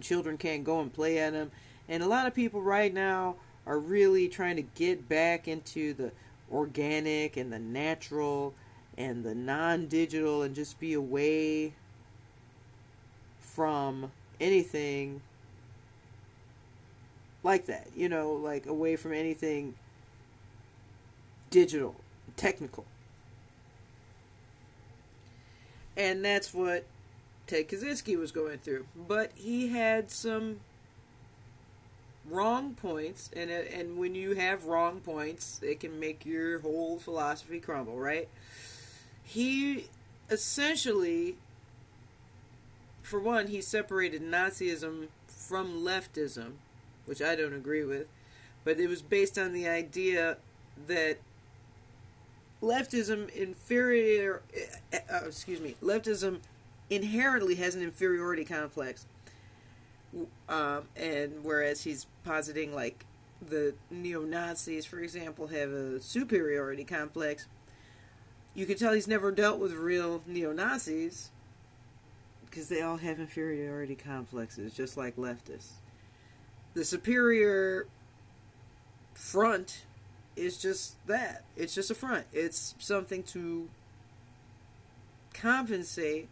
Children 0.00 0.36
can't 0.36 0.62
go 0.62 0.80
and 0.80 0.92
play 0.92 1.18
at 1.18 1.32
them. 1.32 1.50
And 1.88 2.02
a 2.02 2.06
lot 2.06 2.26
of 2.26 2.34
people 2.34 2.62
right 2.62 2.92
now 2.92 3.36
are 3.66 3.78
really 3.78 4.28
trying 4.28 4.56
to 4.56 4.62
get 4.62 5.08
back 5.08 5.48
into 5.48 5.92
the 5.94 6.12
organic 6.52 7.36
and 7.36 7.52
the 7.52 7.58
natural 7.58 8.54
and 8.98 9.24
the 9.24 9.34
non 9.34 9.86
digital 9.86 10.42
and 10.42 10.54
just 10.54 10.78
be 10.80 10.92
away 10.92 11.72
from 13.40 14.10
anything 14.40 15.22
like 17.44 17.66
that. 17.66 17.86
You 17.96 18.08
know, 18.08 18.32
like 18.32 18.66
away 18.66 18.96
from 18.96 19.12
anything 19.12 19.74
digital, 21.48 21.94
technical. 22.36 22.84
And 25.96 26.24
that's 26.24 26.52
what 26.52 26.84
Ted 27.46 27.68
Kaczynski 27.68 28.18
was 28.18 28.32
going 28.32 28.58
through. 28.58 28.86
But 28.96 29.30
he 29.36 29.68
had 29.68 30.10
some 30.10 30.60
wrong 32.28 32.74
points, 32.74 33.30
and 33.34 33.48
and 33.48 33.96
when 33.96 34.16
you 34.16 34.34
have 34.34 34.64
wrong 34.64 35.00
points, 35.00 35.60
it 35.62 35.78
can 35.78 36.00
make 36.00 36.26
your 36.26 36.60
whole 36.60 36.98
philosophy 36.98 37.60
crumble, 37.60 37.96
right? 37.96 38.28
He 39.28 39.84
essentially, 40.30 41.36
for 43.02 43.20
one, 43.20 43.48
he 43.48 43.60
separated 43.60 44.22
Nazism 44.22 45.08
from 45.26 45.84
leftism, 45.84 46.52
which 47.04 47.20
I 47.20 47.36
don't 47.36 47.52
agree 47.52 47.84
with, 47.84 48.08
but 48.64 48.80
it 48.80 48.88
was 48.88 49.02
based 49.02 49.36
on 49.36 49.52
the 49.52 49.68
idea 49.68 50.38
that 50.86 51.18
leftism 52.62 53.28
inferior, 53.34 54.40
uh, 54.94 55.20
excuse 55.26 55.60
me, 55.60 55.76
leftism 55.82 56.38
inherently 56.88 57.56
has 57.56 57.74
an 57.74 57.82
inferiority 57.82 58.46
complex. 58.46 59.04
Um, 60.48 60.84
and 60.96 61.44
whereas 61.44 61.82
he's 61.82 62.06
positing 62.24 62.74
like 62.74 63.04
the 63.46 63.74
neo 63.90 64.22
Nazis, 64.22 64.86
for 64.86 65.00
example, 65.00 65.48
have 65.48 65.70
a 65.70 66.00
superiority 66.00 66.84
complex, 66.84 67.46
you 68.58 68.66
can 68.66 68.76
tell 68.76 68.92
he's 68.92 69.06
never 69.06 69.30
dealt 69.30 69.60
with 69.60 69.72
real 69.72 70.20
neo 70.26 70.52
Nazis 70.52 71.30
because 72.44 72.68
they 72.68 72.82
all 72.82 72.96
have 72.96 73.20
inferiority 73.20 73.94
complexes, 73.94 74.72
just 74.72 74.96
like 74.96 75.14
leftists. 75.14 75.74
The 76.74 76.84
superior 76.84 77.86
front 79.14 79.84
is 80.34 80.58
just 80.58 80.96
that 81.06 81.44
it's 81.56 81.72
just 81.72 81.92
a 81.92 81.94
front, 81.94 82.26
it's 82.32 82.74
something 82.80 83.22
to 83.24 83.68
compensate 85.32 86.28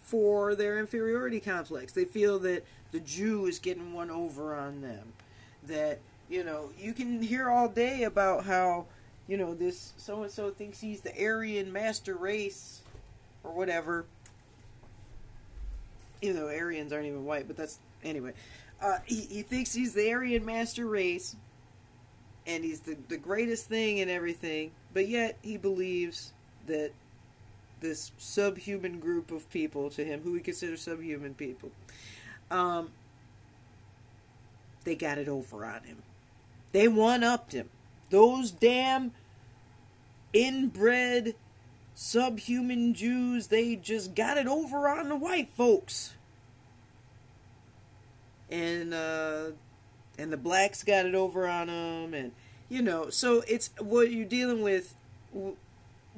for 0.00 0.54
their 0.54 0.78
inferiority 0.78 1.38
complex. 1.38 1.92
They 1.92 2.06
feel 2.06 2.38
that 2.40 2.64
the 2.92 3.00
Jew 3.00 3.44
is 3.44 3.58
getting 3.58 3.92
one 3.92 4.10
over 4.10 4.54
on 4.54 4.80
them. 4.80 5.12
That, 5.66 5.98
you 6.30 6.42
know, 6.42 6.70
you 6.78 6.94
can 6.94 7.20
hear 7.20 7.50
all 7.50 7.68
day 7.68 8.04
about 8.04 8.44
how 8.46 8.86
you 9.28 9.36
know, 9.36 9.54
this 9.54 9.92
so 9.96 10.22
and 10.22 10.30
so 10.30 10.50
thinks 10.50 10.80
he's 10.80 11.00
the 11.00 11.12
Aryan 11.24 11.72
master 11.72 12.14
race 12.14 12.80
or 13.44 13.52
whatever. 13.52 14.04
Even 16.20 16.36
though 16.36 16.48
Aryans 16.48 16.92
aren't 16.92 17.06
even 17.06 17.24
white, 17.24 17.46
but 17.46 17.56
that's 17.56 17.78
anyway. 18.04 18.32
Uh, 18.80 18.98
he, 19.06 19.20
he 19.22 19.42
thinks 19.42 19.72
he's 19.72 19.94
the 19.94 20.10
Aryan 20.12 20.44
master 20.44 20.86
race 20.86 21.36
and 22.46 22.64
he's 22.64 22.80
the, 22.80 22.96
the 23.08 23.16
greatest 23.16 23.66
thing 23.66 24.00
and 24.00 24.10
everything, 24.10 24.72
but 24.92 25.08
yet 25.08 25.38
he 25.42 25.56
believes 25.56 26.32
that 26.66 26.92
this 27.80 28.12
subhuman 28.18 28.98
group 29.00 29.30
of 29.30 29.48
people 29.50 29.90
to 29.90 30.04
him, 30.04 30.20
who 30.22 30.34
he 30.34 30.40
considers 30.40 30.82
subhuman 30.82 31.34
people, 31.34 31.70
um, 32.50 32.90
they 34.84 34.94
got 34.94 35.18
it 35.18 35.28
over 35.28 35.64
on 35.64 35.82
him. 35.82 36.02
They 36.72 36.88
one 36.88 37.22
upped 37.22 37.52
him. 37.52 37.68
Those 38.12 38.50
damn 38.50 39.12
inbred 40.34 41.34
subhuman 41.94 42.92
Jews, 42.92 43.46
they 43.46 43.74
just 43.74 44.14
got 44.14 44.36
it 44.36 44.46
over 44.46 44.86
on 44.86 45.08
the 45.08 45.16
white 45.16 45.48
folks. 45.56 46.12
And 48.50 48.92
uh 48.92 49.52
and 50.18 50.30
the 50.30 50.36
blacks 50.36 50.84
got 50.84 51.06
it 51.06 51.14
over 51.14 51.48
on 51.48 51.68
them 51.68 52.12
and 52.12 52.32
you 52.68 52.82
know, 52.82 53.08
so 53.08 53.42
it's 53.48 53.70
what 53.78 54.12
you're 54.12 54.26
dealing 54.26 54.60
with 54.60 54.94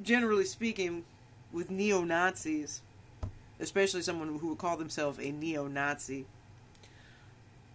generally 0.01 0.43
speaking 0.43 1.05
with 1.53 1.71
neo-Nazis, 1.71 2.81
especially 3.57 4.01
someone 4.01 4.37
who 4.39 4.49
would 4.49 4.57
call 4.57 4.75
themselves 4.75 5.17
a 5.17 5.31
neo-Nazi 5.31 6.25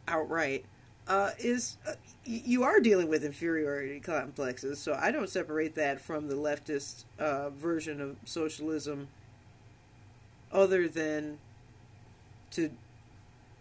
outright 0.07 0.67
uh, 1.11 1.33
is 1.41 1.77
uh, 1.87 1.95
you 2.25 2.63
are 2.63 2.79
dealing 2.79 3.09
with 3.09 3.25
inferiority 3.25 3.99
complexes. 3.99 4.79
So 4.79 4.97
I 4.99 5.11
don't 5.11 5.29
separate 5.29 5.75
that 5.75 6.01
from 6.01 6.29
the 6.29 6.37
leftist 6.37 7.05
uh, 7.19 7.51
version 7.51 8.01
of 8.01 8.17
socialism, 8.25 9.09
other 10.53 10.87
than 10.87 11.39
to 12.53 12.71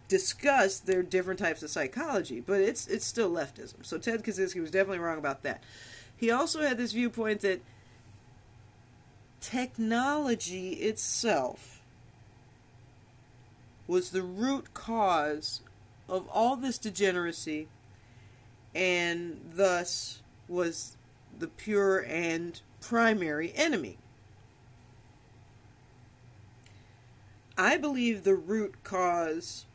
discuss 0.06 0.78
their 0.78 1.02
different 1.02 1.40
types 1.40 1.62
of 1.64 1.70
psychology. 1.70 2.40
But 2.40 2.60
it's 2.60 2.86
it's 2.86 3.04
still 3.04 3.30
leftism. 3.30 3.84
So 3.84 3.98
Ted 3.98 4.22
Kaczynski 4.22 4.60
was 4.60 4.70
definitely 4.70 5.00
wrong 5.00 5.18
about 5.18 5.42
that. 5.42 5.64
He 6.16 6.30
also 6.30 6.60
had 6.60 6.78
this 6.78 6.92
viewpoint 6.92 7.40
that 7.40 7.62
technology 9.40 10.74
itself 10.74 11.80
was 13.88 14.10
the 14.10 14.22
root 14.22 14.72
cause 14.72 15.62
of 16.10 16.28
all 16.28 16.56
this 16.56 16.76
degeneracy 16.76 17.68
and 18.74 19.40
thus 19.54 20.22
was 20.48 20.96
the 21.38 21.46
pure 21.46 22.00
and 22.00 22.60
primary 22.80 23.52
enemy. 23.54 23.96
I 27.56 27.76
believe 27.76 28.24
the 28.24 28.34
root 28.34 28.82
cause 28.82 29.66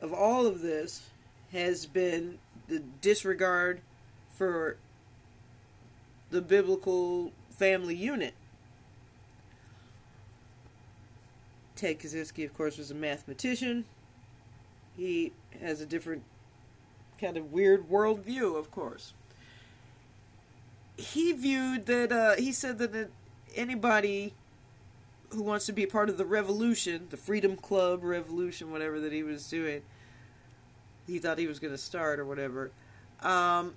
of 0.00 0.12
all 0.12 0.46
of 0.46 0.60
this 0.60 1.08
has 1.52 1.86
been 1.86 2.38
the 2.68 2.80
disregard 3.00 3.80
for 4.30 4.76
the 6.30 6.40
biblical 6.40 7.32
family 7.50 7.94
unit. 7.94 8.34
Ted 11.76 11.98
Kaczynski, 11.98 12.44
of 12.44 12.54
course, 12.54 12.76
was 12.76 12.90
a 12.90 12.94
mathematician 12.94 13.84
he 15.00 15.32
has 15.62 15.80
a 15.80 15.86
different 15.86 16.22
kind 17.18 17.38
of 17.38 17.52
weird 17.54 17.88
worldview, 17.88 18.58
of 18.58 18.70
course. 18.70 19.14
He 20.98 21.32
viewed 21.32 21.86
that, 21.86 22.12
uh, 22.12 22.36
he 22.36 22.52
said 22.52 22.76
that 22.78 23.08
anybody 23.56 24.34
who 25.30 25.42
wants 25.42 25.64
to 25.66 25.72
be 25.72 25.86
part 25.86 26.10
of 26.10 26.18
the 26.18 26.26
revolution, 26.26 27.06
the 27.08 27.16
Freedom 27.16 27.56
Club 27.56 28.04
revolution, 28.04 28.70
whatever 28.70 29.00
that 29.00 29.10
he 29.10 29.22
was 29.22 29.48
doing, 29.48 29.80
he 31.06 31.18
thought 31.18 31.38
he 31.38 31.46
was 31.46 31.58
going 31.58 31.72
to 31.72 31.78
start 31.78 32.20
or 32.20 32.26
whatever, 32.26 32.70
um, 33.22 33.72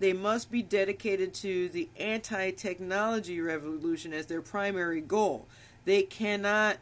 they 0.00 0.12
must 0.12 0.50
be 0.50 0.60
dedicated 0.60 1.32
to 1.32 1.70
the 1.70 1.88
anti 1.98 2.50
technology 2.50 3.40
revolution 3.40 4.12
as 4.12 4.26
their 4.26 4.42
primary 4.42 5.00
goal. 5.00 5.46
They 5.86 6.02
cannot 6.02 6.76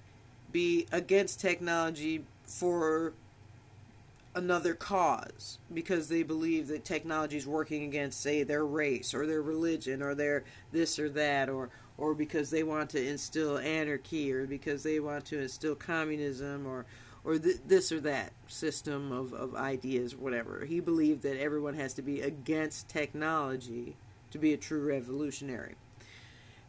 be 0.55 0.87
against 0.93 1.41
technology 1.41 2.23
for 2.47 3.13
another 4.37 4.73
cause 4.73 5.59
because 5.73 6.09
they 6.09 6.23
believe 6.23 6.69
that 6.69 6.85
technology 6.85 7.37
is 7.37 7.47
working 7.47 7.83
against 7.83 8.21
say 8.21 8.45
their 8.45 8.65
race 8.65 9.13
or 9.13 9.27
their 9.27 9.43
religion 9.43 10.01
or 10.01 10.15
their 10.15 10.45
this 10.71 10.99
or 10.99 11.09
that 11.09 11.49
or 11.49 11.71
or 11.99 12.15
because 12.15 12.51
they 12.51 12.63
want 12.63 12.89
to 12.91 13.05
instill 13.05 13.59
anarchy 13.59 14.33
or 14.33 14.47
because 14.47 14.85
they 14.85 15.01
want 15.01 15.25
to 15.25 15.41
instill 15.41 15.75
communism 15.75 16.67
or 16.67 16.87
or 17.25 17.37
th- 17.37 17.61
this 17.67 17.91
or 17.91 18.01
that 18.01 18.33
system 18.47 19.11
of, 19.11 19.33
of 19.33 19.57
ideas 19.57 20.15
whatever. 20.15 20.65
He 20.65 20.79
believed 20.79 21.23
that 21.25 21.41
everyone 21.41 21.75
has 21.75 21.95
to 21.95 22.03
be 22.03 22.21
against 22.21 22.89
technology 22.89 23.97
to 24.31 24.39
be 24.39 24.53
a 24.53 24.57
true 24.57 24.85
revolutionary 24.85 25.75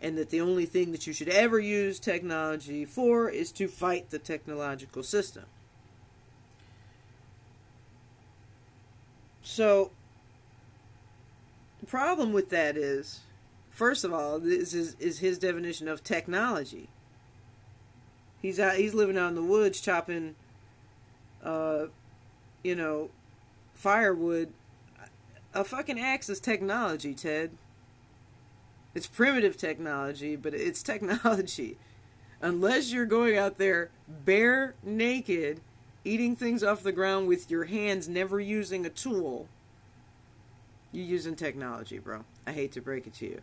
and 0.05 0.17
that 0.17 0.29
the 0.29 0.41
only 0.41 0.65
thing 0.65 0.91
that 0.91 1.07
you 1.07 1.13
should 1.13 1.29
ever 1.29 1.59
use 1.59 1.99
technology 1.99 2.85
for 2.85 3.29
is 3.29 3.51
to 3.51 3.67
fight 3.67 4.11
the 4.11 4.19
technological 4.19 5.01
system 5.01 5.45
So, 9.45 9.91
the 11.79 11.85
problem 11.85 12.33
with 12.33 12.49
that 12.49 12.75
is, 12.75 13.21
first 13.69 14.03
of 14.03 14.11
all, 14.11 14.39
this 14.39 14.73
is, 14.73 14.95
is 14.99 15.19
his 15.19 15.37
definition 15.37 15.87
of 15.87 16.03
technology. 16.03 16.89
He's 18.41 18.59
out. 18.59 18.75
He's 18.75 18.95
living 18.95 19.19
out 19.19 19.29
in 19.29 19.35
the 19.35 19.43
woods 19.43 19.79
chopping, 19.79 20.35
uh, 21.43 21.85
you 22.63 22.75
know, 22.75 23.11
firewood. 23.75 24.51
A 25.53 25.63
fucking 25.63 25.99
axe 25.99 26.27
is 26.27 26.39
technology, 26.39 27.13
Ted. 27.13 27.51
It's 28.95 29.07
primitive 29.07 29.57
technology, 29.57 30.37
but 30.37 30.53
it's 30.53 30.81
technology. 30.81 31.77
Unless 32.41 32.91
you're 32.91 33.05
going 33.05 33.37
out 33.37 33.57
there 33.57 33.91
bare 34.07 34.73
naked 34.81 35.59
eating 36.05 36.35
things 36.35 36.63
off 36.63 36.83
the 36.83 36.91
ground 36.91 37.27
with 37.27 37.51
your 37.51 37.65
hands, 37.65 38.07
never 38.07 38.39
using 38.39 38.85
a 38.85 38.89
tool, 38.89 39.47
you're 40.91 41.05
using 41.05 41.35
technology, 41.35 41.99
bro. 41.99 42.23
I 42.47 42.53
hate 42.53 42.71
to 42.73 42.81
break 42.81 43.05
it 43.05 43.13
to 43.15 43.25
you. 43.25 43.41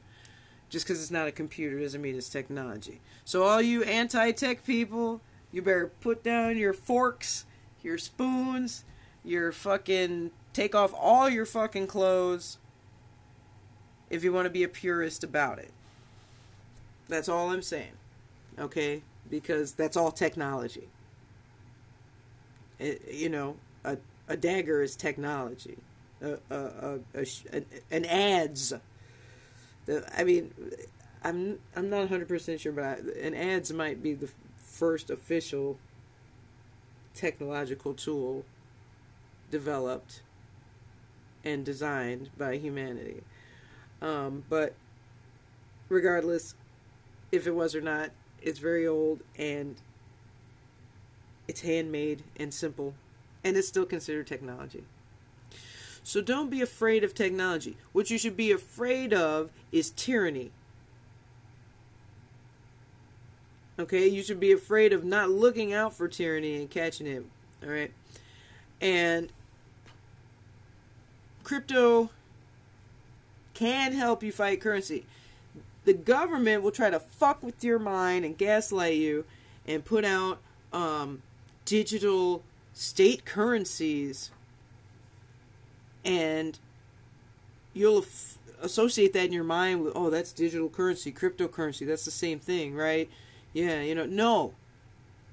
Just 0.71 0.87
because 0.87 1.03
it's 1.03 1.11
not 1.11 1.29
a 1.29 1.33
computer 1.33 1.79
doesn't 1.79 2.01
mean 2.01 2.17
it's 2.17 2.31
technology. 2.31 3.03
So, 3.27 3.43
all 3.43 3.61
you 3.61 3.83
anti 3.83 4.31
tech 4.31 4.65
people, 4.65 5.21
you 5.51 5.61
better 5.61 5.91
put 6.01 6.23
down 6.23 6.57
your 6.57 6.73
forks, 6.73 7.45
your 7.83 7.99
spoons, 7.99 8.85
your 9.23 9.53
fucking. 9.53 10.31
Take 10.55 10.75
off 10.75 10.93
all 10.95 11.29
your 11.29 11.47
fucking 11.47 11.89
clothes 11.89 12.59
if 14.13 14.23
you 14.23 14.33
want 14.33 14.45
to 14.45 14.51
be 14.51 14.63
a 14.63 14.69
purist 14.69 15.25
about 15.25 15.59
it. 15.59 15.73
That's 17.09 17.29
all 17.29 17.51
I'm 17.51 17.63
saying. 17.63 17.97
Okay? 18.59 19.03
Because 19.29 19.73
that's 19.73 19.97
all 19.97 20.13
technology. 20.13 20.89
It, 22.79 23.03
you 23.11 23.31
know, 23.31 23.57
a, 23.85 23.97
a 24.29 24.37
dagger 24.37 24.83
is 24.83 24.95
technology. 24.95 25.79
A, 26.21 26.39
a, 26.51 26.99
a, 27.15 27.25
an 27.91 28.05
adze. 28.05 28.79
I 30.17 30.25
mean, 30.25 30.53
I'm 31.25 31.59
I'm 31.75 31.89
not 31.91 32.01
100 32.01 32.29
percent 32.29 32.61
sure, 32.61 32.73
but 32.73 32.85
I, 32.85 32.93
an 33.21 33.33
adze 33.35 33.73
might 33.73 34.03
be 34.03 34.15
the 34.15 34.31
first 34.59 35.11
official 35.11 35.79
technological 37.15 37.95
tool 37.95 38.45
developed 39.51 40.23
and 41.45 41.65
designed 41.65 42.31
by 42.37 42.59
humanity. 42.59 43.23
Um, 44.03 44.43
but 44.51 44.75
regardless, 45.89 46.55
if 47.31 47.47
it 47.47 47.55
was 47.55 47.75
or 47.75 47.81
not, 47.81 48.11
it's 48.43 48.59
very 48.59 48.87
old 48.87 49.23
and 49.39 49.77
it's 51.47 51.61
handmade 51.61 52.25
and 52.37 52.53
simple, 52.53 52.95
and 53.45 53.57
it's 53.57 53.69
still 53.69 53.87
considered 53.87 54.27
technology. 54.27 54.85
So 56.03 56.21
don't 56.21 56.51
be 56.51 56.61
afraid 56.61 57.05
of 57.05 57.15
technology. 57.15 57.77
What 57.93 58.11
you 58.11 58.19
should 58.19 58.37
be 58.37 58.51
afraid 58.51 59.15
of 59.15 59.53
is 59.71 59.91
tyranny. 59.91 60.51
Okay, 63.79 64.09
you 64.09 64.23
should 64.23 64.41
be 64.41 64.53
afraid 64.53 64.93
of 64.93 65.05
not 65.05 65.31
looking 65.31 65.73
out 65.73 65.95
for 65.95 66.09
tyranny 66.09 66.57
and 66.57 66.69
catching 66.69 67.07
it. 67.07 67.25
All 67.63 67.71
right, 67.71 67.93
and 68.81 69.33
crypto 71.45 72.11
can 73.55 73.93
help 73.93 74.23
you 74.23 74.33
fight 74.33 74.61
currency. 74.61 75.07
The 75.85 75.93
government 75.93 76.63
will 76.63 76.71
try 76.71 76.91
to 76.91 77.01
fuck 77.01 77.43
with 77.43 77.63
your 77.65 77.79
mind 77.79 78.25
and 78.25 78.39
gaslight 78.39 78.97
you 78.97 79.25
and 79.67 79.85
put 79.85 80.05
out 80.05 80.39
um, 80.73 81.23
digital 81.65 82.43
state 82.73 83.25
currencies. 83.25 84.31
And 86.05 86.59
you'll 87.73 88.05
associate 88.61 89.13
that 89.13 89.27
in 89.27 89.33
your 89.33 89.43
mind 89.43 89.83
with 89.83 89.93
oh 89.97 90.09
that's 90.09 90.33
digital 90.33 90.69
currency 90.69 91.11
cryptocurrency 91.11 91.85
that's 91.85 92.05
the 92.05 92.13
same 92.13 92.39
thing 92.39 92.77
right? 92.77 93.11
Yeah 93.53 93.81
you 93.81 93.93
know 93.93 94.07
no 94.07 94.55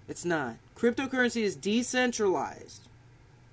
it's 0.10 0.26
not. 0.26 0.56
Cryptocurrency 0.76 1.44
is 1.44 1.56
decentralized. 1.56 2.82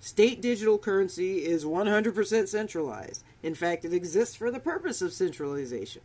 State 0.01 0.41
digital 0.41 0.79
currency 0.79 1.45
is 1.45 1.65
100% 1.65 2.49
centralized 2.49 3.23
in 3.43 3.55
fact 3.55 3.85
it 3.85 3.93
exists 3.93 4.35
for 4.35 4.51
the 4.51 4.61
purpose 4.61 5.03
of 5.03 5.13
centralization 5.13 6.03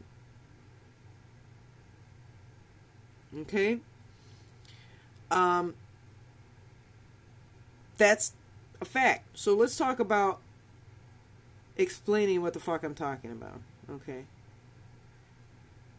okay 3.34 3.80
um 5.30 5.74
that's 8.02 8.34
a 8.82 8.86
fact. 8.86 9.38
So 9.38 9.54
let's 9.54 9.78
talk 9.78 10.00
about 10.00 10.40
explaining 11.78 12.42
what 12.42 12.54
the 12.54 12.60
fuck 12.60 12.84
I'm 12.84 12.96
talking 12.96 13.32
about. 13.32 13.62
Okay. 13.90 14.26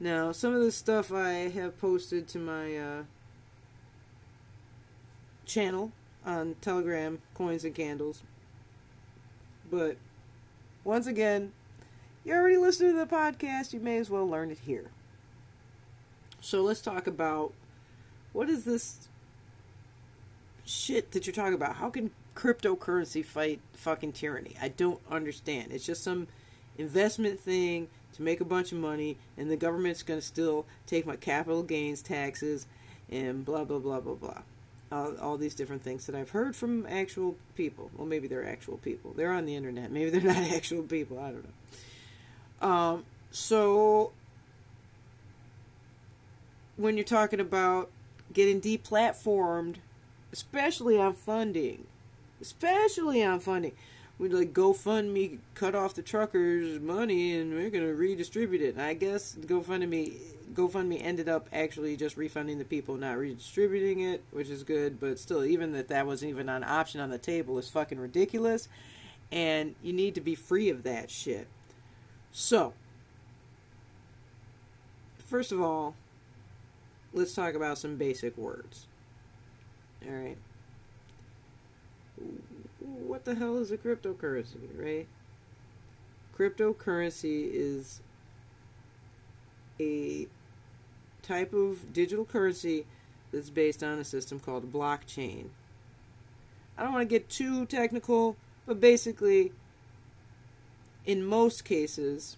Now, 0.01 0.33
some 0.33 0.53
of 0.53 0.61
the 0.61 0.73
stuff 0.73 1.13
I 1.13 1.49
have 1.51 1.81
posted 1.81 2.27
to 2.29 2.39
my 2.41 2.77
uh, 2.77 3.03
channel 5.47 5.93
on 6.27 6.57
Telegram, 6.61 7.23
Coins 7.35 7.65
and 7.65 7.75
Candles. 7.75 8.25
But 9.71 9.97
once 10.85 11.07
again, 11.07 11.53
you 12.25 12.35
already 12.35 12.57
listened 12.57 12.91
to 12.91 12.99
the 12.99 13.07
podcast, 13.07 13.73
you 13.73 13.81
may 13.81 13.99
as 13.99 14.11
well 14.11 14.29
learn 14.29 14.51
it 14.51 14.59
here. 14.65 14.91
So 16.41 16.63
let's 16.63 16.81
talk 16.81 17.07
about 17.07 17.53
what 18.33 18.49
is 18.49 18.65
this 18.65 19.09
shit 20.65 21.13
that 21.13 21.27
you're 21.27 21.35
talking 21.35 21.55
about. 21.55 21.77
How 21.77 21.91
can 21.91 22.11
cryptocurrency 22.35 23.25
fight 23.25 23.61
fucking 23.75 24.13
tyranny? 24.13 24.55
I 24.61 24.69
don't 24.69 25.01
understand. 25.11 25.73
It's 25.73 25.87
just 25.87 26.03
some 26.03 26.29
investment 26.79 27.41
thing 27.41 27.89
to 28.15 28.23
make 28.23 28.41
a 28.41 28.45
bunch 28.45 28.73
of 28.73 28.79
money, 28.79 29.19
and 29.37 29.51
the 29.51 29.57
government's 29.57 30.03
going 30.03 30.21
to 30.21 30.27
still 30.27 30.67
take 30.87 31.07
my 31.07 31.17
capital 31.17 31.63
gains 31.63 32.03
taxes 32.03 32.67
and 33.11 33.45
blah, 33.45 33.65
blah, 33.65 33.79
blah, 33.79 34.01
blah, 34.01 34.15
blah. 34.15 34.43
All, 34.93 35.17
all 35.17 35.37
these 35.39 35.55
different 35.55 35.83
things 35.83 36.07
that 36.07 36.15
I've 36.15 36.31
heard 36.31 36.55
from 36.55 36.87
actual 36.87 37.37
people. 37.57 37.91
Well, 37.97 38.07
maybe 38.07 38.29
they're 38.29 38.47
actual 38.47 38.77
people. 38.77 39.13
They're 39.17 39.33
on 39.33 39.47
the 39.47 39.57
internet. 39.57 39.91
Maybe 39.91 40.11
they're 40.11 40.21
not 40.35 40.37
actual 40.37 40.83
people. 40.83 41.19
I 41.19 41.31
don't 41.31 41.45
know. 41.45 42.69
Um, 42.69 43.05
so, 43.31 44.13
when 46.77 46.97
you're 46.97 47.05
talking 47.05 47.41
about 47.41 47.91
getting 48.33 48.61
deplatformed 48.61 49.77
especially 50.33 50.99
on 50.99 51.13
funding, 51.13 51.87
especially 52.41 53.23
on 53.23 53.39
funding. 53.41 53.73
We 54.19 54.29
like 54.29 54.53
GoFundMe 54.53 55.39
cut 55.55 55.75
off 55.75 55.95
the 55.95 56.03
truckers' 56.03 56.81
money 56.81 57.37
and 57.37 57.55
we're 57.55 57.71
gonna 57.71 57.93
redistribute 57.93 58.63
it. 58.63 58.75
And 58.75 58.83
I 58.83 58.95
guess 58.95 59.37
GoFundMe 59.41 60.17
GoFundMe 60.55 61.03
ended 61.03 61.29
up 61.29 61.49
actually 61.53 61.97
just 61.97 62.17
refunding 62.17 62.59
the 62.59 62.65
people, 62.65 62.97
not 62.97 63.19
redistributing 63.19 64.01
it, 64.01 64.23
which 64.31 64.49
is 64.49 64.63
good. 64.63 65.01
But 65.01 65.19
still, 65.19 65.45
even 65.45 65.73
that 65.73 65.89
that 65.89 66.07
wasn't 66.07 66.31
even 66.31 66.49
an 66.49 66.65
option 66.65 67.01
on 67.01 67.11
the 67.11 67.19
table 67.19 67.59
is 67.59 67.69
fucking 67.69 67.99
ridiculous. 67.99 68.69
And 69.31 69.75
you 69.83 69.93
need 69.93 70.15
to 70.15 70.21
be 70.21 70.35
free 70.35 70.69
of 70.69 70.83
that 70.83 71.11
shit. 71.11 71.49
So, 72.33 72.75
first 75.19 75.53
of 75.53 75.61
all, 75.61 75.95
let's 77.13 77.35
talk 77.35 77.55
about 77.55 77.79
some 77.79 77.97
basic 77.97 78.37
words. 78.37 78.87
All 80.07 80.15
right. 80.15 80.37
What 82.81 83.25
the 83.25 83.35
hell 83.35 83.59
is 83.59 83.71
a 83.71 83.79
cryptocurrency, 83.79 84.69
right? 84.77 85.07
Cryptocurrency 86.37 87.51
is 87.53 88.01
a 89.81 90.29
type 91.23 91.53
of 91.53 91.93
digital 91.93 92.25
currency 92.25 92.87
that's 93.33 93.51
based 93.51 93.83
on 93.83 93.99
a 93.99 94.05
system 94.05 94.39
called 94.39 94.73
blockchain. 94.73 95.47
I 96.77 96.83
don't 96.83 96.93
want 96.93 97.09
to 97.09 97.15
get 97.15 97.29
too 97.29 97.67
technical, 97.67 98.37
but 98.67 98.81
basically, 98.81 99.53
in 101.05 101.25
most 101.25 101.65
cases, 101.65 102.37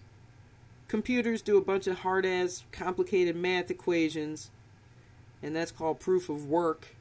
computers 0.87 1.41
do 1.41 1.57
a 1.57 1.61
bunch 1.61 1.87
of 1.87 1.99
hard 1.99 2.25
ass, 2.25 2.63
complicated 2.71 3.35
math 3.35 3.71
equations, 3.71 4.51
and 5.41 5.55
that's 5.55 5.71
called 5.71 5.99
proof 5.99 6.29
of 6.29 6.47
work. 6.47 6.95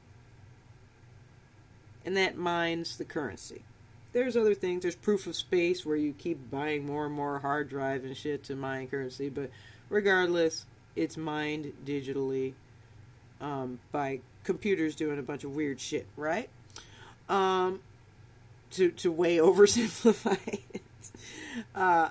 And 2.05 2.17
that 2.17 2.37
mines 2.37 2.99
the 2.99 3.05
currency. 3.05 3.63
There's 4.13 4.37
other 4.37 4.55
things. 4.55 4.83
There's 4.83 4.95
proof 4.95 5.27
of 5.27 5.35
space 5.35 5.85
where 5.85 5.97
you 5.97 6.13
keep 6.13 6.51
buying 6.51 6.87
more 6.87 7.07
and 7.07 7.15
more 7.15 7.41
hard 7.41 7.69
drive 7.69 8.05
and 8.05 8.17
shit 8.17 8.45
to 8.45 8.55
mine 8.55 8.87
currency. 8.89 9.29
But 9.29 9.51
regardless, 9.89 10.67
it's 10.97 11.17
mined 11.17 11.73
digitally 11.85 12.55
um, 13.41 13.81
by 13.91 14.21
computers 14.45 14.95
doing 14.95 15.19
a 15.19 15.23
bunch 15.23 15.45
of 15.45 15.55
weird 15.55 15.81
shit, 15.81 16.07
right? 16.17 16.49
Um, 17.29 17.81
to 18.73 18.91
to 18.91 19.13
way 19.13 19.37
oversimplify 19.39 20.39
it. 20.47 20.83
Uh, 21.75 22.11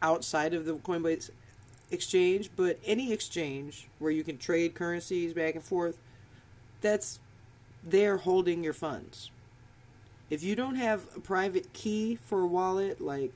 outside 0.00 0.54
of 0.54 0.64
the 0.64 0.74
Coinbase 0.74 1.30
exchange, 1.90 2.50
but 2.54 2.78
any 2.84 3.12
exchange 3.12 3.88
where 3.98 4.12
you 4.12 4.24
can 4.24 4.38
trade 4.38 4.74
currencies 4.74 5.34
back 5.34 5.54
and 5.54 5.64
forth, 5.64 5.98
that's 6.82 7.20
they're 7.84 8.18
holding 8.18 8.62
your 8.62 8.72
funds. 8.72 9.30
If 10.30 10.42
you 10.42 10.54
don't 10.54 10.76
have 10.76 11.06
a 11.16 11.20
private 11.20 11.72
key 11.72 12.18
for 12.24 12.40
a 12.42 12.46
wallet, 12.46 13.00
like 13.00 13.32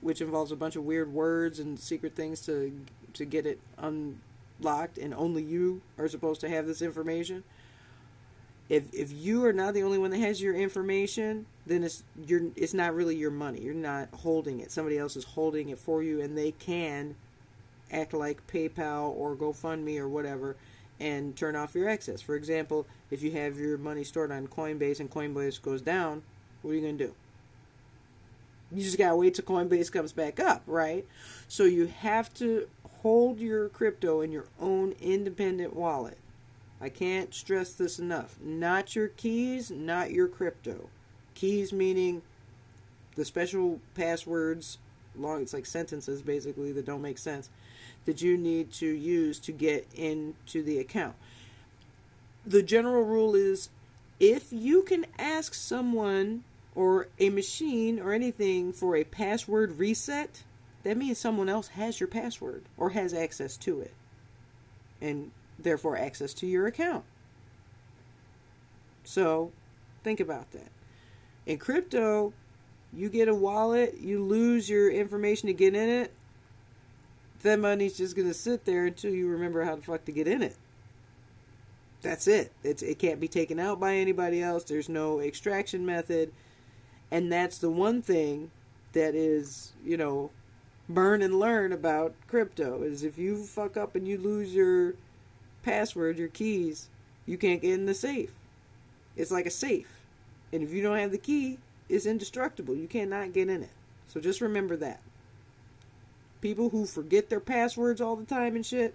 which 0.00 0.20
involves 0.20 0.52
a 0.52 0.56
bunch 0.56 0.76
of 0.76 0.84
weird 0.84 1.12
words 1.12 1.58
and 1.58 1.78
secret 1.78 2.14
things 2.14 2.40
to 2.46 2.72
to 3.14 3.24
get 3.24 3.46
it 3.46 3.60
unlocked, 3.78 4.98
and 4.98 5.12
only 5.14 5.42
you 5.42 5.82
are 5.98 6.08
supposed 6.08 6.40
to 6.42 6.48
have 6.48 6.66
this 6.66 6.82
information. 6.82 7.44
If 8.68 8.92
if 8.92 9.12
you 9.12 9.44
are 9.46 9.52
not 9.52 9.74
the 9.74 9.82
only 9.82 9.98
one 9.98 10.10
that 10.10 10.18
has 10.18 10.40
your 10.40 10.54
information, 10.54 11.46
then 11.66 11.84
it's 11.84 12.02
you're 12.26 12.42
it's 12.54 12.74
not 12.74 12.94
really 12.94 13.16
your 13.16 13.30
money. 13.30 13.60
You're 13.60 13.74
not 13.74 14.08
holding 14.12 14.60
it. 14.60 14.70
Somebody 14.70 14.98
else 14.98 15.16
is 15.16 15.24
holding 15.24 15.70
it 15.70 15.78
for 15.78 16.02
you, 16.02 16.20
and 16.20 16.36
they 16.36 16.52
can 16.52 17.16
act 17.90 18.12
like 18.12 18.46
PayPal 18.46 19.14
or 19.16 19.34
GoFundMe 19.34 19.98
or 19.98 20.08
whatever 20.08 20.56
and 21.00 21.36
turn 21.36 21.56
off 21.56 21.74
your 21.74 21.88
access. 21.88 22.20
For 22.20 22.34
example, 22.34 22.86
if 23.10 23.22
you 23.22 23.30
have 23.32 23.58
your 23.58 23.78
money 23.78 24.04
stored 24.04 24.32
on 24.32 24.48
Coinbase 24.48 25.00
and 25.00 25.10
Coinbase 25.10 25.60
goes 25.62 25.82
down, 25.82 26.22
what 26.62 26.72
are 26.72 26.74
you 26.74 26.80
going 26.80 26.98
to 26.98 27.06
do? 27.06 27.14
You 28.70 28.82
just 28.82 28.98
gotta 28.98 29.16
wait 29.16 29.34
till 29.34 29.46
Coinbase 29.46 29.90
comes 29.90 30.12
back 30.12 30.38
up, 30.38 30.62
right? 30.66 31.06
So 31.46 31.64
you 31.64 31.86
have 31.86 32.32
to 32.34 32.68
hold 33.00 33.40
your 33.40 33.70
crypto 33.70 34.20
in 34.20 34.30
your 34.30 34.44
own 34.60 34.94
independent 35.00 35.74
wallet. 35.74 36.18
I 36.80 36.90
can't 36.90 37.32
stress 37.32 37.72
this 37.72 37.98
enough. 37.98 38.36
Not 38.40 38.94
your 38.94 39.08
keys, 39.08 39.70
not 39.70 40.10
your 40.10 40.28
crypto. 40.28 40.90
Keys 41.34 41.72
meaning 41.72 42.22
the 43.14 43.24
special 43.24 43.80
passwords, 43.94 44.78
long 45.16 45.42
it's 45.42 45.54
like 45.54 45.66
sentences 45.66 46.20
basically 46.20 46.70
that 46.72 46.84
don't 46.84 47.02
make 47.02 47.18
sense 47.18 47.48
that 48.08 48.22
you 48.22 48.38
need 48.38 48.72
to 48.72 48.86
use 48.86 49.38
to 49.38 49.52
get 49.52 49.86
into 49.94 50.62
the 50.62 50.78
account. 50.78 51.14
The 52.46 52.62
general 52.62 53.02
rule 53.02 53.34
is 53.34 53.68
if 54.18 54.50
you 54.50 54.80
can 54.80 55.04
ask 55.18 55.52
someone 55.52 56.44
or 56.74 57.08
a 57.18 57.28
machine 57.28 58.00
or 58.00 58.14
anything 58.14 58.72
for 58.72 58.96
a 58.96 59.04
password 59.04 59.78
reset, 59.78 60.42
that 60.84 60.96
means 60.96 61.18
someone 61.18 61.50
else 61.50 61.68
has 61.68 62.00
your 62.00 62.06
password 62.06 62.64
or 62.78 62.90
has 62.90 63.12
access 63.12 63.58
to 63.58 63.82
it. 63.82 63.92
And 65.02 65.30
therefore 65.58 65.98
access 65.98 66.32
to 66.32 66.46
your 66.46 66.66
account. 66.66 67.04
So 69.04 69.52
think 70.02 70.18
about 70.18 70.52
that. 70.52 70.70
In 71.44 71.58
crypto, 71.58 72.32
you 72.90 73.10
get 73.10 73.28
a 73.28 73.34
wallet, 73.34 73.98
you 74.00 74.24
lose 74.24 74.70
your 74.70 74.90
information 74.90 75.48
to 75.48 75.52
get 75.52 75.74
in 75.74 75.90
it, 75.90 76.14
that 77.42 77.58
money's 77.58 77.96
just 77.96 78.16
gonna 78.16 78.34
sit 78.34 78.64
there 78.64 78.86
until 78.86 79.12
you 79.12 79.28
remember 79.28 79.64
how 79.64 79.76
the 79.76 79.82
fuck 79.82 80.04
to 80.06 80.12
get 80.12 80.28
in 80.28 80.42
it. 80.42 80.56
That's 82.02 82.26
it. 82.26 82.52
It's 82.62 82.82
it 82.82 82.98
can't 82.98 83.20
be 83.20 83.28
taken 83.28 83.58
out 83.58 83.80
by 83.80 83.94
anybody 83.94 84.42
else. 84.42 84.64
There's 84.64 84.88
no 84.88 85.20
extraction 85.20 85.84
method. 85.84 86.32
And 87.10 87.32
that's 87.32 87.58
the 87.58 87.70
one 87.70 88.02
thing 88.02 88.50
that 88.92 89.14
is, 89.14 89.72
you 89.84 89.96
know, 89.96 90.30
burn 90.88 91.22
and 91.22 91.38
learn 91.38 91.72
about 91.72 92.14
crypto 92.26 92.82
is 92.82 93.02
if 93.02 93.18
you 93.18 93.44
fuck 93.44 93.76
up 93.76 93.94
and 93.94 94.06
you 94.06 94.18
lose 94.18 94.54
your 94.54 94.94
password, 95.62 96.18
your 96.18 96.28
keys, 96.28 96.88
you 97.26 97.36
can't 97.36 97.62
get 97.62 97.74
in 97.74 97.86
the 97.86 97.94
safe. 97.94 98.32
It's 99.16 99.30
like 99.30 99.46
a 99.46 99.50
safe. 99.50 100.00
And 100.52 100.62
if 100.62 100.72
you 100.72 100.82
don't 100.82 100.98
have 100.98 101.10
the 101.10 101.18
key, 101.18 101.58
it's 101.88 102.06
indestructible. 102.06 102.74
You 102.74 102.88
cannot 102.88 103.32
get 103.32 103.48
in 103.48 103.62
it. 103.62 103.70
So 104.06 104.20
just 104.20 104.40
remember 104.40 104.76
that. 104.76 105.00
People 106.40 106.70
who 106.70 106.86
forget 106.86 107.30
their 107.30 107.40
passwords 107.40 108.00
all 108.00 108.16
the 108.16 108.24
time 108.24 108.54
and 108.54 108.64
shit, 108.64 108.94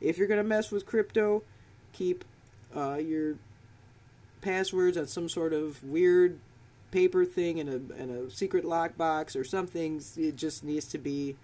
if 0.00 0.18
you're 0.18 0.28
to 0.28 0.44
mess 0.44 0.70
with 0.70 0.86
crypto, 0.86 1.42
keep 1.92 2.24
uh, 2.74 2.94
your 2.96 3.36
passwords 4.40 4.96
on 4.96 5.06
some 5.06 5.28
sort 5.28 5.52
of 5.52 5.82
weird 5.82 6.38
paper 6.90 7.24
thing 7.24 7.58
in 7.58 7.68
a 7.68 8.00
in 8.00 8.10
a 8.10 8.30
secret 8.30 8.64
lockbox 8.64 9.34
or 9.34 9.42
something. 9.42 10.00
It 10.16 10.36
just 10.36 10.62
needs 10.62 10.86
to 10.88 10.98
be 10.98 11.36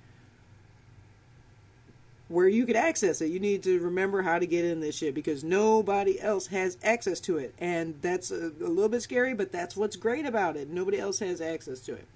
where 2.28 2.46
you 2.46 2.64
could 2.64 2.76
access 2.76 3.20
it. 3.20 3.26
You 3.26 3.40
need 3.40 3.64
to 3.64 3.80
remember 3.80 4.22
how 4.22 4.38
to 4.38 4.46
get 4.46 4.64
in 4.64 4.78
this 4.78 4.96
shit 4.96 5.14
because 5.14 5.42
nobody 5.42 6.20
else 6.20 6.46
has 6.46 6.78
access 6.82 7.18
to 7.20 7.38
it, 7.38 7.54
and 7.58 7.96
that's 8.00 8.30
a, 8.30 8.52
a 8.60 8.68
little 8.68 8.88
bit 8.88 9.02
scary. 9.02 9.34
But 9.34 9.50
that's 9.50 9.76
what's 9.76 9.96
great 9.96 10.24
about 10.24 10.56
it. 10.56 10.70
Nobody 10.70 10.98
else 10.98 11.18
has 11.18 11.40
access 11.40 11.80
to 11.80 11.94
it. 11.94 12.06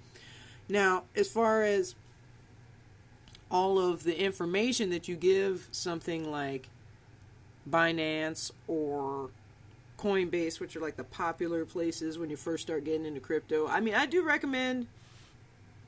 Now, 0.68 1.04
as 1.16 1.28
far 1.28 1.64
as 1.64 1.96
all 3.50 3.78
of 3.78 4.04
the 4.04 4.18
information 4.18 4.90
that 4.90 5.08
you 5.08 5.16
give 5.16 5.68
something 5.70 6.30
like 6.30 6.68
Binance 7.68 8.50
or 8.66 9.30
Coinbase, 9.98 10.60
which 10.60 10.76
are 10.76 10.80
like 10.80 10.96
the 10.96 11.04
popular 11.04 11.64
places 11.64 12.18
when 12.18 12.30
you 12.30 12.36
first 12.36 12.62
start 12.64 12.84
getting 12.84 13.06
into 13.06 13.20
crypto. 13.20 13.66
I 13.68 13.80
mean, 13.80 13.94
I 13.94 14.06
do 14.06 14.22
recommend 14.22 14.86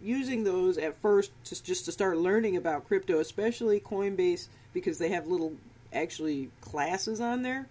using 0.01 0.45
those 0.45 0.79
at 0.79 1.01
first 1.01 1.33
to, 1.45 1.63
just 1.63 1.85
to 1.87 1.93
start 1.93 2.19
learning 2.19 2.57
about 2.57 2.87
crypto, 2.87 3.19
especially 3.19 3.81
Coinbase 3.81 4.49
because 4.73 4.99
they 4.99 5.09
have 5.09 5.27
little 5.27 5.55
actually 5.93 6.51
classes 6.61 7.21
on 7.21 7.43
there 7.43 7.67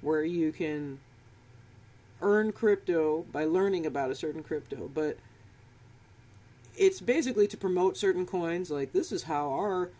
where 0.00 0.24
you 0.24 0.52
can 0.52 0.98
earn 2.20 2.52
crypto 2.52 3.24
by 3.32 3.44
learning 3.44 3.86
about 3.86 4.10
a 4.10 4.14
certain 4.14 4.42
crypto, 4.42 4.90
but 4.92 5.16
it's 6.76 7.00
basically 7.00 7.46
to 7.48 7.56
promote 7.56 7.96
certain 7.96 8.26
coins. 8.26 8.70
Like 8.70 8.92
this 8.92 9.12
is 9.12 9.24
how 9.24 9.50
our 9.50 9.90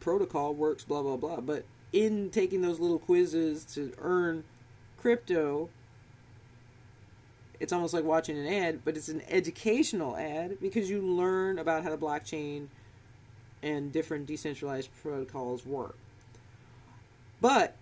protocol 0.00 0.54
works, 0.54 0.84
blah 0.84 1.02
blah 1.02 1.16
blah. 1.16 1.40
But 1.40 1.64
in 1.92 2.30
taking 2.30 2.62
those 2.62 2.78
little 2.78 2.98
quizzes 2.98 3.64
to 3.74 3.92
earn 3.98 4.44
crypto, 4.96 5.68
it's 7.58 7.72
almost 7.72 7.92
like 7.94 8.04
watching 8.04 8.38
an 8.38 8.46
ad, 8.46 8.80
but 8.84 8.96
it's 8.96 9.08
an 9.08 9.22
educational 9.28 10.16
ad 10.16 10.58
because 10.60 10.88
you 10.88 11.00
learn 11.00 11.58
about 11.58 11.82
how 11.84 11.90
the 11.90 11.98
blockchain 11.98 12.68
and 13.62 13.92
different 13.92 14.26
decentralized 14.26 14.88
protocols 15.02 15.66
work. 15.66 15.96
But 17.40 17.76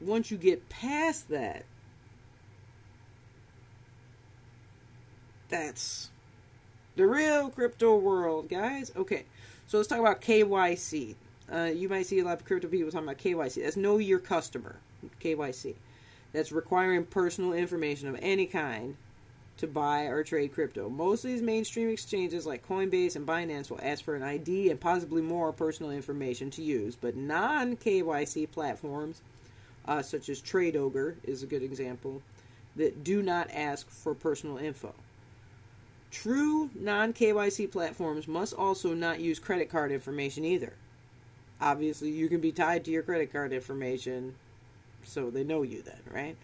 once 0.00 0.30
you 0.30 0.36
get 0.36 0.68
past 0.68 1.28
that, 1.30 1.64
that's 5.48 6.10
the 6.96 7.06
real 7.06 7.50
crypto 7.50 7.96
world, 7.96 8.48
guys. 8.48 8.92
Okay, 8.96 9.24
so 9.66 9.78
let's 9.78 9.88
talk 9.88 9.98
about 9.98 10.20
KYC. 10.20 11.16
Uh, 11.52 11.64
you 11.64 11.88
might 11.88 12.06
see 12.06 12.20
a 12.20 12.24
lot 12.24 12.38
of 12.38 12.44
crypto 12.44 12.68
people 12.68 12.90
talking 12.90 13.08
about 13.08 13.18
KYC. 13.18 13.62
That's 13.62 13.76
know 13.76 13.98
your 13.98 14.18
customer, 14.18 14.76
KYC. 15.20 15.74
That's 16.32 16.52
requiring 16.52 17.04
personal 17.04 17.52
information 17.52 18.08
of 18.08 18.18
any 18.20 18.46
kind 18.46 18.96
to 19.56 19.66
buy 19.66 20.02
or 20.02 20.24
trade 20.24 20.52
crypto. 20.52 20.88
Most 20.88 21.24
of 21.24 21.30
these 21.30 21.42
mainstream 21.42 21.88
exchanges 21.88 22.46
like 22.46 22.66
Coinbase 22.66 23.14
and 23.14 23.26
Binance 23.26 23.70
will 23.70 23.80
ask 23.82 24.04
for 24.04 24.14
an 24.14 24.22
ID 24.22 24.70
and 24.70 24.80
possibly 24.80 25.22
more 25.22 25.52
personal 25.52 25.92
information 25.92 26.50
to 26.52 26.62
use, 26.62 26.96
but 26.96 27.16
non 27.16 27.76
KYC 27.76 28.50
platforms, 28.50 29.20
uh, 29.86 30.02
such 30.02 30.28
as 30.28 30.40
TradeOgre, 30.40 31.16
is 31.24 31.42
a 31.42 31.46
good 31.46 31.62
example, 31.62 32.22
that 32.76 33.04
do 33.04 33.22
not 33.22 33.48
ask 33.52 33.88
for 33.88 34.14
personal 34.14 34.58
info. 34.58 34.92
True 36.14 36.70
non 36.76 37.12
KYC 37.12 37.72
platforms 37.72 38.28
must 38.28 38.54
also 38.54 38.94
not 38.94 39.18
use 39.18 39.40
credit 39.40 39.68
card 39.68 39.90
information 39.90 40.44
either. 40.44 40.74
Obviously, 41.60 42.08
you 42.10 42.28
can 42.28 42.40
be 42.40 42.52
tied 42.52 42.84
to 42.84 42.92
your 42.92 43.02
credit 43.02 43.32
card 43.32 43.52
information, 43.52 44.36
so 45.02 45.28
they 45.28 45.42
know 45.42 45.62
you 45.62 45.82
then, 45.82 45.98
right? 46.12 46.36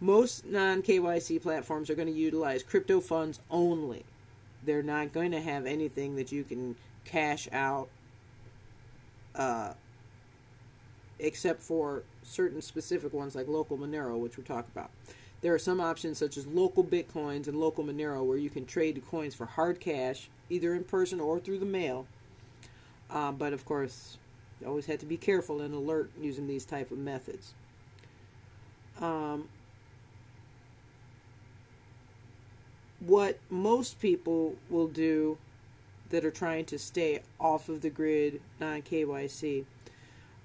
Most 0.00 0.44
non 0.44 0.82
KYC 0.82 1.40
platforms 1.40 1.88
are 1.88 1.94
going 1.94 2.12
to 2.12 2.14
utilize 2.14 2.62
crypto 2.62 3.00
funds 3.00 3.40
only. 3.50 4.04
They're 4.62 4.82
not 4.82 5.14
going 5.14 5.30
to 5.30 5.40
have 5.40 5.64
anything 5.64 6.16
that 6.16 6.30
you 6.30 6.44
can 6.44 6.76
cash 7.06 7.48
out, 7.52 7.88
uh, 9.34 9.72
except 11.18 11.62
for 11.62 12.02
certain 12.22 12.60
specific 12.60 13.14
ones 13.14 13.34
like 13.34 13.48
Local 13.48 13.78
Monero, 13.78 14.18
which 14.18 14.36
we'll 14.36 14.44
talk 14.44 14.66
about. 14.68 14.90
There 15.46 15.54
are 15.54 15.60
some 15.60 15.80
options 15.80 16.18
such 16.18 16.36
as 16.36 16.44
local 16.44 16.82
bitcoins 16.82 17.46
and 17.46 17.60
local 17.60 17.84
Monero 17.84 18.24
where 18.24 18.36
you 18.36 18.50
can 18.50 18.66
trade 18.66 18.96
the 18.96 19.00
coins 19.00 19.32
for 19.32 19.46
hard 19.46 19.78
cash, 19.78 20.28
either 20.50 20.74
in 20.74 20.82
person 20.82 21.20
or 21.20 21.38
through 21.38 21.60
the 21.60 21.64
mail. 21.64 22.08
Uh, 23.08 23.30
but 23.30 23.52
of 23.52 23.64
course, 23.64 24.18
you 24.60 24.66
always 24.66 24.86
have 24.86 24.98
to 24.98 25.06
be 25.06 25.16
careful 25.16 25.60
and 25.60 25.72
alert 25.72 26.10
using 26.20 26.48
these 26.48 26.64
type 26.64 26.90
of 26.90 26.98
methods. 26.98 27.54
Um, 29.00 29.48
what 32.98 33.38
most 33.48 34.00
people 34.00 34.56
will 34.68 34.88
do 34.88 35.38
that 36.10 36.24
are 36.24 36.32
trying 36.32 36.64
to 36.64 36.76
stay 36.76 37.22
off 37.38 37.68
of 37.68 37.82
the 37.82 37.90
grid, 37.90 38.40
non 38.58 38.82
KYC, 38.82 39.64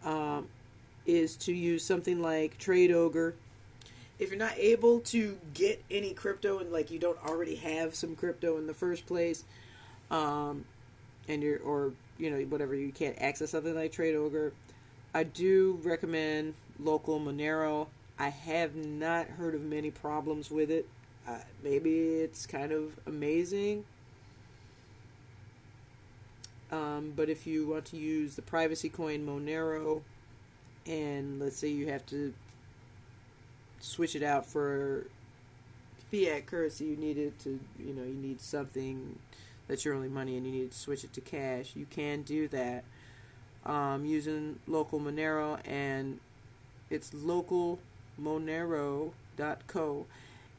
um, 0.06 0.47
is 1.08 1.36
to 1.38 1.54
use 1.54 1.84
something 1.84 2.22
like 2.22 2.60
TradeOgre. 2.60 3.34
If 4.22 4.30
you're 4.30 4.38
not 4.38 4.53
able 4.59 4.99
to 4.99 5.36
get 5.55 5.84
any 5.89 6.13
crypto 6.13 6.59
and 6.59 6.72
like 6.72 6.91
you 6.91 6.99
don't 6.99 7.17
already 7.26 7.55
have 7.55 7.95
some 7.95 8.15
crypto 8.15 8.59
in 8.59 8.67
the 8.67 8.74
first 8.74 9.07
place, 9.07 9.43
um, 10.11 10.63
and 11.28 11.41
you're 11.41 11.57
or 11.57 11.93
you 12.19 12.30
know 12.30 12.38
whatever 12.45 12.76
you 12.76 12.91
can't 12.91 13.19
access 13.19 13.49
something 13.49 13.74
like 13.74 13.91
TradeOgre, 13.91 14.51
I 15.15 15.24
do 15.24 15.80
recommend 15.82 16.53
local 16.80 17.19
Monero. 17.19 17.88
I 18.19 18.30
have 18.30 18.76
not 18.76 19.26
heard 19.26 19.55
of 19.55 19.63
many 19.63 19.89
problems 19.89 20.51
with 20.51 20.69
it. 20.69 20.88
Uh, 21.28 21.39
maybe 21.63 22.19
it's 22.19 22.45
kind 22.45 22.72
of 22.72 22.99
amazing. 23.07 23.86
Um, 26.72 27.13
but 27.15 27.28
if 27.28 27.47
you 27.47 27.65
want 27.67 27.86
to 27.86 27.97
use 27.97 28.36
the 28.36 28.43
privacy 28.43 28.88
coin 28.88 29.26
Monero, 29.26 30.03
and 30.86 31.39
let's 31.39 31.57
say 31.57 31.69
you 31.69 31.88
have 31.88 32.05
to 32.05 32.36
switch 33.82 34.15
it 34.15 34.23
out 34.23 34.45
for 34.45 35.07
fiat 36.11 36.45
currency, 36.45 36.86
you 36.86 36.97
need 36.97 37.17
it 37.17 37.39
to, 37.39 37.59
you 37.79 37.93
know, 37.93 38.03
you 38.03 38.13
need 38.13 38.41
something 38.41 39.17
that's 39.67 39.86
your 39.86 39.93
only 39.93 40.09
money 40.09 40.38
and 40.38 40.45
you 40.45 40.51
need 40.51 40.71
to 40.71 40.77
switch 40.77 41.03
it 41.03 41.13
to 41.13 41.21
cash, 41.21 41.75
you 41.75 41.86
can 41.89 42.23
do 42.23 42.47
that 42.49 42.84
um, 43.65 44.05
using 44.05 44.59
local 44.67 44.99
Monero, 44.99 45.59
and 45.65 46.19
it's 46.89 47.11
localmonero.co 47.11 50.05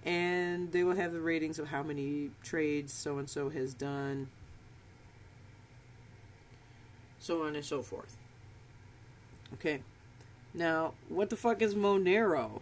and 0.04 0.72
they 0.72 0.82
will 0.82 0.96
have 0.96 1.12
the 1.12 1.20
ratings 1.20 1.58
of 1.58 1.68
how 1.68 1.82
many 1.82 2.30
trades 2.42 2.92
so 2.92 3.18
and 3.18 3.30
so 3.30 3.50
has 3.50 3.72
done, 3.72 4.28
so 7.18 7.44
on 7.44 7.54
and 7.54 7.64
so 7.64 7.82
forth. 7.82 8.16
Okay, 9.54 9.80
now 10.54 10.94
what 11.08 11.30
the 11.30 11.36
fuck 11.36 11.62
is 11.62 11.74
Monero? 11.74 12.60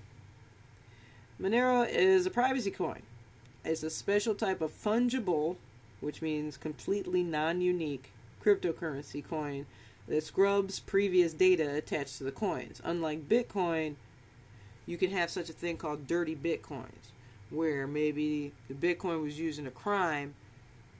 Monero 1.40 1.88
is 1.88 2.26
a 2.26 2.30
privacy 2.30 2.70
coin. 2.70 3.00
It's 3.64 3.82
a 3.82 3.88
special 3.88 4.34
type 4.34 4.60
of 4.60 4.72
fungible, 4.72 5.56
which 6.00 6.20
means 6.20 6.58
completely 6.58 7.22
non 7.22 7.62
unique, 7.62 8.12
cryptocurrency 8.44 9.26
coin 9.26 9.64
that 10.06 10.22
scrubs 10.22 10.80
previous 10.80 11.32
data 11.32 11.74
attached 11.74 12.18
to 12.18 12.24
the 12.24 12.32
coins. 12.32 12.82
Unlike 12.84 13.28
Bitcoin, 13.28 13.94
you 14.84 14.98
can 14.98 15.10
have 15.12 15.30
such 15.30 15.48
a 15.48 15.54
thing 15.54 15.78
called 15.78 16.06
dirty 16.06 16.36
Bitcoins 16.36 17.12
where 17.48 17.86
maybe 17.86 18.52
the 18.68 18.74
Bitcoin 18.74 19.22
was 19.22 19.38
used 19.38 19.58
in 19.58 19.66
a 19.66 19.70
crime 19.72 20.34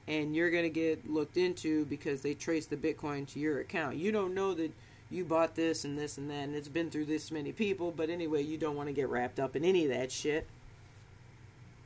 and 0.08 0.34
you're 0.34 0.50
going 0.50 0.64
to 0.64 0.70
get 0.70 1.08
looked 1.08 1.36
into 1.36 1.84
because 1.84 2.22
they 2.22 2.34
trace 2.34 2.66
the 2.66 2.76
Bitcoin 2.76 3.26
to 3.32 3.38
your 3.38 3.60
account. 3.60 3.96
You 3.96 4.10
don't 4.10 4.34
know 4.34 4.54
that 4.54 4.72
you 5.10 5.24
bought 5.24 5.56
this 5.56 5.84
and 5.84 5.98
this 5.98 6.18
and 6.18 6.30
that 6.30 6.44
and 6.44 6.54
it's 6.54 6.68
been 6.68 6.90
through 6.90 7.06
this 7.06 7.30
many 7.30 7.52
people, 7.52 7.90
but 7.90 8.10
anyway, 8.10 8.42
you 8.42 8.56
don't 8.56 8.76
want 8.76 8.88
to 8.88 8.92
get 8.92 9.08
wrapped 9.08 9.40
up 9.40 9.56
in 9.56 9.64
any 9.64 9.84
of 9.84 9.90
that 9.90 10.12
shit. 10.12 10.46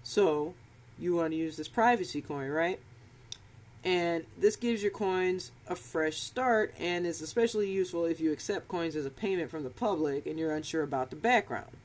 So, 0.03 0.55
you 0.99 1.16
want 1.16 1.33
to 1.33 1.37
use 1.37 1.57
this 1.57 1.68
privacy 1.68 2.20
coin, 2.20 2.51
right? 2.51 2.79
And 3.83 4.25
this 4.39 4.57
gives 4.57 4.83
your 4.83 4.93
coins 4.93 5.51
a 5.66 5.75
fresh 5.75 6.18
start 6.18 6.75
and 6.79 7.07
is 7.07 7.20
especially 7.20 7.70
useful 7.70 8.05
if 8.05 8.20
you 8.20 8.33
accept 8.33 8.68
coins 8.68 8.97
as 8.97 9.07
a 9.07 9.11
payment 9.11 9.51
from 9.51 9.62
the 9.62 9.70
public 9.70 10.27
and 10.27 10.39
you're 10.39 10.55
unsure 10.55 10.83
about 10.83 11.11
the 11.11 11.16
background 11.16 11.77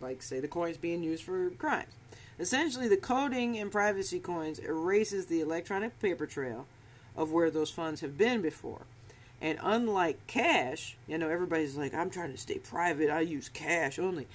like 0.00 0.22
say 0.22 0.40
the 0.40 0.48
coins 0.48 0.76
being 0.76 1.02
used 1.02 1.24
for 1.24 1.50
crimes. 1.50 1.92
Essentially, 2.38 2.88
the 2.88 2.96
coding 2.96 3.54
in 3.54 3.70
privacy 3.70 4.20
coins 4.20 4.58
erases 4.58 5.26
the 5.26 5.40
electronic 5.40 5.98
paper 6.00 6.26
trail 6.26 6.66
of 7.16 7.32
where 7.32 7.50
those 7.50 7.70
funds 7.70 8.02
have 8.02 8.18
been 8.18 8.42
before. 8.42 8.82
And 9.40 9.58
unlike 9.62 10.26
cash, 10.26 10.96
you 11.06 11.18
know, 11.18 11.28
everybody's 11.28 11.76
like, 11.76 11.94
I'm 11.94 12.10
trying 12.10 12.32
to 12.32 12.38
stay 12.38 12.58
private, 12.58 13.10
I 13.10 13.20
use 13.20 13.48
cash 13.48 13.98
only. 13.98 14.26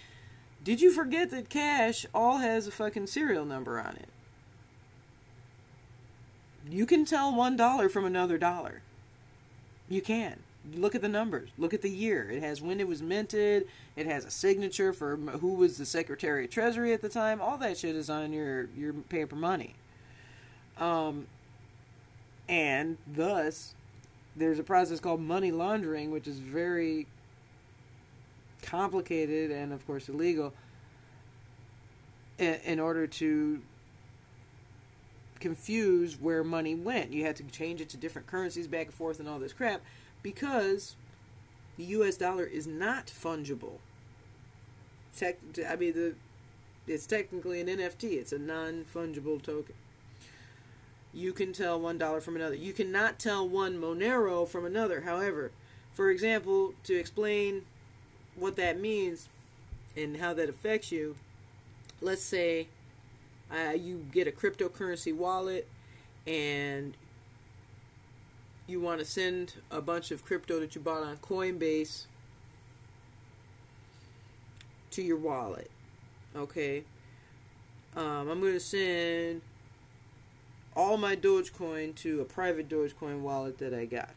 Did 0.64 0.80
you 0.80 0.92
forget 0.92 1.32
that 1.32 1.50
cash 1.50 2.06
all 2.14 2.38
has 2.38 2.68
a 2.68 2.72
fucking 2.72 3.08
serial 3.08 3.46
number 3.46 3.80
on 3.80 3.98
it? 3.98 4.10
You 6.70 6.86
can 6.86 7.06
tell 7.06 7.36
one 7.36 7.58
dollar 7.58 7.90
from 7.90 8.06
another 8.06 8.38
dollar. 8.38 8.84
You 9.90 10.02
can 10.02 10.42
look 10.76 10.94
at 10.94 11.02
the 11.02 11.10
numbers. 11.10 11.50
Look 11.58 11.74
at 11.74 11.82
the 11.82 11.90
year. 11.90 12.30
It 12.30 12.42
has 12.44 12.62
when 12.62 12.80
it 12.80 12.88
was 12.88 13.02
minted. 13.02 13.68
It 13.96 14.06
has 14.06 14.26
a 14.26 14.32
signature 14.32 14.94
for 14.94 15.18
who 15.18 15.56
was 15.56 15.78
the 15.78 15.86
Secretary 15.86 16.46
of 16.46 16.52
Treasury 16.52 16.94
at 16.94 17.02
the 17.02 17.10
time. 17.10 17.42
All 17.42 17.58
that 17.58 17.78
shit 17.78 17.96
is 17.96 18.10
on 18.10 18.32
your 18.32 18.66
your 18.78 18.94
paper 18.94 19.36
money. 19.36 19.76
Um, 20.78 21.28
and 22.48 22.98
thus, 23.08 23.74
there's 24.36 24.60
a 24.60 24.64
process 24.64 25.00
called 25.00 25.22
money 25.22 25.52
laundering, 25.52 26.12
which 26.12 26.28
is 26.28 26.40
very 26.40 27.08
complicated 28.62 29.52
and, 29.52 29.74
of 29.74 29.86
course, 29.86 30.08
illegal. 30.10 30.54
In, 32.38 32.80
order 32.80 33.06
to 33.06 33.62
confuse 35.40 36.20
where 36.20 36.44
money 36.44 36.74
went, 36.74 37.12
you 37.12 37.24
had 37.24 37.36
to 37.36 37.44
change 37.44 37.82
it 37.82 37.90
to 37.90 37.98
different 37.98 38.28
currencies 38.28 38.68
back 38.68 38.88
and 38.88 38.96
forth 38.96 39.20
and 39.20 39.30
all 39.30 39.38
this 39.38 39.54
crap 39.54 39.82
because 40.24 40.96
the 41.78 41.84
U.S. 41.84 42.18
dollar 42.18 42.46
is 42.46 42.66
not 42.66 43.08
fungible. 43.08 43.78
Tech, 45.16 45.38
I 45.70 45.76
mean, 45.76 45.94
the 45.94 46.16
it's 46.88 47.06
technically 47.06 47.62
an 47.62 47.68
NFT. 47.68 48.14
It's 48.14 48.34
a 48.34 48.40
non-fungible 48.40 49.42
token. 49.42 49.76
You 51.14 51.34
can 51.34 51.52
tell 51.52 51.80
one 51.80 51.98
dollar 51.98 52.22
from 52.22 52.36
another. 52.36 52.56
You 52.56 52.74
cannot 52.74 53.20
tell 53.20 53.48
one 53.48 53.78
Monero 53.78 54.48
from 54.48 54.66
another. 54.66 55.02
However, 55.02 55.52
for 55.94 56.10
example, 56.10 56.74
to 56.86 56.96
explain 56.96 57.64
what 58.36 58.56
that 58.56 58.80
means 58.80 59.28
and 59.96 60.18
how 60.18 60.34
that 60.34 60.50
affects 60.50 60.92
you, 60.92 61.18
let's 62.00 62.22
say 62.22 62.68
uh, 63.52 63.72
you 63.72 64.06
get 64.12 64.28
a 64.28 64.32
cryptocurrency 64.32 65.14
wallet 65.14 65.68
and 66.26 66.96
you 68.68 68.80
want 68.80 69.00
to 69.00 69.06
send 69.06 69.56
a 69.70 69.82
bunch 69.82 70.12
of 70.12 70.24
crypto 70.24 70.60
that 70.62 70.76
you 70.76 70.82
bought 70.82 71.04
on 71.04 71.18
Coinbase 71.18 72.06
to 74.92 75.02
your 75.02 75.18
wallet. 75.18 75.70
Okay. 76.36 76.84
Um, 77.98 78.30
I'm 78.30 78.40
going 78.40 78.54
to 78.54 78.60
send 78.62 79.42
all 80.76 80.98
my 80.98 81.16
Dogecoin 81.16 81.96
to 81.96 82.22
a 82.22 82.26
private 82.26 82.70
Dogecoin 82.70 83.22
wallet 83.22 83.58
that 83.60 83.74
I 83.74 83.86
got. 83.86 84.12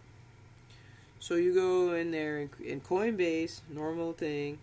So 1.18 1.36
you 1.36 1.54
go 1.54 1.94
in 1.94 2.10
there 2.10 2.38
in, 2.38 2.50
in 2.64 2.80
Coinbase, 2.80 3.60
normal 3.70 4.12
thing, 4.12 4.58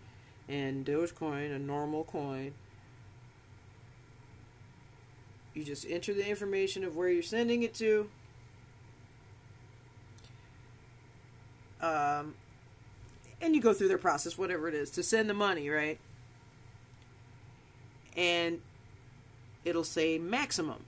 and 0.48 0.86
Dogecoin, 0.86 1.54
a 1.54 1.58
normal 1.58 2.04
coin. 2.04 2.54
You 5.54 5.64
just 5.64 5.86
enter 5.88 6.14
the 6.14 6.26
information 6.26 6.84
of 6.84 6.96
where 6.96 7.08
you're 7.08 7.22
sending 7.22 7.62
it 7.62 7.74
to. 7.74 8.08
Um, 11.80 12.36
and 13.40 13.54
you 13.54 13.60
go 13.60 13.74
through 13.74 13.88
their 13.88 13.98
process, 13.98 14.38
whatever 14.38 14.68
it 14.68 14.74
is, 14.74 14.90
to 14.92 15.02
send 15.02 15.28
the 15.28 15.34
money, 15.34 15.68
right? 15.68 15.98
And 18.16 18.60
it'll 19.64 19.84
say 19.84 20.16
maximum. 20.16 20.84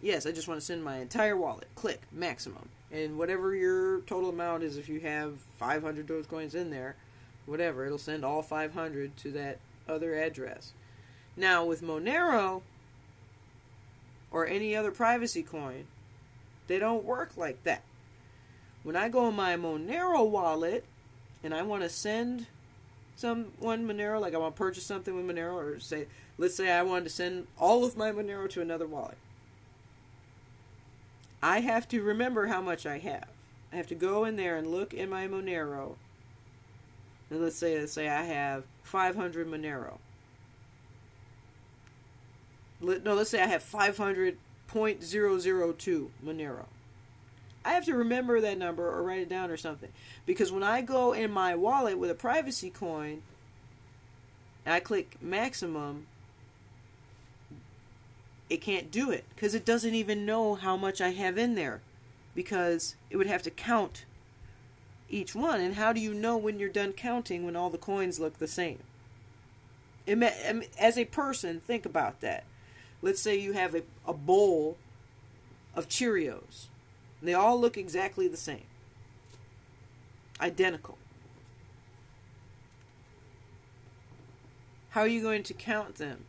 Yes, 0.00 0.26
I 0.26 0.32
just 0.32 0.46
want 0.46 0.60
to 0.60 0.66
send 0.66 0.84
my 0.84 0.98
entire 0.98 1.36
wallet. 1.36 1.68
Click 1.74 2.02
maximum. 2.12 2.68
And 2.90 3.18
whatever 3.18 3.54
your 3.54 4.00
total 4.02 4.30
amount 4.30 4.62
is, 4.62 4.76
if 4.76 4.88
you 4.88 5.00
have 5.00 5.38
500 5.58 6.06
Dogecoins 6.06 6.54
in 6.54 6.70
there, 6.70 6.96
whatever, 7.46 7.84
it'll 7.84 7.98
send 7.98 8.24
all 8.24 8.42
500 8.42 9.16
to 9.18 9.32
that 9.32 9.58
other 9.88 10.14
address. 10.14 10.72
Now, 11.36 11.64
with 11.64 11.82
Monero 11.82 12.62
or 14.30 14.46
any 14.46 14.74
other 14.76 14.90
privacy 14.90 15.42
coin, 15.42 15.86
they 16.66 16.78
don't 16.78 17.04
work 17.04 17.36
like 17.36 17.62
that. 17.64 17.82
When 18.82 18.96
I 18.96 19.08
go 19.08 19.28
in 19.28 19.36
my 19.36 19.56
Monero 19.56 20.28
wallet 20.28 20.84
and 21.42 21.52
I 21.52 21.62
want 21.62 21.82
to 21.82 21.88
send 21.88 22.46
someone 23.16 23.86
Monero, 23.86 24.20
like 24.20 24.34
I 24.34 24.38
want 24.38 24.54
to 24.54 24.58
purchase 24.58 24.86
something 24.86 25.14
with 25.14 25.26
Monero, 25.26 25.54
or 25.54 25.80
say, 25.80 26.06
let's 26.38 26.56
say 26.56 26.70
I 26.70 26.82
wanted 26.82 27.04
to 27.04 27.10
send 27.10 27.48
all 27.58 27.84
of 27.84 27.96
my 27.96 28.12
Monero 28.12 28.48
to 28.50 28.60
another 28.60 28.86
wallet. 28.86 29.18
I 31.42 31.60
have 31.60 31.88
to 31.88 32.02
remember 32.02 32.46
how 32.46 32.60
much 32.60 32.86
I 32.86 32.98
have. 32.98 33.28
I 33.72 33.76
have 33.76 33.86
to 33.88 33.94
go 33.94 34.24
in 34.24 34.36
there 34.36 34.56
and 34.56 34.66
look 34.66 34.94
in 34.94 35.10
my 35.10 35.28
Monero. 35.28 35.96
And 37.30 37.42
let's 37.42 37.56
say, 37.56 37.78
let's 37.78 37.92
say 37.92 38.08
I 38.08 38.24
have 38.24 38.64
500 38.82 39.46
Monero. 39.46 39.98
Let, 42.80 43.04
no, 43.04 43.14
let's 43.14 43.30
say 43.30 43.42
I 43.42 43.46
have 43.46 43.62
500.002 43.62 46.08
Monero. 46.24 46.64
I 47.64 47.72
have 47.72 47.84
to 47.84 47.94
remember 47.94 48.40
that 48.40 48.56
number 48.56 48.88
or 48.88 49.02
write 49.02 49.20
it 49.20 49.28
down 49.28 49.50
or 49.50 49.56
something. 49.56 49.90
Because 50.24 50.50
when 50.50 50.62
I 50.62 50.80
go 50.80 51.12
in 51.12 51.30
my 51.30 51.54
wallet 51.54 51.98
with 51.98 52.10
a 52.10 52.14
privacy 52.14 52.70
coin, 52.70 53.22
I 54.64 54.80
click 54.80 55.16
maximum, 55.20 56.06
it 58.50 58.60
can't 58.60 58.90
do 58.90 59.10
it 59.10 59.24
because 59.34 59.54
it 59.54 59.64
doesn't 59.64 59.94
even 59.94 60.24
know 60.24 60.54
how 60.54 60.76
much 60.76 61.00
I 61.00 61.10
have 61.10 61.36
in 61.36 61.54
there 61.54 61.80
because 62.34 62.96
it 63.10 63.16
would 63.16 63.26
have 63.26 63.42
to 63.42 63.50
count 63.50 64.04
each 65.10 65.34
one. 65.34 65.60
And 65.60 65.74
how 65.74 65.92
do 65.92 66.00
you 66.00 66.14
know 66.14 66.36
when 66.36 66.58
you're 66.58 66.68
done 66.68 66.92
counting 66.92 67.44
when 67.44 67.56
all 67.56 67.70
the 67.70 67.78
coins 67.78 68.18
look 68.20 68.38
the 68.38 68.46
same? 68.46 68.78
As 70.06 70.96
a 70.96 71.04
person, 71.06 71.60
think 71.60 71.84
about 71.84 72.20
that. 72.20 72.44
Let's 73.02 73.20
say 73.20 73.36
you 73.36 73.52
have 73.52 73.74
a, 73.74 73.82
a 74.06 74.14
bowl 74.14 74.76
of 75.74 75.88
Cheerios. 75.88 76.66
They 77.22 77.34
all 77.34 77.60
look 77.60 77.76
exactly 77.76 78.28
the 78.28 78.36
same, 78.36 78.64
identical. 80.40 80.96
How 84.90 85.02
are 85.02 85.08
you 85.08 85.20
going 85.20 85.42
to 85.42 85.54
count 85.54 85.96
them? 85.96 86.24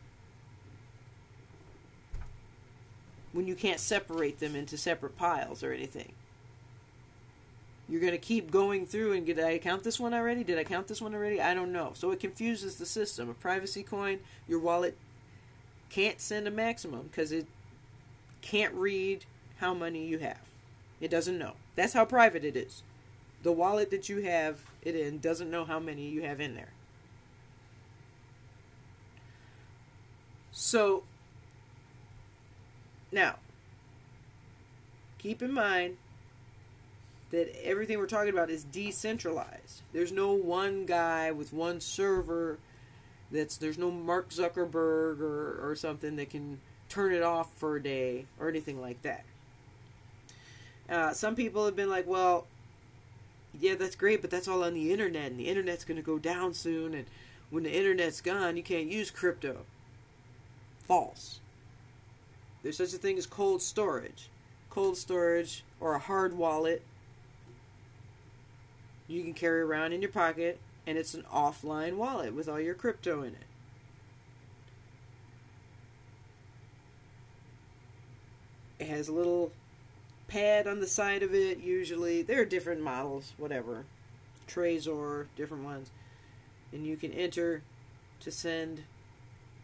When 3.32 3.46
you 3.46 3.54
can't 3.54 3.80
separate 3.80 4.40
them 4.40 4.56
into 4.56 4.76
separate 4.76 5.16
piles 5.16 5.62
or 5.62 5.72
anything. 5.72 6.12
You're 7.88 8.00
going 8.00 8.12
to 8.12 8.18
keep 8.18 8.50
going 8.50 8.86
through 8.86 9.12
and 9.12 9.26
did 9.26 9.40
I 9.40 9.58
count 9.58 9.82
this 9.82 9.98
one 9.98 10.14
already? 10.14 10.44
Did 10.44 10.58
I 10.58 10.64
count 10.64 10.86
this 10.86 11.02
one 11.02 11.14
already? 11.14 11.40
I 11.40 11.54
don't 11.54 11.72
know. 11.72 11.92
So 11.94 12.10
it 12.12 12.20
confuses 12.20 12.76
the 12.76 12.86
system. 12.86 13.28
A 13.28 13.34
privacy 13.34 13.82
coin, 13.82 14.20
your 14.46 14.60
wallet 14.60 14.96
can't 15.88 16.20
send 16.20 16.46
a 16.46 16.50
maximum 16.52 17.08
because 17.08 17.32
it 17.32 17.46
can't 18.42 18.74
read 18.74 19.24
how 19.58 19.74
many 19.74 20.06
you 20.06 20.18
have. 20.18 20.40
It 21.00 21.10
doesn't 21.10 21.38
know. 21.38 21.54
That's 21.74 21.92
how 21.92 22.04
private 22.04 22.44
it 22.44 22.56
is. 22.56 22.82
The 23.42 23.52
wallet 23.52 23.90
that 23.90 24.08
you 24.08 24.22
have 24.22 24.60
it 24.82 24.94
in 24.94 25.18
doesn't 25.18 25.50
know 25.50 25.64
how 25.64 25.80
many 25.80 26.08
you 26.08 26.22
have 26.22 26.40
in 26.40 26.54
there. 26.54 26.72
So 30.52 31.04
now, 33.12 33.36
keep 35.18 35.42
in 35.42 35.52
mind 35.52 35.96
that 37.30 37.54
everything 37.64 37.98
we're 37.98 38.06
talking 38.06 38.32
about 38.32 38.50
is 38.50 38.64
decentralized. 38.64 39.82
There's 39.92 40.12
no 40.12 40.32
one 40.32 40.84
guy 40.84 41.30
with 41.30 41.52
one 41.52 41.80
server 41.80 42.58
that's 43.30 43.56
there's 43.56 43.78
no 43.78 43.90
Mark 43.90 44.30
Zuckerberg 44.30 45.20
or, 45.20 45.70
or 45.70 45.76
something 45.76 46.16
that 46.16 46.30
can 46.30 46.60
turn 46.88 47.12
it 47.12 47.22
off 47.22 47.54
for 47.56 47.76
a 47.76 47.82
day 47.82 48.26
or 48.38 48.48
anything 48.48 48.80
like 48.80 49.00
that. 49.02 49.24
Uh, 50.88 51.12
some 51.12 51.36
people 51.36 51.64
have 51.64 51.76
been 51.76 51.88
like, 51.88 52.06
well, 52.08 52.46
yeah, 53.58 53.76
that's 53.76 53.94
great, 53.94 54.20
but 54.20 54.30
that's 54.30 54.48
all 54.48 54.64
on 54.64 54.74
the 54.74 54.92
internet, 54.92 55.30
and 55.30 55.38
the 55.38 55.48
internet's 55.48 55.84
going 55.84 55.96
to 55.96 56.02
go 56.02 56.18
down 56.18 56.52
soon, 56.52 56.94
and 56.94 57.06
when 57.50 57.62
the 57.62 57.72
internet's 57.72 58.20
gone, 58.20 58.56
you 58.56 58.62
can't 58.62 58.88
use 58.88 59.10
crypto. 59.10 59.58
False. 60.86 61.38
There's 62.62 62.76
such 62.76 62.92
a 62.92 62.98
thing 62.98 63.18
as 63.18 63.26
cold 63.26 63.62
storage. 63.62 64.28
Cold 64.68 64.96
storage 64.96 65.64
or 65.80 65.94
a 65.94 65.98
hard 65.98 66.36
wallet 66.36 66.82
you 69.10 69.24
can 69.24 69.34
carry 69.34 69.60
around 69.60 69.92
in 69.92 70.00
your 70.00 70.10
pocket, 70.10 70.60
and 70.86 70.96
it's 70.96 71.14
an 71.14 71.24
offline 71.32 71.96
wallet 71.96 72.32
with 72.32 72.48
all 72.48 72.60
your 72.60 72.74
crypto 72.74 73.22
in 73.22 73.34
it. 73.34 73.46
It 78.78 78.86
has 78.86 79.08
a 79.08 79.12
little 79.12 79.50
pad 80.28 80.68
on 80.68 80.78
the 80.78 80.86
side 80.86 81.24
of 81.24 81.34
it, 81.34 81.58
usually. 81.58 82.22
There 82.22 82.40
are 82.40 82.44
different 82.44 82.82
models, 82.82 83.32
whatever. 83.36 83.84
Trezor, 84.46 85.26
different 85.34 85.64
ones. 85.64 85.90
And 86.72 86.86
you 86.86 86.96
can 86.96 87.12
enter 87.12 87.62
to 88.20 88.30
send 88.30 88.84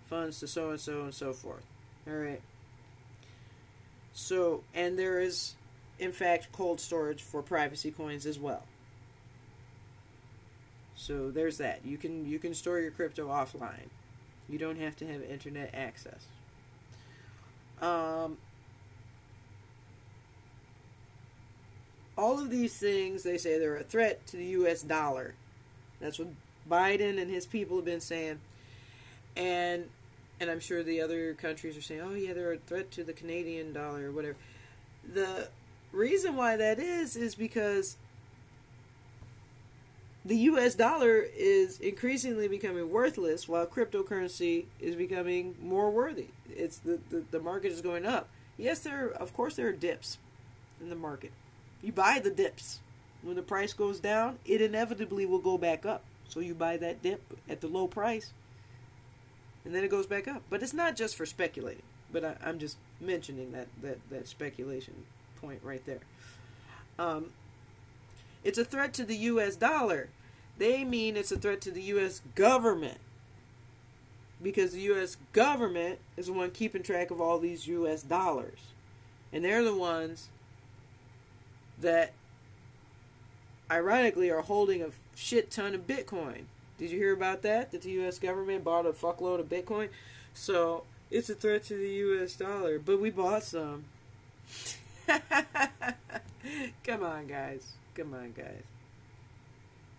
funds 0.07 0.41
to 0.41 0.49
so 0.49 0.71
and 0.71 0.81
so 0.81 1.05
and 1.05 1.15
so 1.15 1.33
forth. 1.33 1.65
Alright. 2.07 2.43
So, 4.19 4.63
and 4.75 4.99
there 4.99 5.21
is, 5.21 5.57
in 5.99 6.11
fact, 6.11 6.51
cold 6.51 6.81
storage 6.81 7.23
for 7.23 7.43
privacy 7.43 7.91
coins 7.91 8.25
as 8.25 8.39
well. 8.39 8.63
So 10.97 11.31
there's 11.31 11.59
that. 11.59 11.81
You 11.85 11.99
can 11.99 12.27
you 12.27 12.39
can 12.39 12.55
store 12.55 12.81
your 12.81 12.93
crypto 12.93 13.29
offline. 13.29 13.91
You 14.49 14.59
don't 14.59 14.79
have 14.79 14.97
to 14.97 15.07
have 15.07 15.23
internet 15.23 15.75
access. 15.75 16.25
Um, 17.83 18.39
all 22.17 22.39
of 22.39 22.49
these 22.49 22.75
things, 22.75 23.23
they 23.23 23.37
say 23.37 23.59
they're 23.59 23.77
a 23.77 23.85
threat 23.85 24.27
to 24.29 24.39
the 24.39 24.47
U.S. 24.47 24.81
dollar. 24.81 25.35
That's 26.01 26.19
what 26.19 26.29
Biden 26.69 27.21
and 27.21 27.31
his 27.31 27.45
people 27.45 27.77
have 27.77 27.85
been 27.85 28.01
saying. 28.01 28.41
And 29.37 29.91
and 30.41 30.51
I'm 30.51 30.61
sure 30.61 30.83
the 30.83 31.01
other 31.01 31.35
countries 31.35 31.77
are 31.77 31.83
saying, 31.83 32.01
"Oh 32.01 32.15
yeah, 32.15 32.33
they're 32.33 32.53
a 32.53 32.59
threat 32.59 32.91
to 32.93 33.05
the 33.05 33.13
Canadian 33.13 33.73
dollar 33.73 34.09
or 34.09 34.13
whatever." 34.13 34.37
The 35.13 35.49
reason 35.93 36.37
why 36.37 36.57
that 36.57 36.79
is 36.79 37.17
is 37.17 37.35
because 37.35 37.97
the 40.25 40.37
US 40.39 40.75
dollar 40.75 41.25
is 41.37 41.79
increasingly 41.79 42.49
becoming 42.49 42.91
worthless 42.91 43.49
while 43.49 43.67
cryptocurrency 43.67 44.65
is 44.81 44.97
becoming 44.97 45.55
more 45.63 45.91
worthy. 45.91 46.27
It's 46.51 46.79
the, 46.79 46.99
the, 47.11 47.25
the 47.31 47.41
market 47.41 47.71
is 47.71 47.81
going 47.81 48.05
up. 48.05 48.29
Yes, 48.59 48.81
there 48.81 49.09
of 49.09 49.33
course 49.33 49.55
there 49.55 49.69
are 49.69 49.73
dips 49.73 50.19
in 50.81 50.91
the 50.91 50.97
market. 50.97 51.33
You 51.83 51.93
buy 51.93 52.21
the 52.23 52.31
dips. 52.31 52.81
When 53.23 53.37
the 53.37 53.43
price 53.43 53.73
goes 53.73 53.99
down, 53.99 54.39
it 54.45 54.61
inevitably 54.61 55.27
will 55.27 55.39
go 55.39 55.59
back 55.59 55.87
up. 55.87 56.05
So 56.29 56.41
you 56.41 56.55
buy 56.55 56.77
that 56.79 57.03
dip 57.03 57.23
at 57.49 57.61
the 57.61 57.69
low 57.69 57.87
price 57.87 58.33
and 59.67 59.75
then 59.75 59.85
it 59.85 59.91
goes 59.91 60.07
back 60.07 60.29
up. 60.29 60.45
But 60.51 60.63
it's 60.63 60.75
not 60.75 60.97
just 60.97 61.17
for 61.17 61.27
speculating. 61.27 61.83
But 62.13 62.25
I, 62.25 62.37
am 62.49 62.59
just 62.59 62.79
mentioning 63.01 63.53
that, 63.53 63.69
that, 63.83 63.99
that 64.11 64.29
speculation 64.29 64.95
point 65.41 65.61
right 65.63 65.85
there. 65.85 66.01
Um, 66.99 67.33
it's 68.45 68.59
a 68.59 68.65
threat 68.65 68.95
to 68.95 69.05
the 69.05 69.17
U.S. 69.17 69.57
dollar. 69.57 70.09
They 70.59 70.85
mean 70.85 71.17
it's 71.17 71.33
a 71.33 71.37
threat 71.39 71.61
to 71.63 71.71
the 71.73 71.83
U.S. 71.83 72.23
government. 72.35 72.99
because 74.43 74.73
the 74.73 74.81
U.S. 74.83 75.17
government 75.33 75.99
is 76.17 76.27
the 76.27 76.33
one 76.33 76.51
keeping 76.51 76.83
track 76.83 77.11
of 77.11 77.21
all 77.21 77.39
these 77.39 77.67
U.S. 77.67 78.03
dollars, 78.03 78.59
and 79.33 79.45
they're 79.45 79.65
the 79.65 79.75
ones 79.75 80.29
that, 81.81 82.13
ironically, 83.71 84.31
are 84.31 84.43
holding 84.43 84.83
a 84.83 84.89
shit 85.15 85.51
ton 85.51 85.75
of 85.75 85.87
Bitcoin. 85.87 86.45
Did 86.79 86.91
you 86.91 86.99
hear 86.99 87.15
about 87.15 87.43
that? 87.43 87.73
That 87.73 87.83
the 87.83 87.91
U.S. 87.93 88.19
government 88.19 88.65
bought 88.65 88.87
a 88.87 88.93
fuckload 88.93 89.41
of 89.41 89.49
Bitcoin, 89.49 89.89
so 90.35 90.85
it's 91.11 91.31
a 91.31 91.35
threat 91.35 91.65
to 91.65 91.75
the 91.75 91.89
U.S. 91.89 92.35
dollar. 92.35 92.79
But 92.79 93.01
we 93.01 93.11
bought 93.11 93.43
some. 93.43 93.85
Come 96.85 97.03
on, 97.03 97.27
guys. 97.27 97.73
Come 97.95 98.15
on, 98.15 98.33
guys. 98.33 98.63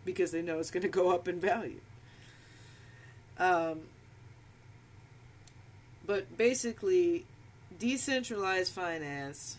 Because 0.05 0.31
they 0.31 0.41
know 0.41 0.59
it's 0.59 0.71
going 0.71 0.83
to 0.83 0.89
go 0.89 1.11
up 1.11 1.27
in 1.27 1.39
value. 1.39 1.81
Um, 3.39 3.81
but 6.05 6.37
basically, 6.37 7.25
decentralized 7.77 8.73
finance 8.73 9.57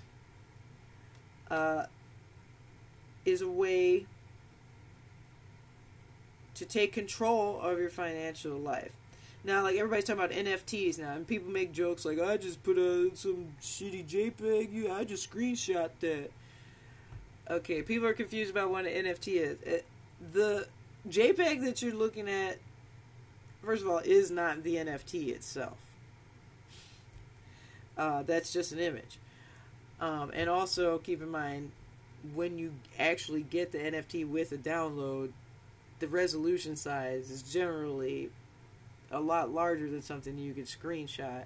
uh, 1.50 1.84
is 3.24 3.42
a 3.42 3.48
way 3.48 4.06
to 6.58 6.66
take 6.66 6.92
control 6.92 7.60
of 7.60 7.78
your 7.78 7.90
financial 7.90 8.56
life. 8.56 8.92
Now, 9.44 9.62
like 9.62 9.76
everybody's 9.76 10.04
talking 10.04 10.24
about 10.24 10.36
NFTs 10.36 10.98
now, 10.98 11.12
and 11.12 11.26
people 11.26 11.50
make 11.50 11.72
jokes 11.72 12.04
like, 12.04 12.20
"I 12.20 12.36
just 12.36 12.62
put 12.62 12.76
a 12.76 13.10
some 13.14 13.54
shitty 13.62 14.06
JPEG. 14.06 14.72
You, 14.72 14.92
I 14.92 15.04
just 15.04 15.30
screenshot 15.30 15.90
that." 16.00 16.30
Okay, 17.50 17.82
people 17.82 18.06
are 18.06 18.12
confused 18.12 18.50
about 18.50 18.70
what 18.70 18.84
an 18.84 19.06
NFT 19.06 19.36
is. 19.36 19.62
It, 19.62 19.86
the 20.32 20.66
JPEG 21.08 21.64
that 21.64 21.80
you're 21.80 21.94
looking 21.94 22.28
at, 22.28 22.58
first 23.62 23.82
of 23.82 23.88
all, 23.88 23.98
is 23.98 24.30
not 24.30 24.62
the 24.62 24.76
NFT 24.76 25.28
itself. 25.28 25.78
Uh, 27.96 28.22
that's 28.22 28.52
just 28.52 28.72
an 28.72 28.78
image. 28.78 29.18
Um, 30.00 30.30
and 30.34 30.50
also 30.50 30.98
keep 30.98 31.22
in 31.22 31.30
mind, 31.30 31.72
when 32.34 32.58
you 32.58 32.72
actually 32.98 33.42
get 33.42 33.72
the 33.72 33.78
NFT 33.78 34.28
with 34.28 34.52
a 34.52 34.56
download, 34.56 35.30
the 35.98 36.06
resolution 36.06 36.76
size 36.76 37.30
is 37.30 37.42
generally 37.42 38.30
a 39.10 39.20
lot 39.20 39.50
larger 39.50 39.88
than 39.90 40.02
something 40.02 40.38
you 40.38 40.54
could 40.54 40.66
screenshot. 40.66 41.44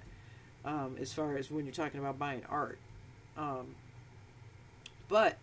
Um, 0.65 0.95
as 0.99 1.11
far 1.11 1.35
as 1.35 1.51
when 1.51 1.65
you're 1.65 1.73
talking 1.73 1.99
about 1.99 2.17
buying 2.17 2.43
art, 2.49 2.77
um, 3.37 3.75
but 5.09 5.37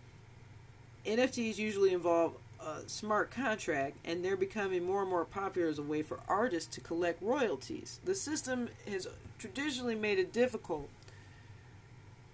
NFTs 1.05 1.59
usually 1.59 1.93
involve 1.93 2.35
a 2.65 2.89
smart 2.89 3.31
contract, 3.31 3.97
and 4.05 4.25
they're 4.25 4.37
becoming 4.37 4.85
more 4.85 5.03
and 5.03 5.11
more 5.11 5.25
popular 5.25 5.69
as 5.69 5.79
a 5.79 5.83
way 5.83 6.03
for 6.03 6.21
artists 6.29 6.75
to 6.75 6.81
collect 6.81 7.23
royalties. 7.23 8.01
The 8.05 8.15
system 8.15 8.69
has 8.89 9.07
traditionally 9.39 9.95
made 9.95 10.19
it 10.19 10.33
difficult 10.33 10.89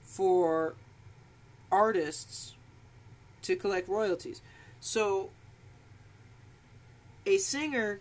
for 0.02 0.74
artists 1.70 2.54
to 3.42 3.56
collect 3.56 3.88
royalties. 3.88 4.42
So, 4.80 5.30
a 7.26 7.38
singer 7.38 8.00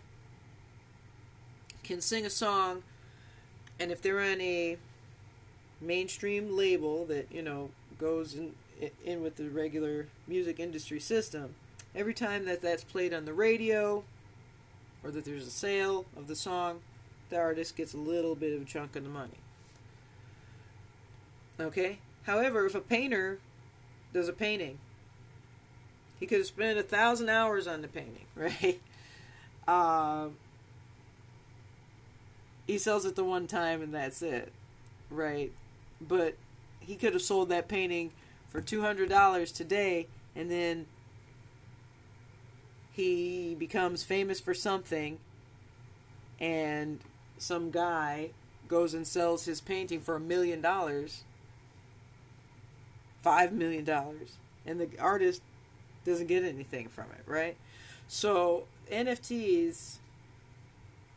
can 1.82 2.00
sing 2.00 2.24
a 2.24 2.30
song, 2.30 2.82
and 3.78 3.90
if 3.90 4.00
they're 4.00 4.20
on 4.20 4.40
a 4.40 4.78
mainstream 5.80 6.56
label 6.56 7.04
that, 7.06 7.30
you 7.30 7.42
know, 7.42 7.70
goes 7.98 8.34
in 8.34 8.54
in 9.04 9.22
with 9.22 9.36
the 9.36 9.48
regular 9.48 10.06
music 10.26 10.60
industry 10.60 11.00
system. 11.00 11.54
Every 11.94 12.14
time 12.14 12.44
that 12.44 12.60
that's 12.60 12.84
played 12.84 13.14
on 13.14 13.24
the 13.24 13.32
radio 13.32 14.04
or 15.02 15.10
that 15.10 15.24
there's 15.24 15.46
a 15.46 15.50
sale 15.50 16.04
of 16.16 16.26
the 16.26 16.36
song, 16.36 16.80
the 17.30 17.38
artist 17.38 17.76
gets 17.76 17.94
a 17.94 17.98
little 17.98 18.34
bit 18.34 18.54
of 18.54 18.62
a 18.62 18.64
chunk 18.64 18.96
of 18.96 19.04
the 19.04 19.08
money. 19.08 19.38
Okay? 21.58 21.98
However, 22.24 22.66
if 22.66 22.74
a 22.74 22.80
painter 22.80 23.38
does 24.12 24.28
a 24.28 24.32
painting, 24.32 24.78
he 26.20 26.26
could 26.26 26.38
have 26.38 26.46
spent 26.46 26.78
a 26.78 26.82
thousand 26.82 27.28
hours 27.28 27.66
on 27.66 27.82
the 27.82 27.88
painting, 27.88 28.26
right? 28.36 28.80
Um, 29.68 30.36
he 32.66 32.78
sells 32.78 33.04
it 33.04 33.16
the 33.16 33.24
one 33.24 33.46
time 33.46 33.82
and 33.82 33.94
that's 33.94 34.22
it, 34.22 34.52
right? 35.10 35.52
But 36.00 36.34
he 36.80 36.96
could 36.96 37.12
have 37.12 37.22
sold 37.22 37.48
that 37.48 37.68
painting 37.68 38.12
for 38.48 38.60
$200 38.60 39.52
today 39.52 40.06
and 40.34 40.50
then 40.50 40.86
he 42.92 43.54
becomes 43.58 44.02
famous 44.02 44.40
for 44.40 44.54
something 44.54 45.18
and 46.40 47.00
some 47.38 47.70
guy 47.70 48.30
goes 48.68 48.94
and 48.94 49.06
sells 49.06 49.44
his 49.44 49.60
painting 49.60 50.00
for 50.00 50.16
a 50.16 50.20
million 50.20 50.60
dollars 50.60 51.24
five 53.22 53.52
million 53.52 53.84
dollars 53.84 54.36
and 54.64 54.80
the 54.80 54.88
artist 54.98 55.42
doesn't 56.04 56.26
get 56.26 56.44
anything 56.44 56.88
from 56.88 57.06
it 57.12 57.22
right 57.26 57.56
so 58.08 58.64
nfts 58.90 59.98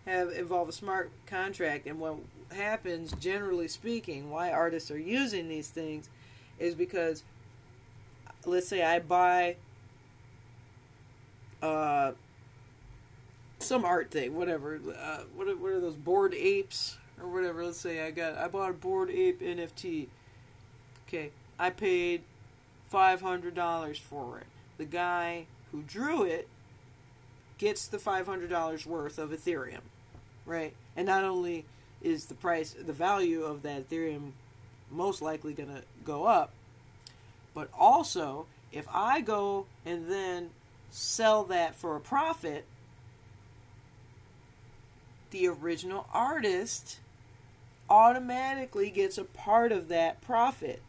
have 0.06 0.30
involved 0.32 0.70
a 0.70 0.74
smart 0.74 1.12
contract 1.26 1.86
and 1.86 2.00
what 2.00 2.16
happens 2.52 3.12
generally 3.20 3.68
speaking 3.68 4.32
why 4.32 4.52
artists 4.52 4.90
are 4.90 4.98
using 4.98 5.48
these 5.50 5.70
things 5.70 6.10
is 6.58 6.74
because 6.74 7.24
let's 8.46 8.68
say 8.68 8.84
I 8.84 9.00
buy 9.00 9.56
uh, 11.62 12.14
some 13.60 13.86
art 13.86 14.12
thing, 14.12 14.36
whatever. 14.36 14.76
Uh, 14.76 15.20
what 15.36 15.48
are, 15.48 15.56
what 15.56 15.72
are 15.72 15.80
those 15.80 15.96
Bored 15.96 16.34
Apes 16.34 16.98
or 17.22 17.28
whatever? 17.28 17.66
Let's 17.66 17.80
say 17.80 18.06
I 18.06 18.12
got 18.12 18.38
I 18.38 18.48
bought 18.48 18.70
a 18.70 18.74
Bored 18.74 19.10
Ape 19.10 19.42
NFT. 19.42 20.08
Okay, 21.08 21.32
I 21.58 21.70
paid 21.70 22.24
five 22.90 23.22
hundred 23.22 23.56
dollars 23.56 23.98
for 23.98 24.40
it. 24.40 24.48
The 24.78 24.86
guy 24.86 25.46
who 25.72 25.82
drew 25.82 26.24
it 26.24 26.48
gets 27.60 27.88
the 27.88 28.00
five 28.00 28.26
hundred 28.26 28.50
dollars 28.50 28.88
worth 28.88 29.20
of 29.20 29.30
Ethereum, 29.30 29.82
right? 30.48 30.74
And 30.96 31.06
not 31.06 31.24
only 31.24 31.66
is 32.02 32.26
the 32.26 32.34
price, 32.34 32.74
the 32.74 32.94
value 32.94 33.44
of 33.44 33.62
that 33.62 33.88
Ethereum 33.88 34.32
most 34.90 35.22
likely 35.22 35.54
going 35.54 35.70
to 35.70 35.84
go 36.04 36.26
up. 36.26 36.52
But 37.54 37.70
also, 37.78 38.48
if 38.72 38.88
I 38.92 39.22
go 39.22 39.68
and 39.86 40.10
then 40.10 40.50
sell 40.90 41.44
that 41.46 41.76
for 41.76 41.96
a 41.96 42.00
profit, 42.00 42.66
the 45.32 45.48
original 45.48 46.08
artist 46.14 47.00
automatically 47.90 48.90
gets 48.90 49.18
a 49.18 49.24
part 49.24 49.72
of 49.72 49.90
that 49.90 50.22
profit. 50.22 50.82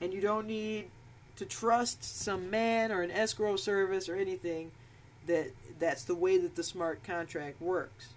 And 0.00 0.12
you 0.12 0.20
don't 0.20 0.46
need 0.46 0.86
to 1.38 1.44
trust 1.44 2.02
some 2.02 2.50
man 2.50 2.90
or 2.90 3.02
an 3.02 3.12
escrow 3.12 3.54
service 3.54 4.08
or 4.08 4.16
anything 4.16 4.72
that 5.26 5.52
that's 5.78 6.02
the 6.02 6.14
way 6.14 6.36
that 6.36 6.56
the 6.56 6.64
smart 6.64 7.04
contract 7.04 7.62
works. 7.62 8.08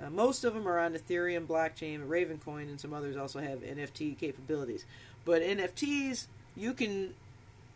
Uh, 0.00 0.10
most 0.10 0.44
of 0.44 0.54
them 0.54 0.68
are 0.68 0.78
on 0.78 0.94
Ethereum 0.94 1.46
blockchain, 1.46 2.06
Ravencoin, 2.06 2.68
and 2.68 2.80
some 2.80 2.92
others 2.92 3.16
also 3.16 3.40
have 3.40 3.60
NFT 3.60 4.16
capabilities. 4.16 4.84
But 5.24 5.42
NFTs, 5.42 6.28
you 6.54 6.72
can 6.72 7.14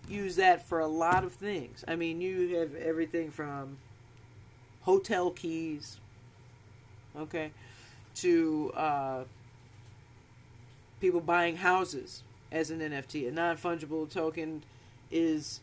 use 0.09 0.37
that 0.37 0.69
for 0.69 0.79
a 0.79 0.87
lot 0.87 1.25
of 1.25 1.33
things. 1.33 1.85
I 1.89 1.97
mean, 1.97 2.21
you 2.21 2.57
have 2.59 2.75
everything 2.77 3.31
from 3.33 3.79
hotel 4.83 5.31
keys, 5.31 5.99
okay, 7.17 7.51
to 8.17 8.73
uh, 8.77 9.25
people 11.01 11.21
buying 11.21 11.57
houses 11.57 12.23
as 12.53 12.71
an 12.71 12.81
NFT. 12.81 13.29
A 13.29 13.31
non 13.31 13.57
fungible 13.57 14.11
token 14.11 14.63
is 15.11 15.61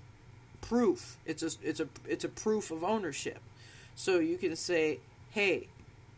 proof. 0.61 1.17
It's 1.25 1.43
a 1.43 1.51
it's 1.63 1.79
a 1.79 1.87
it's 2.07 2.23
a 2.23 2.29
proof 2.29 2.71
of 2.71 2.83
ownership. 2.83 3.39
So 3.95 4.19
you 4.19 4.37
can 4.37 4.55
say, 4.55 4.99
hey 5.31 5.67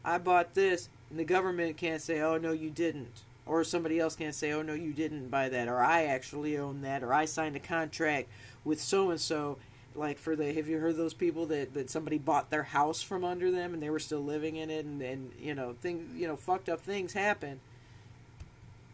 I 0.04 0.18
bought 0.18 0.54
this, 0.54 0.90
and 1.10 1.20
the 1.20 1.26
government 1.26 1.78
can't 1.78 2.02
say, 2.02 2.22
oh, 2.22 2.38
no, 2.38 2.52
you 2.52 2.70
didn't. 2.70 3.24
Or 3.46 3.64
somebody 3.64 4.00
else 4.00 4.16
can't 4.16 4.36
say, 4.36 4.52
oh, 4.52 4.62
no, 4.62 4.74
you 4.74 4.94
didn't 4.94 5.30
buy 5.30 5.50
that. 5.50 5.68
Or 5.68 5.80
I 5.80 6.06
actually 6.06 6.58
own 6.58 6.82
that. 6.82 7.04
Or 7.04 7.14
I 7.14 7.26
signed 7.26 7.56
a 7.56 7.60
contract 7.60 8.30
with 8.64 8.80
so 8.80 9.10
and 9.10 9.20
so. 9.20 9.58
Like 9.96 10.20
for 10.20 10.36
the, 10.36 10.54
have 10.54 10.68
you 10.68 10.78
heard 10.78 10.98
those 10.98 11.16
people 11.16 11.48
that, 11.48 11.74
that 11.74 11.90
somebody 11.90 12.20
bought 12.20 12.52
their 12.52 12.64
house 12.64 13.02
from 13.02 13.26
under 13.26 13.50
them 13.50 13.74
and 13.74 13.82
they 13.82 13.90
were 13.90 14.00
still 14.00 14.24
living 14.24 14.56
in 14.56 14.70
it 14.70 14.86
and, 14.86 15.02
and 15.02 15.32
you 15.42 15.56
know, 15.56 15.76
things, 15.82 16.16
you 16.16 16.28
know, 16.28 16.36
fucked 16.36 16.70
up 16.70 16.80
things 16.82 17.14
happen. 17.14 17.60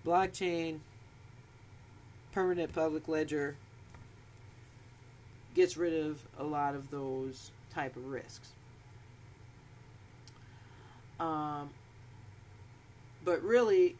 Blockchain, 0.05 0.79
permanent 2.35 2.73
public 2.73 3.07
ledger 3.07 3.55
gets 5.55 5.77
rid 5.77 5.93
of 5.93 6.19
a 6.37 6.43
lot 6.43 6.75
of 6.75 6.91
those 6.91 7.51
type 7.73 7.95
of 7.95 8.05
risks. 8.05 8.49
Um, 11.17 11.69
but 13.23 13.41
really, 13.41 13.95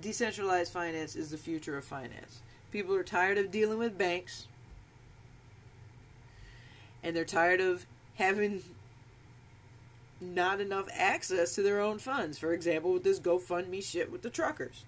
decentralized 0.00 0.72
finance 0.72 1.16
is 1.16 1.32
the 1.32 1.36
future 1.36 1.76
of 1.76 1.84
finance. 1.84 2.40
People 2.70 2.94
are 2.94 3.02
tired 3.02 3.38
of 3.38 3.50
dealing 3.50 3.78
with 3.78 3.98
banks. 3.98 4.46
and 7.02 7.16
they're 7.16 7.24
tired 7.24 7.60
of 7.60 7.84
having 8.14 8.62
not 10.22 10.60
enough 10.60 10.86
access 10.92 11.54
to 11.56 11.62
their 11.62 11.80
own 11.80 11.98
funds. 11.98 12.38
For 12.38 12.52
example, 12.52 12.92
with 12.92 13.04
this 13.04 13.20
GoFundMe 13.20 13.82
shit 13.82 14.10
with 14.10 14.22
the 14.22 14.30
truckers. 14.30 14.84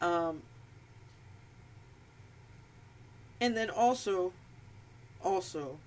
Um, 0.00 0.42
and 3.40 3.56
then 3.56 3.68
also, 3.68 4.32
also, 5.22 5.78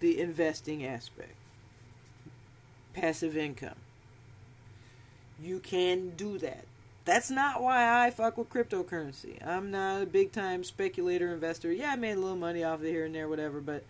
the 0.00 0.20
investing 0.20 0.84
aspect, 0.84 1.34
passive 2.92 3.36
income. 3.36 3.76
You 5.40 5.58
can 5.58 6.10
do 6.10 6.38
that. 6.38 6.64
That's 7.04 7.30
not 7.30 7.62
why 7.62 8.06
I 8.06 8.10
fuck 8.10 8.38
with 8.38 8.48
cryptocurrency. 8.48 9.44
I'm 9.44 9.70
not 9.70 10.02
a 10.02 10.06
big 10.06 10.30
time 10.30 10.62
speculator 10.62 11.32
investor. 11.32 11.72
Yeah, 11.72 11.92
I 11.92 11.96
made 11.96 12.12
a 12.12 12.20
little 12.20 12.36
money 12.36 12.62
off 12.62 12.80
of 12.80 12.86
here 12.86 13.04
and 13.04 13.14
there, 13.14 13.28
whatever, 13.28 13.60
but 13.60 13.84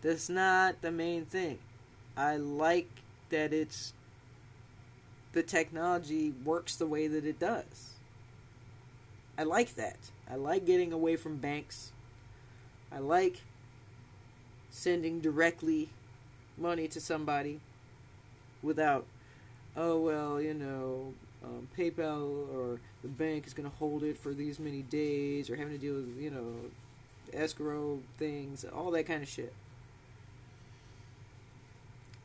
that's 0.00 0.30
not 0.30 0.80
the 0.80 0.90
main 0.90 1.26
thing. 1.26 1.58
I 2.16 2.36
like 2.36 2.88
that 3.28 3.52
it's 3.52 3.92
the 5.32 5.42
technology 5.42 6.32
works 6.44 6.76
the 6.76 6.86
way 6.86 7.06
that 7.06 7.26
it 7.26 7.38
does. 7.38 7.94
I 9.36 9.42
like 9.42 9.74
that. 9.74 9.98
I 10.30 10.36
like 10.36 10.64
getting 10.64 10.92
away 10.92 11.16
from 11.16 11.36
banks. 11.36 11.92
I 12.90 12.98
like 12.98 13.42
sending 14.70 15.20
directly 15.20 15.90
money 16.56 16.86
to 16.88 17.00
somebody 17.00 17.60
without, 18.62 19.06
oh, 19.76 20.00
well, 20.00 20.40
you 20.40 20.54
know, 20.54 21.14
um, 21.44 21.68
PayPal 21.76 22.48
or 22.54 22.80
the 23.02 23.08
bank 23.08 23.46
is 23.46 23.54
going 23.54 23.68
to 23.68 23.76
hold 23.76 24.02
it 24.02 24.16
for 24.16 24.32
these 24.32 24.58
many 24.58 24.82
days 24.82 25.50
or 25.50 25.56
having 25.56 25.72
to 25.72 25.78
deal 25.78 25.94
with, 25.94 26.16
you 26.18 26.30
know, 26.30 26.54
escrow 27.32 28.00
things, 28.18 28.64
all 28.64 28.90
that 28.92 29.06
kind 29.06 29.22
of 29.22 29.28
shit. 29.28 29.52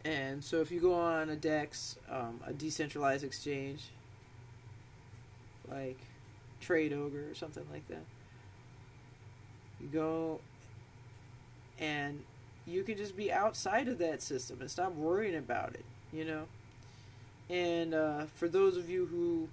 And 0.05 0.43
so 0.43 0.61
if 0.61 0.71
you 0.71 0.79
go 0.79 0.93
on 0.93 1.29
a 1.29 1.35
DEX, 1.35 1.97
um, 2.09 2.39
a 2.45 2.53
decentralized 2.53 3.23
exchange, 3.23 3.83
like 5.69 5.97
Trade 6.61 6.93
Ogre 6.93 7.29
or 7.29 7.35
something 7.35 7.65
like 7.71 7.87
that, 7.89 8.03
you 9.81 9.87
go 9.87 10.39
and 11.79 12.23
you 12.65 12.83
can 12.83 12.97
just 12.97 13.15
be 13.15 13.31
outside 13.31 13.87
of 13.87 13.97
that 13.97 14.21
system 14.21 14.61
and 14.61 14.69
stop 14.69 14.93
worrying 14.93 15.35
about 15.35 15.73
it, 15.73 15.85
you 16.13 16.25
know? 16.25 16.45
And 17.49 17.93
uh, 17.93 18.25
for 18.35 18.47
those 18.47 18.77
of 18.77 18.89
you 18.89 19.07
who 19.07 19.47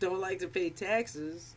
don't 0.00 0.20
like 0.20 0.38
to 0.38 0.48
pay 0.48 0.70
taxes, 0.70 1.54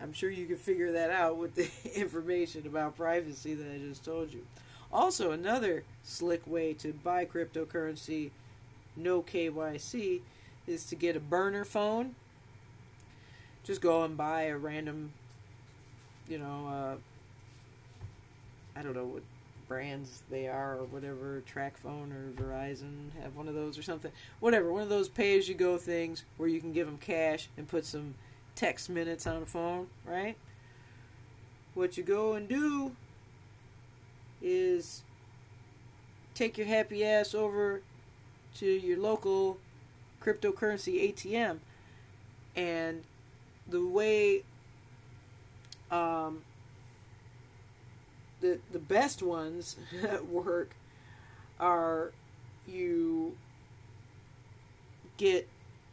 I'm 0.00 0.12
sure 0.12 0.30
you 0.30 0.46
can 0.46 0.56
figure 0.56 0.92
that 0.92 1.10
out 1.10 1.36
with 1.36 1.54
the 1.54 1.68
information 1.94 2.66
about 2.66 2.96
privacy 2.96 3.54
that 3.54 3.70
I 3.70 3.78
just 3.78 4.04
told 4.04 4.32
you. 4.32 4.46
Also, 4.92 5.32
another 5.32 5.84
slick 6.02 6.46
way 6.46 6.72
to 6.74 6.92
buy 6.92 7.24
cryptocurrency, 7.24 8.30
no 8.96 9.22
KYC, 9.22 10.20
is 10.66 10.84
to 10.86 10.94
get 10.94 11.16
a 11.16 11.20
burner 11.20 11.64
phone. 11.64 12.14
Just 13.64 13.80
go 13.80 14.04
and 14.04 14.16
buy 14.16 14.42
a 14.42 14.56
random, 14.56 15.12
you 16.28 16.38
know, 16.38 16.68
uh, 16.68 16.96
I 18.78 18.82
don't 18.82 18.94
know 18.94 19.04
what 19.04 19.22
brands 19.68 20.22
they 20.30 20.48
are 20.48 20.78
or 20.78 20.84
whatever, 20.84 21.42
TracFone 21.52 22.12
or 22.12 22.32
Verizon 22.32 23.10
have 23.22 23.36
one 23.36 23.48
of 23.48 23.54
those 23.54 23.78
or 23.78 23.82
something. 23.82 24.12
Whatever, 24.40 24.72
one 24.72 24.82
of 24.82 24.88
those 24.88 25.08
pay 25.08 25.38
as 25.38 25.48
you 25.48 25.54
go 25.54 25.76
things 25.78 26.24
where 26.36 26.48
you 26.48 26.60
can 26.60 26.72
give 26.72 26.86
them 26.86 26.98
cash 26.98 27.48
and 27.56 27.68
put 27.68 27.84
some 27.84 28.14
text 28.54 28.88
minutes 28.88 29.26
on 29.26 29.40
the 29.40 29.46
phone, 29.46 29.88
right? 30.04 30.36
What 31.74 31.96
you 31.96 32.02
go 32.02 32.34
and 32.34 32.48
do 32.48 32.92
is 34.40 35.02
take 36.34 36.56
your 36.58 36.66
happy 36.66 37.04
ass 37.04 37.34
over 37.34 37.82
to 38.56 38.66
your 38.66 38.98
local 38.98 39.58
cryptocurrency 40.22 41.12
ATM 41.12 41.58
and 42.54 43.02
the 43.68 43.84
way 43.86 44.42
um, 45.90 46.42
the 48.46 48.58
the 48.72 48.78
best 48.78 49.22
ones 49.22 49.76
that 50.02 50.26
work 50.26 50.74
are 51.58 52.12
you 52.66 53.36
get 55.16 55.48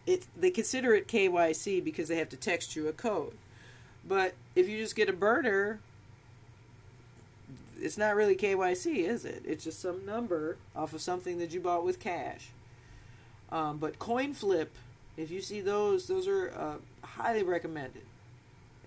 it 0.05 0.25
they 0.37 0.51
consider 0.51 0.93
it 0.93 1.07
KYC 1.07 1.83
because 1.83 2.07
they 2.07 2.17
have 2.17 2.29
to 2.29 2.37
text 2.37 2.75
you 2.75 2.87
a 2.87 2.93
code. 2.93 3.33
But 4.05 4.33
if 4.55 4.67
you 4.67 4.77
just 4.77 4.97
get 4.97 5.07
a 5.07 5.13
burner, 5.13 5.79
it's 7.79 7.97
not 7.97 8.15
really 8.15 8.35
KYC, 8.35 9.07
is 9.07 9.23
it? 9.23 9.43
It's 9.45 9.63
just 9.63 9.79
some 9.79 10.05
number 10.05 10.57
off 10.75 10.93
of 10.93 11.01
something 11.01 11.37
that 11.37 11.53
you 11.53 11.61
bought 11.61 11.85
with 11.85 11.99
cash. 12.01 12.49
Um, 13.49 13.77
but 13.77 13.99
CoinFlip, 13.99 14.67
if 15.15 15.31
you 15.31 15.39
see 15.39 15.61
those, 15.61 16.07
those 16.07 16.27
are 16.27 16.51
uh, 16.51 17.05
highly 17.05 17.43
recommended. 17.43 18.03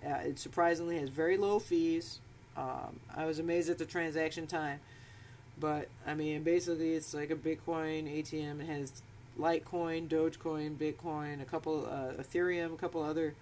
Uh, 0.05 0.17
it 0.17 0.37
surprisingly 0.37 0.99
has 0.99 1.09
very 1.09 1.37
low 1.37 1.57
fees. 1.57 2.19
Um, 2.57 2.99
I 3.15 3.25
was 3.25 3.39
amazed 3.39 3.69
at 3.69 3.77
the 3.77 3.85
transaction 3.85 4.47
time. 4.47 4.79
But, 5.59 5.87
I 6.05 6.13
mean, 6.13 6.43
basically, 6.43 6.93
it's 6.93 7.13
like 7.13 7.31
a 7.31 7.35
Bitcoin 7.35 8.07
ATM. 8.07 8.61
It 8.61 8.67
has 8.67 9.01
Litecoin, 9.39 10.07
Dogecoin, 10.07 10.75
Bitcoin, 10.75 11.41
a 11.41 11.45
couple, 11.45 11.85
uh, 11.85 12.21
Ethereum, 12.21 12.73
a 12.73 12.77
couple 12.77 13.01
other 13.01 13.33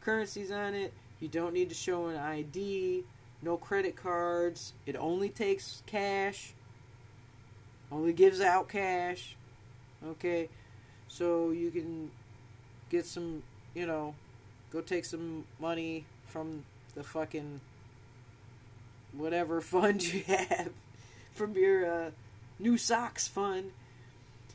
currencies 0.00 0.50
on 0.50 0.74
it. 0.74 0.92
You 1.20 1.28
don't 1.28 1.52
need 1.52 1.68
to 1.68 1.74
show 1.74 2.06
an 2.06 2.16
ID, 2.16 3.04
no 3.42 3.56
credit 3.56 3.96
cards. 3.96 4.72
It 4.86 4.96
only 4.96 5.28
takes 5.28 5.82
cash, 5.86 6.54
only 7.92 8.12
gives 8.12 8.40
out 8.40 8.68
cash. 8.68 9.36
Okay, 10.04 10.48
so 11.08 11.50
you 11.50 11.70
can 11.70 12.10
get 12.88 13.04
some, 13.04 13.42
you 13.74 13.86
know, 13.86 14.14
go 14.72 14.80
take 14.80 15.04
some 15.04 15.44
money 15.58 16.06
from 16.26 16.64
the 16.94 17.04
fucking 17.04 17.60
whatever 19.12 19.60
fund 19.60 20.02
you 20.02 20.22
have 20.22 20.70
from 21.32 21.54
your 21.54 21.90
uh, 21.90 22.10
new 22.58 22.76
socks 22.76 23.28
fund 23.28 23.72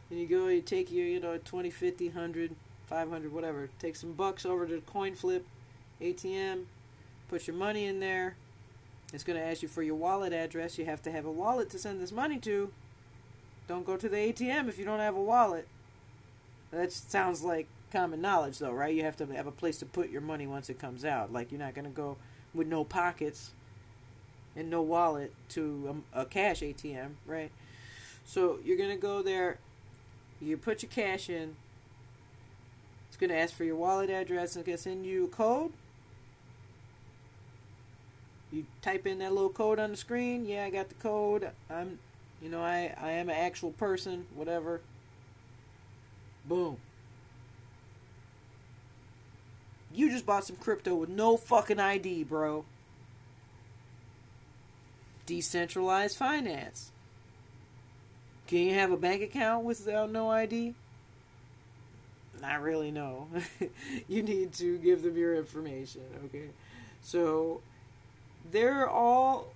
and 0.09 0.19
you 0.19 0.27
go, 0.27 0.47
you 0.47 0.61
take 0.61 0.91
your, 0.91 1.05
you 1.05 1.19
know, 1.19 1.37
20, 1.43 1.69
50, 1.69 2.09
100, 2.09 2.55
500, 2.87 3.33
whatever. 3.33 3.69
Take 3.79 3.95
some 3.95 4.13
bucks 4.13 4.45
over 4.45 4.67
to 4.67 4.75
the 4.75 4.81
CoinFlip 4.81 5.41
ATM, 6.01 6.65
put 7.27 7.47
your 7.47 7.55
money 7.55 7.85
in 7.85 7.99
there. 7.99 8.35
It's 9.13 9.23
going 9.23 9.39
to 9.39 9.45
ask 9.45 9.61
you 9.61 9.67
for 9.67 9.81
your 9.81 9.95
wallet 9.95 10.33
address. 10.33 10.77
You 10.77 10.85
have 10.85 11.01
to 11.03 11.11
have 11.11 11.25
a 11.25 11.31
wallet 11.31 11.69
to 11.71 11.79
send 11.79 12.01
this 12.01 12.11
money 12.11 12.37
to. 12.39 12.71
Don't 13.67 13.85
go 13.85 13.97
to 13.97 14.09
the 14.09 14.17
ATM 14.17 14.67
if 14.67 14.77
you 14.77 14.85
don't 14.85 14.99
have 14.99 15.15
a 15.15 15.21
wallet. 15.21 15.67
That 16.71 16.91
sounds 16.91 17.41
like 17.41 17.67
common 17.91 18.21
knowledge, 18.21 18.59
though, 18.59 18.73
right? 18.73 18.93
You 18.93 19.03
have 19.03 19.17
to 19.17 19.25
have 19.27 19.47
a 19.47 19.51
place 19.51 19.77
to 19.79 19.85
put 19.85 20.09
your 20.09 20.21
money 20.21 20.45
once 20.45 20.69
it 20.69 20.79
comes 20.79 21.05
out. 21.05 21.31
Like, 21.31 21.51
you're 21.51 21.59
not 21.59 21.73
going 21.73 21.85
to 21.85 21.91
go 21.91 22.17
with 22.53 22.67
no 22.67 22.83
pockets 22.83 23.51
and 24.55 24.69
no 24.69 24.81
wallet 24.81 25.33
to 25.49 26.03
a, 26.13 26.21
a 26.21 26.25
cash 26.25 26.61
ATM, 26.61 27.11
right? 27.25 27.51
So 28.25 28.59
you're 28.63 28.77
going 28.77 28.89
to 28.89 28.95
go 28.95 29.21
there 29.21 29.59
you 30.41 30.57
put 30.57 30.83
your 30.83 30.91
cash 30.91 31.29
in. 31.29 31.55
It's 33.07 33.17
going 33.17 33.29
to 33.29 33.37
ask 33.37 33.53
for 33.53 33.63
your 33.63 33.75
wallet 33.75 34.09
address 34.09 34.55
and 34.55 34.61
it's 34.61 34.67
going 34.67 34.77
to 34.77 34.83
send 34.83 35.05
you 35.05 35.25
a 35.25 35.27
code. 35.27 35.71
You 38.51 38.65
type 38.81 39.07
in 39.07 39.19
that 39.19 39.33
little 39.33 39.49
code 39.49 39.79
on 39.79 39.91
the 39.91 39.97
screen. 39.97 40.45
Yeah, 40.45 40.65
I 40.65 40.69
got 40.69 40.89
the 40.89 40.95
code. 40.95 41.49
I'm, 41.69 41.99
you 42.41 42.49
know, 42.49 42.61
I, 42.61 42.93
I 43.01 43.11
am 43.11 43.29
an 43.29 43.35
actual 43.35 43.71
person, 43.71 44.25
whatever. 44.35 44.81
Boom. 46.45 46.77
You 49.93 50.11
just 50.11 50.25
bought 50.25 50.45
some 50.45 50.57
crypto 50.57 50.95
with 50.95 51.09
no 51.09 51.37
fucking 51.37 51.79
ID, 51.79 52.25
bro. 52.25 52.65
Decentralized 55.25 56.17
finance. 56.17 56.91
Can 58.47 58.59
you 58.59 58.73
have 58.75 58.91
a 58.91 58.97
bank 58.97 59.23
account 59.23 59.65
without 59.65 60.11
no 60.11 60.29
ID? 60.29 60.75
Not 62.41 62.61
really, 62.61 62.91
no. 62.91 63.27
you 64.07 64.21
need 64.21 64.53
to 64.53 64.77
give 64.77 65.01
them 65.01 65.17
your 65.17 65.35
information, 65.35 66.01
okay? 66.25 66.49
So, 67.01 67.61
there 68.51 68.81
are 68.81 68.89
all 68.89 69.47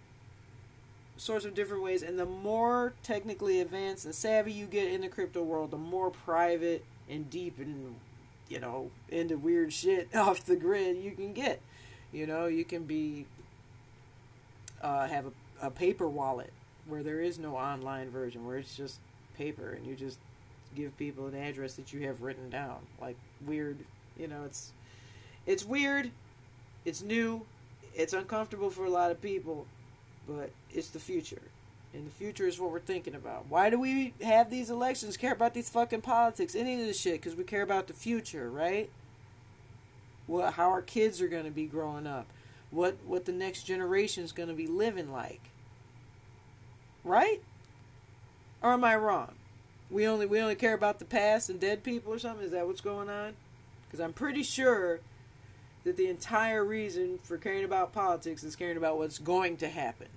sorts 1.18 1.46
of 1.46 1.54
different 1.54 1.84
ways, 1.84 2.02
and 2.02 2.18
the 2.18 2.26
more 2.26 2.94
technically 3.04 3.60
advanced 3.60 4.06
and 4.06 4.16
savvy 4.16 4.54
you 4.54 4.66
get 4.66 4.92
in 4.92 5.02
the 5.02 5.08
crypto 5.08 5.44
world, 5.44 5.72
the 5.72 5.78
more 5.78 6.10
private 6.10 6.84
and 7.10 7.30
deep 7.30 7.60
and, 7.60 7.96
you 8.48 8.60
know, 8.60 8.90
into 9.10 9.38
weird 9.38 9.74
shit 9.74 10.10
off 10.16 10.46
the 10.46 10.56
grid 10.56 10.98
you 10.98 11.12
can 11.12 11.34
get. 11.34 11.62
You 12.12 12.26
know, 12.26 12.48
you 12.48 12.66
can 12.66 12.86
be, 12.86 13.28
uh, 14.82 15.08
have 15.08 15.28
a, 15.28 15.32
a 15.62 15.70
paper 15.70 16.08
wallet 16.08 16.52
where 16.88 17.04
there 17.04 17.22
is 17.22 17.38
no 17.38 17.56
online 17.56 18.10
version, 18.10 18.46
where 18.46 18.58
it's 18.58 18.76
just 18.76 19.00
paper 19.38 19.72
and 19.72 19.86
you 19.86 19.96
just 19.96 20.18
give 20.76 20.96
people 20.98 21.28
an 21.28 21.36
address 21.36 21.74
that 21.76 21.94
you 21.94 22.08
have 22.08 22.22
written 22.22 22.50
down. 22.50 22.78
Like 23.00 23.16
weird, 23.46 23.78
you 24.18 24.28
know, 24.28 24.44
it's 24.46 24.72
it's 25.46 25.66
weird, 25.66 26.12
it's 26.86 27.02
new, 27.02 27.42
it's 27.96 28.14
uncomfortable 28.14 28.70
for 28.70 28.86
a 28.86 28.90
lot 28.90 29.12
of 29.12 29.22
people, 29.22 29.66
but 30.28 30.52
it's 30.72 30.90
the 30.90 31.00
future. 31.00 31.42
And 31.94 32.06
the 32.06 32.12
future 32.12 32.46
is 32.46 32.60
what 32.60 32.72
we're 32.72 32.80
thinking 32.80 33.16
about. 33.16 33.48
Why 33.50 33.72
do 33.72 33.80
we 33.80 34.14
have 34.22 34.52
these 34.52 34.70
elections? 34.70 35.18
Care 35.18 35.34
about 35.34 35.56
these 35.56 35.70
fucking 35.70 36.02
politics, 36.02 36.54
any 36.54 36.80
of 36.80 36.86
this 36.86 37.00
shit? 37.00 37.14
Because 37.14 37.36
we 37.36 37.44
care 37.44 37.64
about 37.64 37.88
the 37.88 37.94
future, 37.94 38.50
right? 38.50 38.90
Well, 40.28 40.52
how 40.52 40.70
our 40.70 40.84
kids 40.84 41.20
are 41.20 41.28
going 41.28 41.46
to 41.46 41.52
be 41.52 41.66
growing 41.66 42.06
up, 42.06 42.28
what 42.72 42.98
what 43.06 43.26
the 43.26 43.32
next 43.32 43.64
generation 43.64 44.24
is 44.24 44.32
going 44.32 44.50
to 44.50 44.56
be 44.56 44.68
living 44.68 45.12
like, 45.12 45.52
right? 47.04 47.42
Or 48.62 48.74
am 48.74 48.84
I 48.84 48.96
wrong? 48.96 49.34
We 49.90 50.08
only 50.08 50.26
we 50.26 50.40
only 50.40 50.56
care 50.56 50.74
about 50.74 51.00
the 51.00 51.06
past 51.06 51.50
and 51.50 51.60
dead 51.60 51.84
people 51.84 52.14
or 52.14 52.20
something. 52.20 52.46
Is 52.46 52.52
that 52.52 52.68
what's 52.68 52.82
going 52.82 53.10
on? 53.10 53.34
Because 53.86 54.00
I'm 54.00 54.14
pretty 54.14 54.44
sure 54.44 55.00
that 55.84 55.98
the 55.98 56.08
entire 56.08 56.64
reason 56.64 57.20
for 57.24 57.38
caring 57.38 57.64
about 57.64 57.94
politics 57.94 58.44
is 58.44 58.56
caring 58.56 58.78
about 58.78 58.98
what's 58.98 59.18
going 59.18 59.58
to 59.58 59.68
happen. 59.68 60.08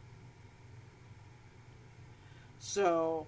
So, 2.58 3.26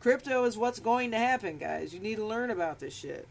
crypto 0.00 0.44
is 0.44 0.58
what's 0.58 0.80
going 0.80 1.10
to 1.12 1.18
happen, 1.18 1.58
guys. 1.58 1.94
You 1.94 2.00
need 2.00 2.16
to 2.16 2.24
learn 2.24 2.50
about 2.50 2.80
this 2.80 2.94
shit. 2.94 3.28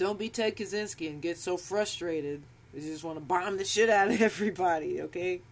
Don't 0.00 0.18
be 0.18 0.30
Ted 0.30 0.56
Kaczynski 0.56 1.10
and 1.10 1.20
get 1.20 1.36
so 1.36 1.58
frustrated 1.58 2.40
that 2.72 2.80
you 2.80 2.90
just 2.90 3.04
want 3.04 3.18
to 3.18 3.20
bomb 3.22 3.58
the 3.58 3.66
shit 3.66 3.90
out 3.90 4.08
of 4.08 4.22
everybody, 4.22 5.02
okay? 5.02 5.42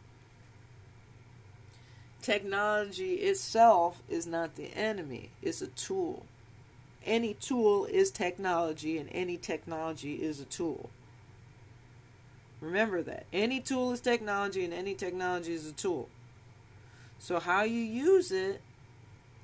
Technology 2.22 3.16
itself 3.16 4.00
is 4.08 4.26
not 4.26 4.54
the 4.54 4.74
enemy, 4.74 5.28
it's 5.42 5.60
a 5.60 5.66
tool. 5.66 6.24
Any 7.04 7.34
tool 7.34 7.84
is 7.84 8.10
technology, 8.10 8.96
and 8.96 9.10
any 9.12 9.36
technology 9.36 10.14
is 10.14 10.40
a 10.40 10.46
tool. 10.46 10.88
Remember 12.62 13.02
that. 13.02 13.26
Any 13.30 13.60
tool 13.60 13.92
is 13.92 14.00
technology 14.00 14.64
and 14.64 14.72
any 14.72 14.94
technology 14.94 15.52
is 15.52 15.66
a 15.66 15.72
tool. 15.72 16.08
So 17.18 17.38
how 17.38 17.64
you 17.64 17.82
use 17.82 18.32
it 18.32 18.62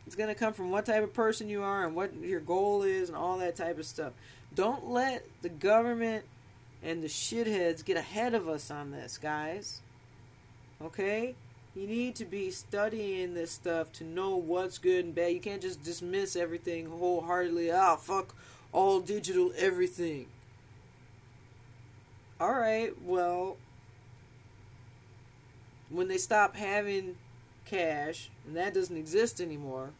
it's 0.06 0.16
going 0.16 0.28
to 0.28 0.34
come 0.34 0.52
from 0.52 0.70
what 0.70 0.86
type 0.86 1.02
of 1.02 1.14
person 1.14 1.48
you 1.48 1.62
are 1.62 1.86
and 1.86 1.94
what 1.94 2.14
your 2.14 2.40
goal 2.40 2.82
is 2.82 3.08
and 3.08 3.16
all 3.16 3.38
that 3.38 3.56
type 3.56 3.78
of 3.78 3.86
stuff. 3.86 4.12
Don't 4.54 4.90
let 4.90 5.26
the 5.42 5.48
government 5.48 6.24
and 6.82 7.02
the 7.02 7.08
shitheads 7.08 7.84
get 7.84 7.96
ahead 7.96 8.34
of 8.34 8.48
us 8.48 8.70
on 8.70 8.90
this, 8.90 9.18
guys. 9.18 9.80
Okay? 10.82 11.34
You 11.74 11.86
need 11.88 12.14
to 12.16 12.24
be 12.24 12.50
studying 12.50 13.34
this 13.34 13.50
stuff 13.50 13.90
to 13.94 14.04
know 14.04 14.36
what's 14.36 14.78
good 14.78 15.04
and 15.04 15.14
bad. 15.14 15.32
You 15.32 15.40
can't 15.40 15.62
just 15.62 15.82
dismiss 15.82 16.36
everything 16.36 16.86
wholeheartedly. 16.86 17.72
Ah, 17.72 17.94
oh, 17.94 17.96
fuck 17.96 18.34
all 18.72 19.00
digital 19.00 19.52
everything. 19.56 20.26
All 22.40 22.52
right, 22.52 22.92
well, 23.02 23.56
when 25.88 26.08
they 26.08 26.18
stop 26.18 26.56
having 26.56 27.16
cash 27.64 28.30
and 28.46 28.56
that 28.56 28.74
doesn't 28.74 28.96
exist 28.96 29.40
anymore, 29.40 29.90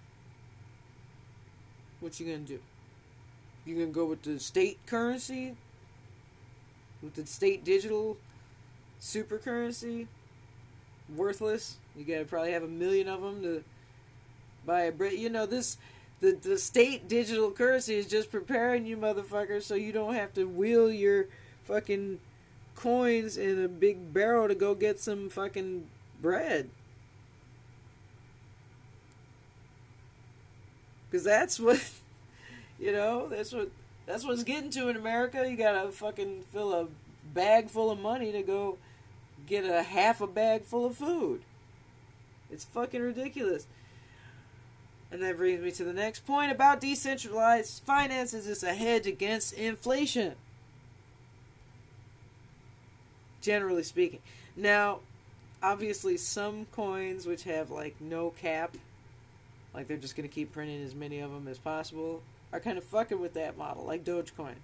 what 2.01 2.19
you 2.21 2.27
gonna 2.27 2.39
do? 2.39 2.61
You 3.65 3.75
gonna 3.75 3.87
go 3.87 4.05
with 4.07 4.23
the 4.23 4.39
state 4.39 4.79
currency? 4.87 5.57
With 7.03 7.15
the 7.15 7.27
state 7.27 7.65
digital 7.65 8.17
super 8.99 9.39
currency? 9.39 10.09
Worthless. 11.15 11.77
You 11.97 12.05
gotta 12.05 12.25
probably 12.25 12.53
have 12.53 12.63
a 12.63 12.69
million 12.69 13.09
of 13.09 13.23
them 13.23 13.43
to 13.43 13.65
buy 14.67 14.83
a 14.83 14.93
bread. 14.93 15.15
You 15.15 15.31
know 15.31 15.47
this. 15.47 15.79
The, 16.21 16.33
the 16.33 16.59
state 16.59 17.09
digital 17.09 17.51
currency 17.51 17.97
is 17.97 18.07
just 18.07 18.31
preparing 18.31 18.87
you 18.87 18.97
motherfuckers 18.97 19.63
so 19.63 19.75
you 19.75 19.93
don't 19.93 20.15
have 20.15 20.33
to 20.35 20.45
wheel 20.45 20.91
your 20.91 21.27
fucking 21.65 22.21
coins 22.75 23.37
in 23.37 23.63
a 23.63 23.69
big 23.69 24.13
barrel 24.13 24.49
to 24.49 24.55
go 24.55 24.75
get 24.75 25.01
some 25.01 25.29
fucking 25.29 25.87
bread. 26.23 26.71
Because 31.11 31.25
that's 31.25 31.61
what, 31.61 31.83
you 32.79 32.93
know, 32.93 33.29
that's 33.29 33.53
what 33.53 33.71
that's 34.07 34.25
what's 34.25 34.45
getting 34.45 34.71
to 34.71 34.89
in 34.89 34.97
America. 34.97 35.49
You 35.49 35.57
gotta 35.57 35.91
fucking 35.91 36.45
fill 36.53 36.73
a 36.73 36.87
bag 37.33 37.71
full 37.71 37.91
of 37.91 37.99
money 37.99 38.33
to 38.33 38.43
go 38.43 38.79
get 39.47 39.65
a 39.65 39.83
half 39.83 40.21
a 40.21 40.27
bag 40.27 40.65
full 40.65 40.87
of 40.87 40.97
food. 40.97 41.43
It's 42.51 42.65
fucking 42.65 43.01
ridiculous. 43.01 43.67
And 45.11 45.23
that 45.23 45.37
brings 45.37 45.63
me 45.63 45.71
to 45.73 45.85
the 45.85 45.93
next 45.93 46.27
point 46.27 46.51
about 46.51 46.81
decentralized 46.81 47.83
finances. 47.85 48.49
It's 48.49 48.63
a 48.63 48.75
hedge 48.75 49.07
against 49.07 49.53
inflation 49.53 50.35
generally 53.45 53.83
speaking. 53.83 54.21
Now, 54.57 55.01
obviously, 55.63 56.17
some 56.17 56.67
coins 56.73 57.27
which 57.27 57.45
have 57.45 57.71
like 57.71 58.01
no 58.01 58.31
cap, 58.31 58.77
like 59.75 59.87
they're 59.87 59.97
just 59.97 60.17
going 60.17 60.29
to 60.29 60.35
keep 60.35 60.53
printing 60.53 60.83
as 60.83 60.95
many 60.95 61.21
of 61.21 61.31
them 61.31 61.47
as 61.47 61.59
possible, 61.59 62.23
are 62.55 62.61
kind 62.61 62.79
of 62.79 62.85
fucking 62.85 63.21
with 63.21 63.35
that 63.35 63.59
model, 63.59 63.85
like 63.85 64.05
Dogecoin, 64.05 64.55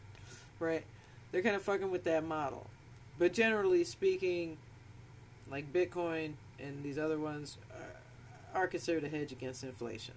right? 0.60 0.84
They're 1.32 1.42
kind 1.42 1.56
of 1.56 1.62
fucking 1.62 1.90
with 1.90 2.04
that 2.04 2.24
model. 2.24 2.68
But 3.18 3.32
generally 3.32 3.82
speaking, 3.82 4.58
like 5.50 5.72
Bitcoin 5.72 6.34
and 6.60 6.84
these 6.84 6.98
other 6.98 7.18
ones 7.18 7.58
are, 8.54 8.62
are 8.62 8.66
considered 8.68 9.02
a 9.02 9.08
hedge 9.08 9.32
against 9.32 9.64
inflation. 9.64 10.14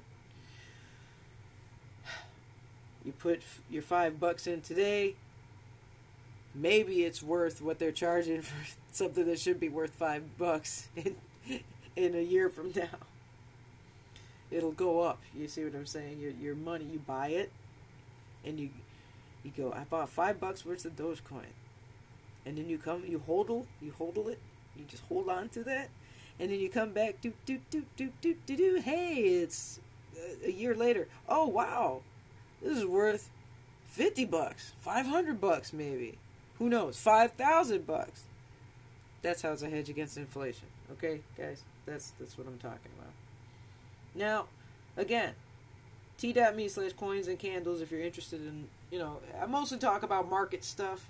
You 3.03 3.11
put 3.11 3.41
your 3.71 3.81
five 3.81 4.19
bucks 4.19 4.45
in 4.45 4.61
today, 4.61 5.15
maybe 6.53 7.03
it's 7.03 7.23
worth 7.23 7.59
what 7.59 7.79
they're 7.79 7.91
charging 7.91 8.41
for 8.43 8.55
something 8.91 9.25
that 9.25 9.39
should 9.39 9.59
be 9.59 9.67
worth 9.67 9.95
five 9.95 10.37
bucks 10.37 10.89
in 10.95 11.15
in 11.95 12.13
a 12.13 12.21
year 12.21 12.49
from 12.49 12.71
now. 12.75 12.99
It'll 14.51 14.71
go 14.71 15.01
up. 15.01 15.19
You 15.35 15.47
see 15.47 15.63
what 15.63 15.73
I'm 15.73 15.87
saying? 15.87 16.19
Your 16.19 16.31
your 16.31 16.55
money, 16.55 16.85
you 16.85 16.99
buy 16.99 17.29
it, 17.29 17.51
and 18.45 18.60
you 18.60 18.70
you 19.44 19.52
go. 19.56 19.74
I 19.74 19.84
bought 19.84 20.10
five 20.10 20.40
bucks 20.40 20.65
worth 20.65 20.86
of 20.86 20.95
Dogecoin, 20.95 21.53
and 22.45 22.57
then 22.57 22.70
you 22.70 22.78
come, 22.78 23.03
you 23.06 23.20
hodl, 23.20 23.65
you 23.82 23.94
hodl 23.99 24.30
it, 24.30 24.40
you 24.76 24.86
just 24.88 25.03
hold 25.03 25.30
on 25.30 25.49
to 25.49 25.64
that, 25.64 25.90
and 26.40 26.52
then 26.52 26.60
you 26.60 26.70
come 26.70 26.91
back, 26.91 27.22
do 27.22 27.34
do 27.45 27.60
do 27.70 27.84
do 27.95 28.11
do 28.22 28.36
do 28.45 28.56
do. 28.56 28.82
Hey, 28.84 29.15
it's 29.15 29.80
uh, 30.18 30.48
a 30.48 30.52
year 30.52 30.76
later. 30.76 31.07
Oh 31.28 31.48
wow, 31.48 32.02
this 32.61 32.78
is 32.78 32.86
worth 32.86 33.30
fifty 33.86 34.26
bucks, 34.26 34.74
five 34.80 35.06
hundred 35.06 35.40
bucks 35.41 35.74
maybe 35.74 36.18
who 36.64 36.70
knows? 36.70 36.98
Five 36.98 37.34
thousand 37.34 37.86
bucks. 37.86 38.24
That's 39.22 39.41
how 39.41 39.52
it's 39.52 39.64
a 39.64 39.70
hedge 39.70 39.90
against 39.90 40.18
inflation. 40.18 40.68
Okay, 40.94 41.22
guys, 41.38 41.64
that's 41.86 42.14
that's 42.20 42.38
what 42.38 42.48
I'm 42.48 42.57
talking 42.57 42.91
about. 42.98 43.11
Now, 44.15 44.45
again, 44.95 45.34
t.me 46.18 46.68
slash 46.68 46.94
coins 46.94 47.27
and 47.27 47.40
candles 47.40 47.81
if 47.81 47.91
you're 47.91 48.02
interested 48.02 48.41
in 48.41 48.68
you 48.91 48.99
know 48.99 49.19
I 49.41 49.45
mostly 49.45 49.77
talk 49.77 50.03
about 50.03 50.30
market 50.30 50.64
stuff. 50.64 51.07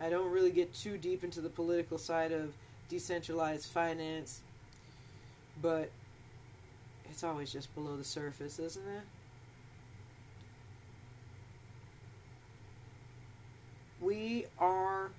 I 0.00 0.08
don't 0.08 0.30
really 0.30 0.50
get 0.50 0.74
too 0.74 0.98
deep 0.98 1.22
into 1.22 1.40
the 1.40 1.48
political 1.48 1.98
side 1.98 2.32
of 2.32 2.52
decentralized 2.88 3.66
finance, 3.70 4.40
but 5.62 5.88
it's 7.10 7.22
always 7.22 7.52
just 7.52 7.72
below 7.74 7.96
the 7.96 8.04
surface, 8.04 8.58
isn't 8.58 8.86
it? 8.86 9.02
we 14.04 14.44
are 14.58 15.10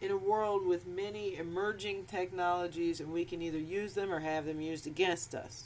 in 0.00 0.10
a 0.10 0.16
world 0.16 0.66
with 0.66 0.86
many 0.86 1.36
emerging 1.36 2.04
technologies, 2.04 3.00
and 3.00 3.10
we 3.10 3.24
can 3.24 3.40
either 3.40 3.58
use 3.58 3.94
them 3.94 4.12
or 4.12 4.20
have 4.20 4.44
them 4.44 4.60
used 4.60 4.86
against 4.86 5.34
us. 5.34 5.64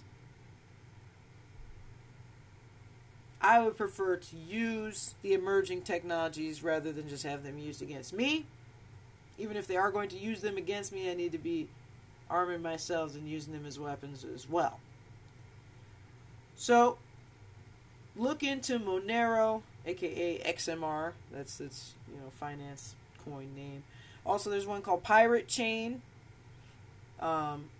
I 3.48 3.60
would 3.60 3.78
prefer 3.78 4.16
to 4.16 4.36
use 4.36 5.14
the 5.22 5.32
emerging 5.32 5.80
technologies 5.80 6.62
rather 6.62 6.92
than 6.92 7.08
just 7.08 7.22
have 7.22 7.44
them 7.44 7.58
used 7.58 7.80
against 7.80 8.12
me. 8.12 8.44
Even 9.38 9.56
if 9.56 9.66
they 9.66 9.78
are 9.78 9.90
going 9.90 10.10
to 10.10 10.18
use 10.18 10.42
them 10.42 10.58
against 10.58 10.92
me, 10.92 11.10
I 11.10 11.14
need 11.14 11.32
to 11.32 11.38
be 11.38 11.66
arming 12.28 12.60
myself 12.60 13.14
and 13.14 13.26
using 13.26 13.54
them 13.54 13.64
as 13.64 13.78
weapons 13.78 14.22
as 14.34 14.46
well. 14.46 14.80
So, 16.56 16.98
look 18.16 18.42
into 18.42 18.78
Monero 18.78 19.62
aka 19.86 20.40
XMR. 20.40 21.12
That's 21.32 21.58
its 21.58 21.94
you 22.06 22.20
know 22.20 22.28
finance 22.38 22.96
coin 23.24 23.54
name. 23.56 23.82
Also, 24.26 24.50
there's 24.50 24.66
one 24.66 24.82
called 24.82 25.02
Pirate 25.02 25.48
Chain, 25.48 26.02
um, 27.18 27.70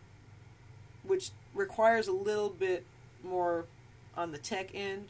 which 1.02 1.30
requires 1.52 2.08
a 2.08 2.12
little 2.12 2.48
bit 2.48 2.86
more 3.22 3.66
on 4.16 4.32
the 4.32 4.38
tech 4.38 4.70
end, 4.72 5.08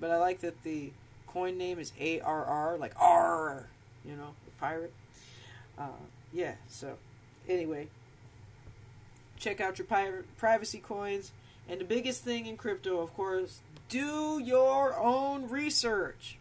but 0.00 0.10
I 0.10 0.18
like 0.18 0.40
that 0.40 0.62
the 0.62 0.92
coin 1.26 1.58
name 1.58 1.78
is 1.78 1.92
ARR, 2.00 2.76
like 2.78 2.92
R, 2.96 3.68
you 4.04 4.16
know, 4.16 4.34
pirate. 4.58 4.92
Uh, 5.78 5.88
yeah. 6.32 6.54
So, 6.68 6.96
anyway, 7.48 7.88
check 9.38 9.60
out 9.60 9.78
your 9.78 9.86
pirate 9.86 10.36
privacy 10.36 10.78
coins. 10.78 11.32
And 11.68 11.80
the 11.80 11.84
biggest 11.84 12.22
thing 12.22 12.46
in 12.46 12.56
crypto, 12.56 13.00
of 13.00 13.14
course, 13.14 13.60
do 13.88 14.40
your 14.42 14.98
own 14.98 15.48
research. 15.48 16.38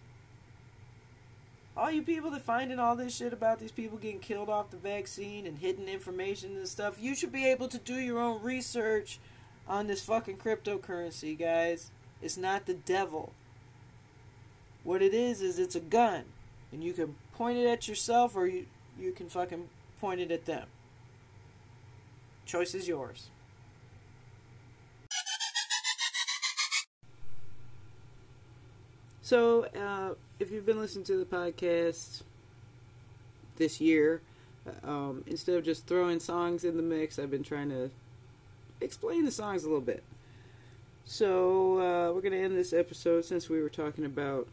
All 1.75 1.89
you 1.89 2.03
people 2.03 2.29
that 2.31 2.43
finding 2.43 2.77
all 2.77 2.95
this 2.95 3.15
shit 3.15 3.33
about 3.33 3.59
these 3.59 3.71
people 3.71 3.97
getting 3.97 4.19
killed 4.19 4.49
off 4.49 4.69
the 4.69 4.77
vaccine 4.77 5.47
and 5.47 5.57
hidden 5.57 5.87
information 5.87 6.55
and 6.55 6.67
stuff, 6.67 6.97
you 6.99 7.15
should 7.15 7.31
be 7.31 7.47
able 7.47 7.67
to 7.69 7.79
do 7.79 7.95
your 7.95 8.19
own 8.19 8.43
research 8.43 9.19
on 9.67 9.87
this 9.87 10.03
fucking 10.03 10.37
cryptocurrency, 10.37 11.37
guys. 11.37 11.89
It's 12.21 12.37
not 12.37 12.67
the 12.67 12.75
devil. 12.75 13.33
What 14.83 15.01
it 15.01 15.13
is 15.13 15.41
is 15.41 15.59
it's 15.59 15.75
a 15.75 15.79
gun, 15.79 16.23
and 16.71 16.83
you 16.83 16.93
can 16.93 17.15
point 17.35 17.57
it 17.57 17.65
at 17.67 17.87
yourself 17.87 18.35
or 18.35 18.47
you 18.47 18.65
you 18.99 19.11
can 19.11 19.29
fucking 19.29 19.69
point 19.99 20.19
it 20.19 20.31
at 20.31 20.45
them. 20.45 20.67
Choice 22.45 22.75
is 22.75 22.87
yours. 22.87 23.29
So, 29.21 29.63
uh, 29.63 30.15
if 30.39 30.51
you've 30.51 30.65
been 30.65 30.79
listening 30.79 31.05
to 31.05 31.17
the 31.17 31.25
podcast 31.25 32.23
this 33.55 33.79
year, 33.79 34.21
um, 34.83 35.23
instead 35.25 35.55
of 35.55 35.63
just 35.63 35.87
throwing 35.87 36.19
songs 36.19 36.65
in 36.65 36.75
the 36.75 36.83
mix, 36.83 37.17
I've 37.17 37.31
been 37.31 37.41
trying 37.41 37.69
to 37.69 37.89
explain 38.81 39.23
the 39.23 39.31
songs 39.31 39.63
a 39.63 39.67
little 39.67 39.81
bit. 39.81 40.03
So, 41.05 41.79
uh, 41.79 42.13
we're 42.13 42.21
going 42.21 42.33
to 42.33 42.37
end 42.37 42.57
this 42.57 42.73
episode 42.73 43.23
since 43.23 43.49
we 43.49 43.61
were 43.61 43.69
talking 43.69 44.03
about 44.03 44.49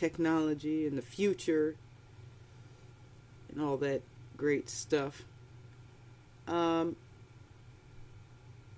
technology 0.00 0.86
and 0.86 0.96
the 0.96 1.02
future 1.02 1.76
and 3.50 3.62
all 3.62 3.76
that 3.76 4.00
great 4.34 4.70
stuff. 4.70 5.24
Um, 6.48 6.96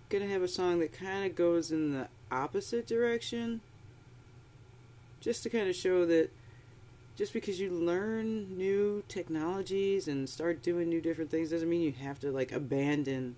gonna 0.09 0.27
have 0.27 0.43
a 0.43 0.49
song 0.49 0.81
that 0.81 0.93
kind 0.93 1.25
of 1.25 1.37
goes 1.37 1.71
in 1.71 1.93
the 1.93 2.09
opposite 2.33 2.89
direction 2.89 3.61
just 5.21 5.45
to 5.45 5.49
kind 5.49 5.69
of 5.69 5.77
show 5.77 6.05
that 6.07 6.31
just 7.17 7.33
because 7.33 7.61
you 7.61 7.71
learn 7.71 8.59
new 8.59 9.05
technologies 9.07 10.09
and 10.09 10.29
start 10.29 10.61
doing 10.61 10.89
new 10.89 11.01
different 11.01 11.31
things 11.31 11.51
doesn't 11.51 11.71
mean 11.71 11.83
you 11.83 11.93
have 11.93 12.19
to 12.19 12.33
like 12.33 12.51
abandon 12.51 13.37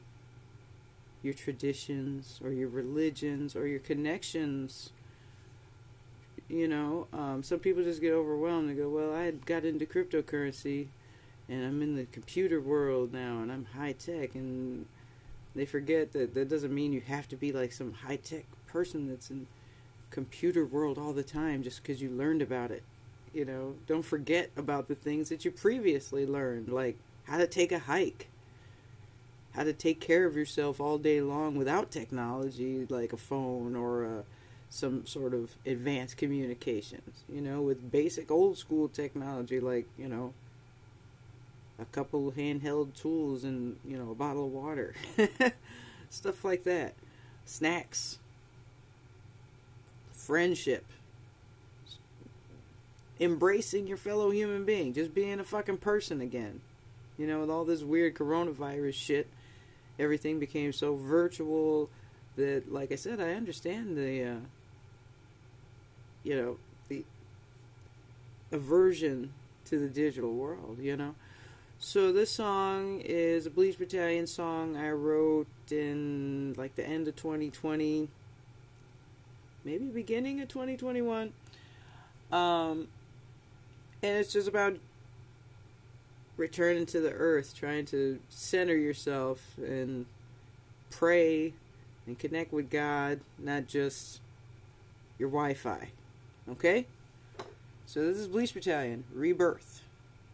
your 1.23 1.35
traditions 1.35 2.41
or 2.43 2.51
your 2.51 2.69
religions 2.69 3.55
or 3.55 3.67
your 3.67 3.81
connections 3.81 4.91
you 6.49 6.69
know 6.69 7.07
um, 7.13 7.43
some 7.43 7.59
people 7.59 7.83
just 7.83 8.01
get 8.01 8.13
overwhelmed 8.13 8.69
and 8.69 8.79
go 8.79 8.89
well 8.89 9.15
i 9.15 9.31
got 9.31 9.65
into 9.65 9.87
cryptocurrency 9.87 10.87
and 11.49 11.65
i'm 11.65 11.83
in 11.83 11.97
the 11.97 12.05
computer 12.07 12.61
world 12.61 13.13
now 13.13 13.41
and 13.41 13.51
i'm 13.51 13.67
high 13.77 13.93
tech 13.93 14.35
and 14.35 14.87
they 15.55 15.65
forget 15.65 16.13
that 16.13 16.35
that 16.35 16.49
doesn't 16.49 16.75
mean 16.75 16.93
you 16.93 17.01
have 17.01 17.29
to 17.29 17.37
be 17.37 17.53
like 17.53 17.73
some 17.73 17.93
high 17.93 18.17
tech 18.17 18.45
person 18.67 19.09
that's 19.09 19.31
in 19.31 19.47
computer 20.15 20.65
world 20.65 20.97
all 20.97 21.13
the 21.13 21.25
time 21.25 21.63
just 21.63 21.83
because 21.83 22.01
you 22.01 22.09
learned 22.09 22.41
about 22.41 22.71
it. 22.71 22.85
You 23.33 23.45
know, 23.45 23.75
don't 23.89 24.05
forget 24.05 24.51
about 24.57 24.87
the 24.87 24.95
things 24.95 25.29
that 25.29 25.45
you 25.45 25.51
previously 25.51 26.25
learned, 26.25 26.69
like 26.69 26.97
how 27.25 27.39
to 27.39 27.49
take 27.49 27.73
a 27.73 27.81
hike, 27.81 28.29
how 29.55 29.65
to 29.65 29.73
take 29.73 30.01
care 30.01 30.25
of 30.25 30.37
yourself 30.37 30.81
all 30.81 30.99
day 30.99 31.21
long 31.21 31.57
without 31.57 31.91
technology, 31.91 32.87
like 32.89 33.13
a 33.13 33.17
phone 33.17 33.75
or 33.75 34.05
a, 34.05 34.25
some 34.75 35.07
sort 35.07 35.35
of 35.35 35.57
advanced 35.65 36.17
communications. 36.17 37.23
You 37.29 37.41
know, 37.41 37.63
with 37.63 37.93
basic 37.93 38.31
old 38.31 38.59
school 38.59 38.89
technology, 38.89 39.61
like 39.61 39.87
you 39.97 40.09
know, 40.09 40.35
a 41.79 41.85
couple 41.87 42.33
handheld 42.33 42.95
tools 42.95 43.45
and 43.45 43.77
you 43.87 43.97
know 43.97 44.11
a 44.11 44.15
bottle 44.15 44.47
of 44.47 44.53
water, 44.53 44.95
stuff 46.11 46.45
like 46.45 46.65
that, 46.65 46.95
snacks 47.45 48.19
friendship, 50.25 50.85
embracing 53.21 53.87
your 53.87 53.97
fellow 53.97 54.31
human 54.31 54.65
being, 54.65 54.93
just 54.95 55.15
being 55.15 55.39
a 55.39 55.45
fucking 55.45 55.77
person 55.77 56.21
again. 56.21 56.61
You 57.19 57.27
know, 57.27 57.41
with 57.41 57.51
all 57.51 57.65
this 57.65 57.83
weird 57.83 58.15
coronavirus 58.15 58.95
shit, 58.95 59.29
everything 59.99 60.41
became 60.41 60.73
so 60.73 60.97
virtual 60.97 61.91
that, 62.37 62.73
like 62.73 62.91
I 62.91 62.97
said, 62.97 63.21
I 63.21 63.35
understand 63.35 63.97
the, 63.97 64.25
uh, 64.25 64.37
you 66.25 66.37
know, 66.37 66.57
the 66.89 67.05
aversion 68.51 69.33
to 69.67 69.79
the 69.79 69.89
digital 69.89 70.33
world, 70.33 70.79
you 70.81 70.97
know. 70.97 71.15
So 71.79 72.13
this 72.13 72.31
song 72.31 73.01
is 73.05 73.47
a 73.47 73.51
Bleach 73.51 73.79
Battalion 73.79 74.27
song 74.27 74.77
I 74.77 74.91
wrote 74.91 75.47
in 75.71 76.55
like 76.57 76.75
the 76.75 76.87
end 76.87 77.07
of 77.07 77.17
2020 77.17 78.09
maybe 79.65 79.87
beginning 79.87 80.41
of 80.41 80.49
2021. 80.49 81.33
Um, 82.31 82.89
and 84.03 84.17
it's 84.17 84.33
just 84.33 84.49
about 84.49 84.77
returning 86.37 86.87
to 86.87 87.01
the 87.01 87.13
earth, 87.13 87.55
trying 87.57 87.87
to 87.87 88.19
center 88.29 88.77
yourself 88.77 89.57
and 89.59 90.07
pray 90.91 91.55
and 92.07 92.19
connect 92.19 92.53
with 92.53 92.71
God, 92.71 93.21
not 93.39 93.67
just 93.67 94.21
your 95.19 95.31
Wi 95.31 95.55
Fi. 95.55 95.91
Okay? 96.51 96.87
So 97.87 98.05
this 98.05 98.17
is 98.19 98.29
Bleach 98.29 98.53
Battalion, 98.53 99.05
Rebirth. 99.13 99.83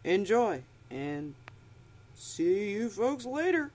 Enjoy, 0.03 0.63
and 0.89 1.35
see 2.15 2.71
you 2.71 2.89
folks 2.89 3.25
later. 3.25 3.71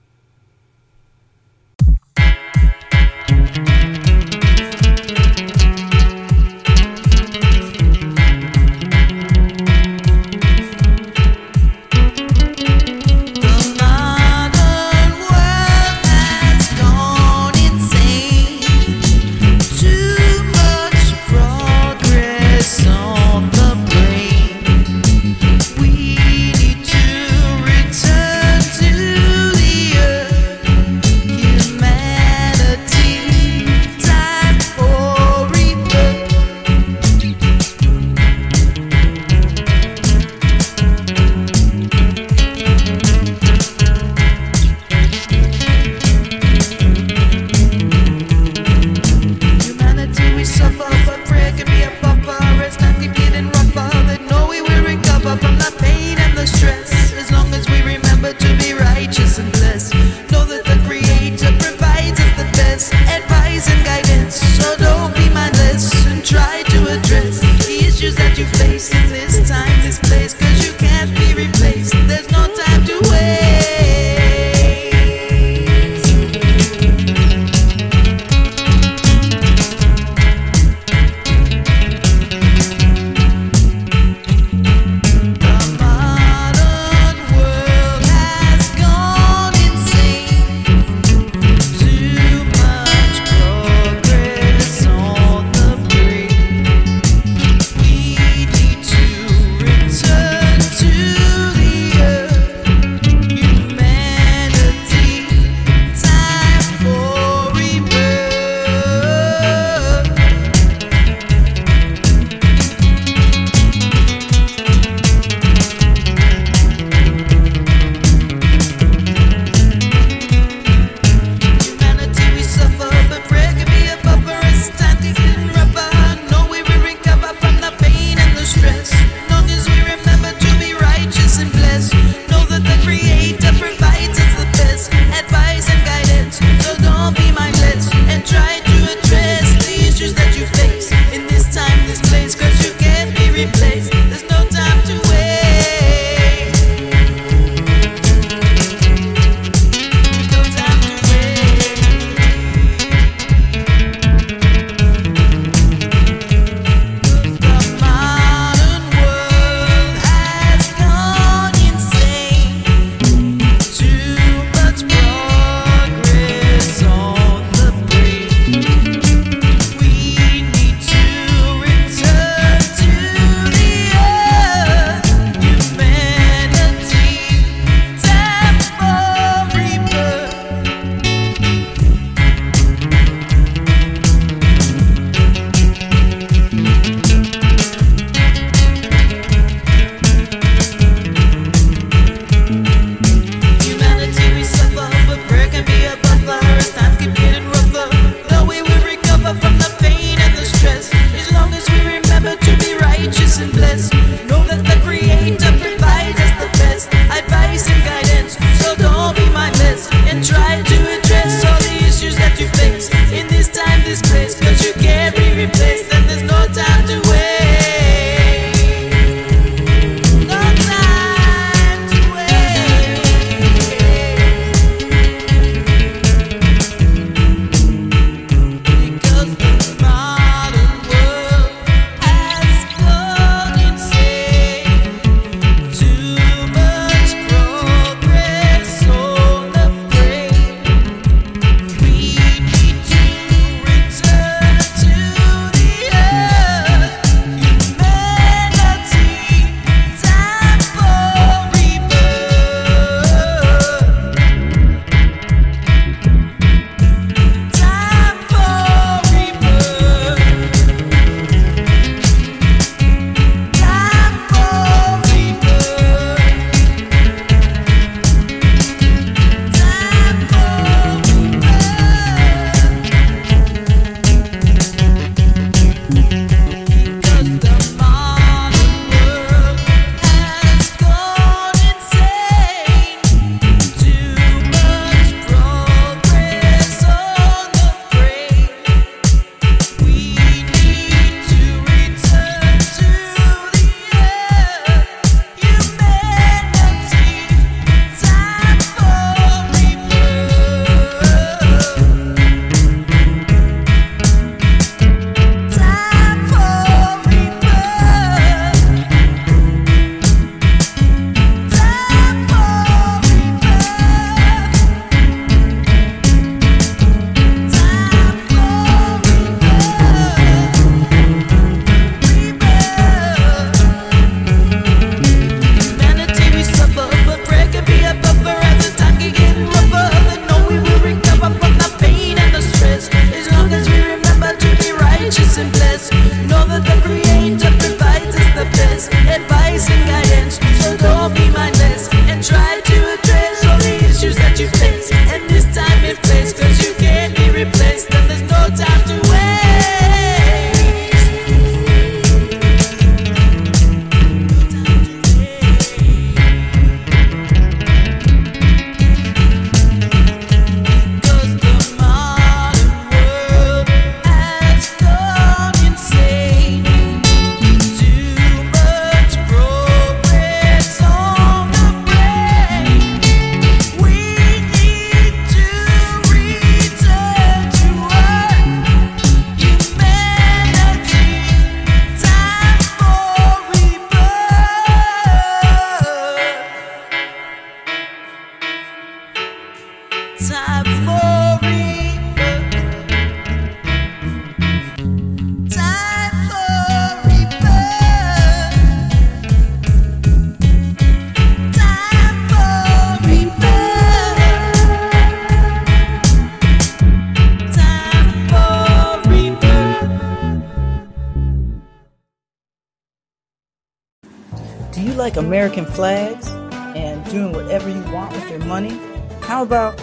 Flags 415.77 416.27
and 416.75 417.05
doing 417.11 417.31
whatever 417.33 417.69
you 417.69 417.83
want 417.93 418.11
with 418.11 418.27
your 418.31 418.39
money? 418.45 418.79
How 419.21 419.43
about 419.43 419.77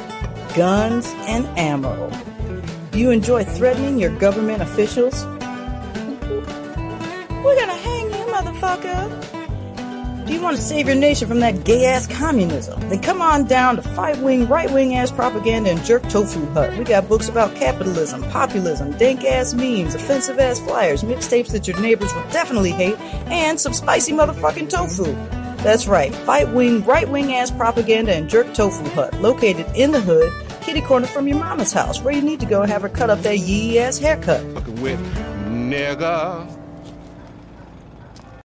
guns 0.57 1.07
and 1.29 1.47
ammo? 1.57 2.11
Do 2.91 2.99
you 2.99 3.13
enjoy 3.13 3.45
threatening 3.45 4.01
your 4.01 4.11
government 4.19 4.61
officials? 4.61 5.25
We're 7.45 7.57
gonna 7.61 7.77
hang 7.77 8.07
you, 8.07 8.25
motherfucker! 8.27 10.27
Do 10.27 10.35
you 10.35 10.43
want 10.43 10.57
to 10.57 10.63
save 10.63 10.89
your 10.89 10.97
nation 10.97 11.29
from 11.29 11.39
that 11.41 11.63
gay 11.63 11.85
ass 11.85 12.09
communism? 12.09 12.81
Then 12.89 13.01
come 13.01 13.23
on 13.23 13.45
down 13.45 13.77
to 13.77 13.83
Fightwing, 13.83 14.49
right 14.49 14.73
wing 14.73 14.97
ass 14.97 15.13
propaganda 15.13 15.71
and 15.71 15.85
jerk 15.85 16.03
tofu 16.09 16.45
hut. 16.47 16.77
We 16.77 16.83
got 16.83 17.09
books 17.09 17.29
about 17.29 17.55
capitalism, 17.55 18.25
populism, 18.31 18.91
dank 18.99 19.25
ass 19.25 19.55
memes, 19.55 19.95
offensive 19.95 20.41
ass 20.41 20.59
flyers, 20.59 21.05
mixtapes 21.05 21.53
that 21.53 21.69
your 21.69 21.81
neighbors 21.81 22.13
will 22.13 22.29
definitely 22.31 22.73
hate, 22.73 22.99
and 23.29 23.61
some 23.61 23.73
spicy 23.73 24.11
motherfucking 24.11 24.69
tofu. 24.69 25.15
That's 25.65 25.87
right, 25.87 26.13
Fightwing, 26.13 26.87
right 26.87 27.09
wing 27.09 27.33
ass 27.33 27.51
propaganda 27.51 28.15
and 28.15 28.29
jerk 28.29 28.53
tofu 28.53 28.85
hut, 28.91 29.15
located 29.23 29.65
in 29.75 29.93
the 29.93 30.01
hood, 30.01 30.31
kitty 30.61 30.83
corner 30.83 31.07
from 31.07 31.27
your 31.27 31.39
mama's 31.39 31.73
house, 31.73 32.03
where 32.03 32.13
you 32.15 32.21
need 32.21 32.39
to 32.41 32.47
go 32.47 32.61
and 32.61 32.71
have 32.71 32.83
her 32.83 32.91
cut 32.91 33.09
up 33.09 33.23
that 33.23 33.39
yee 33.39 33.79
ass 33.79 33.97
haircut. 33.97 34.43
Fucking 34.53 34.83
with. 34.83 35.01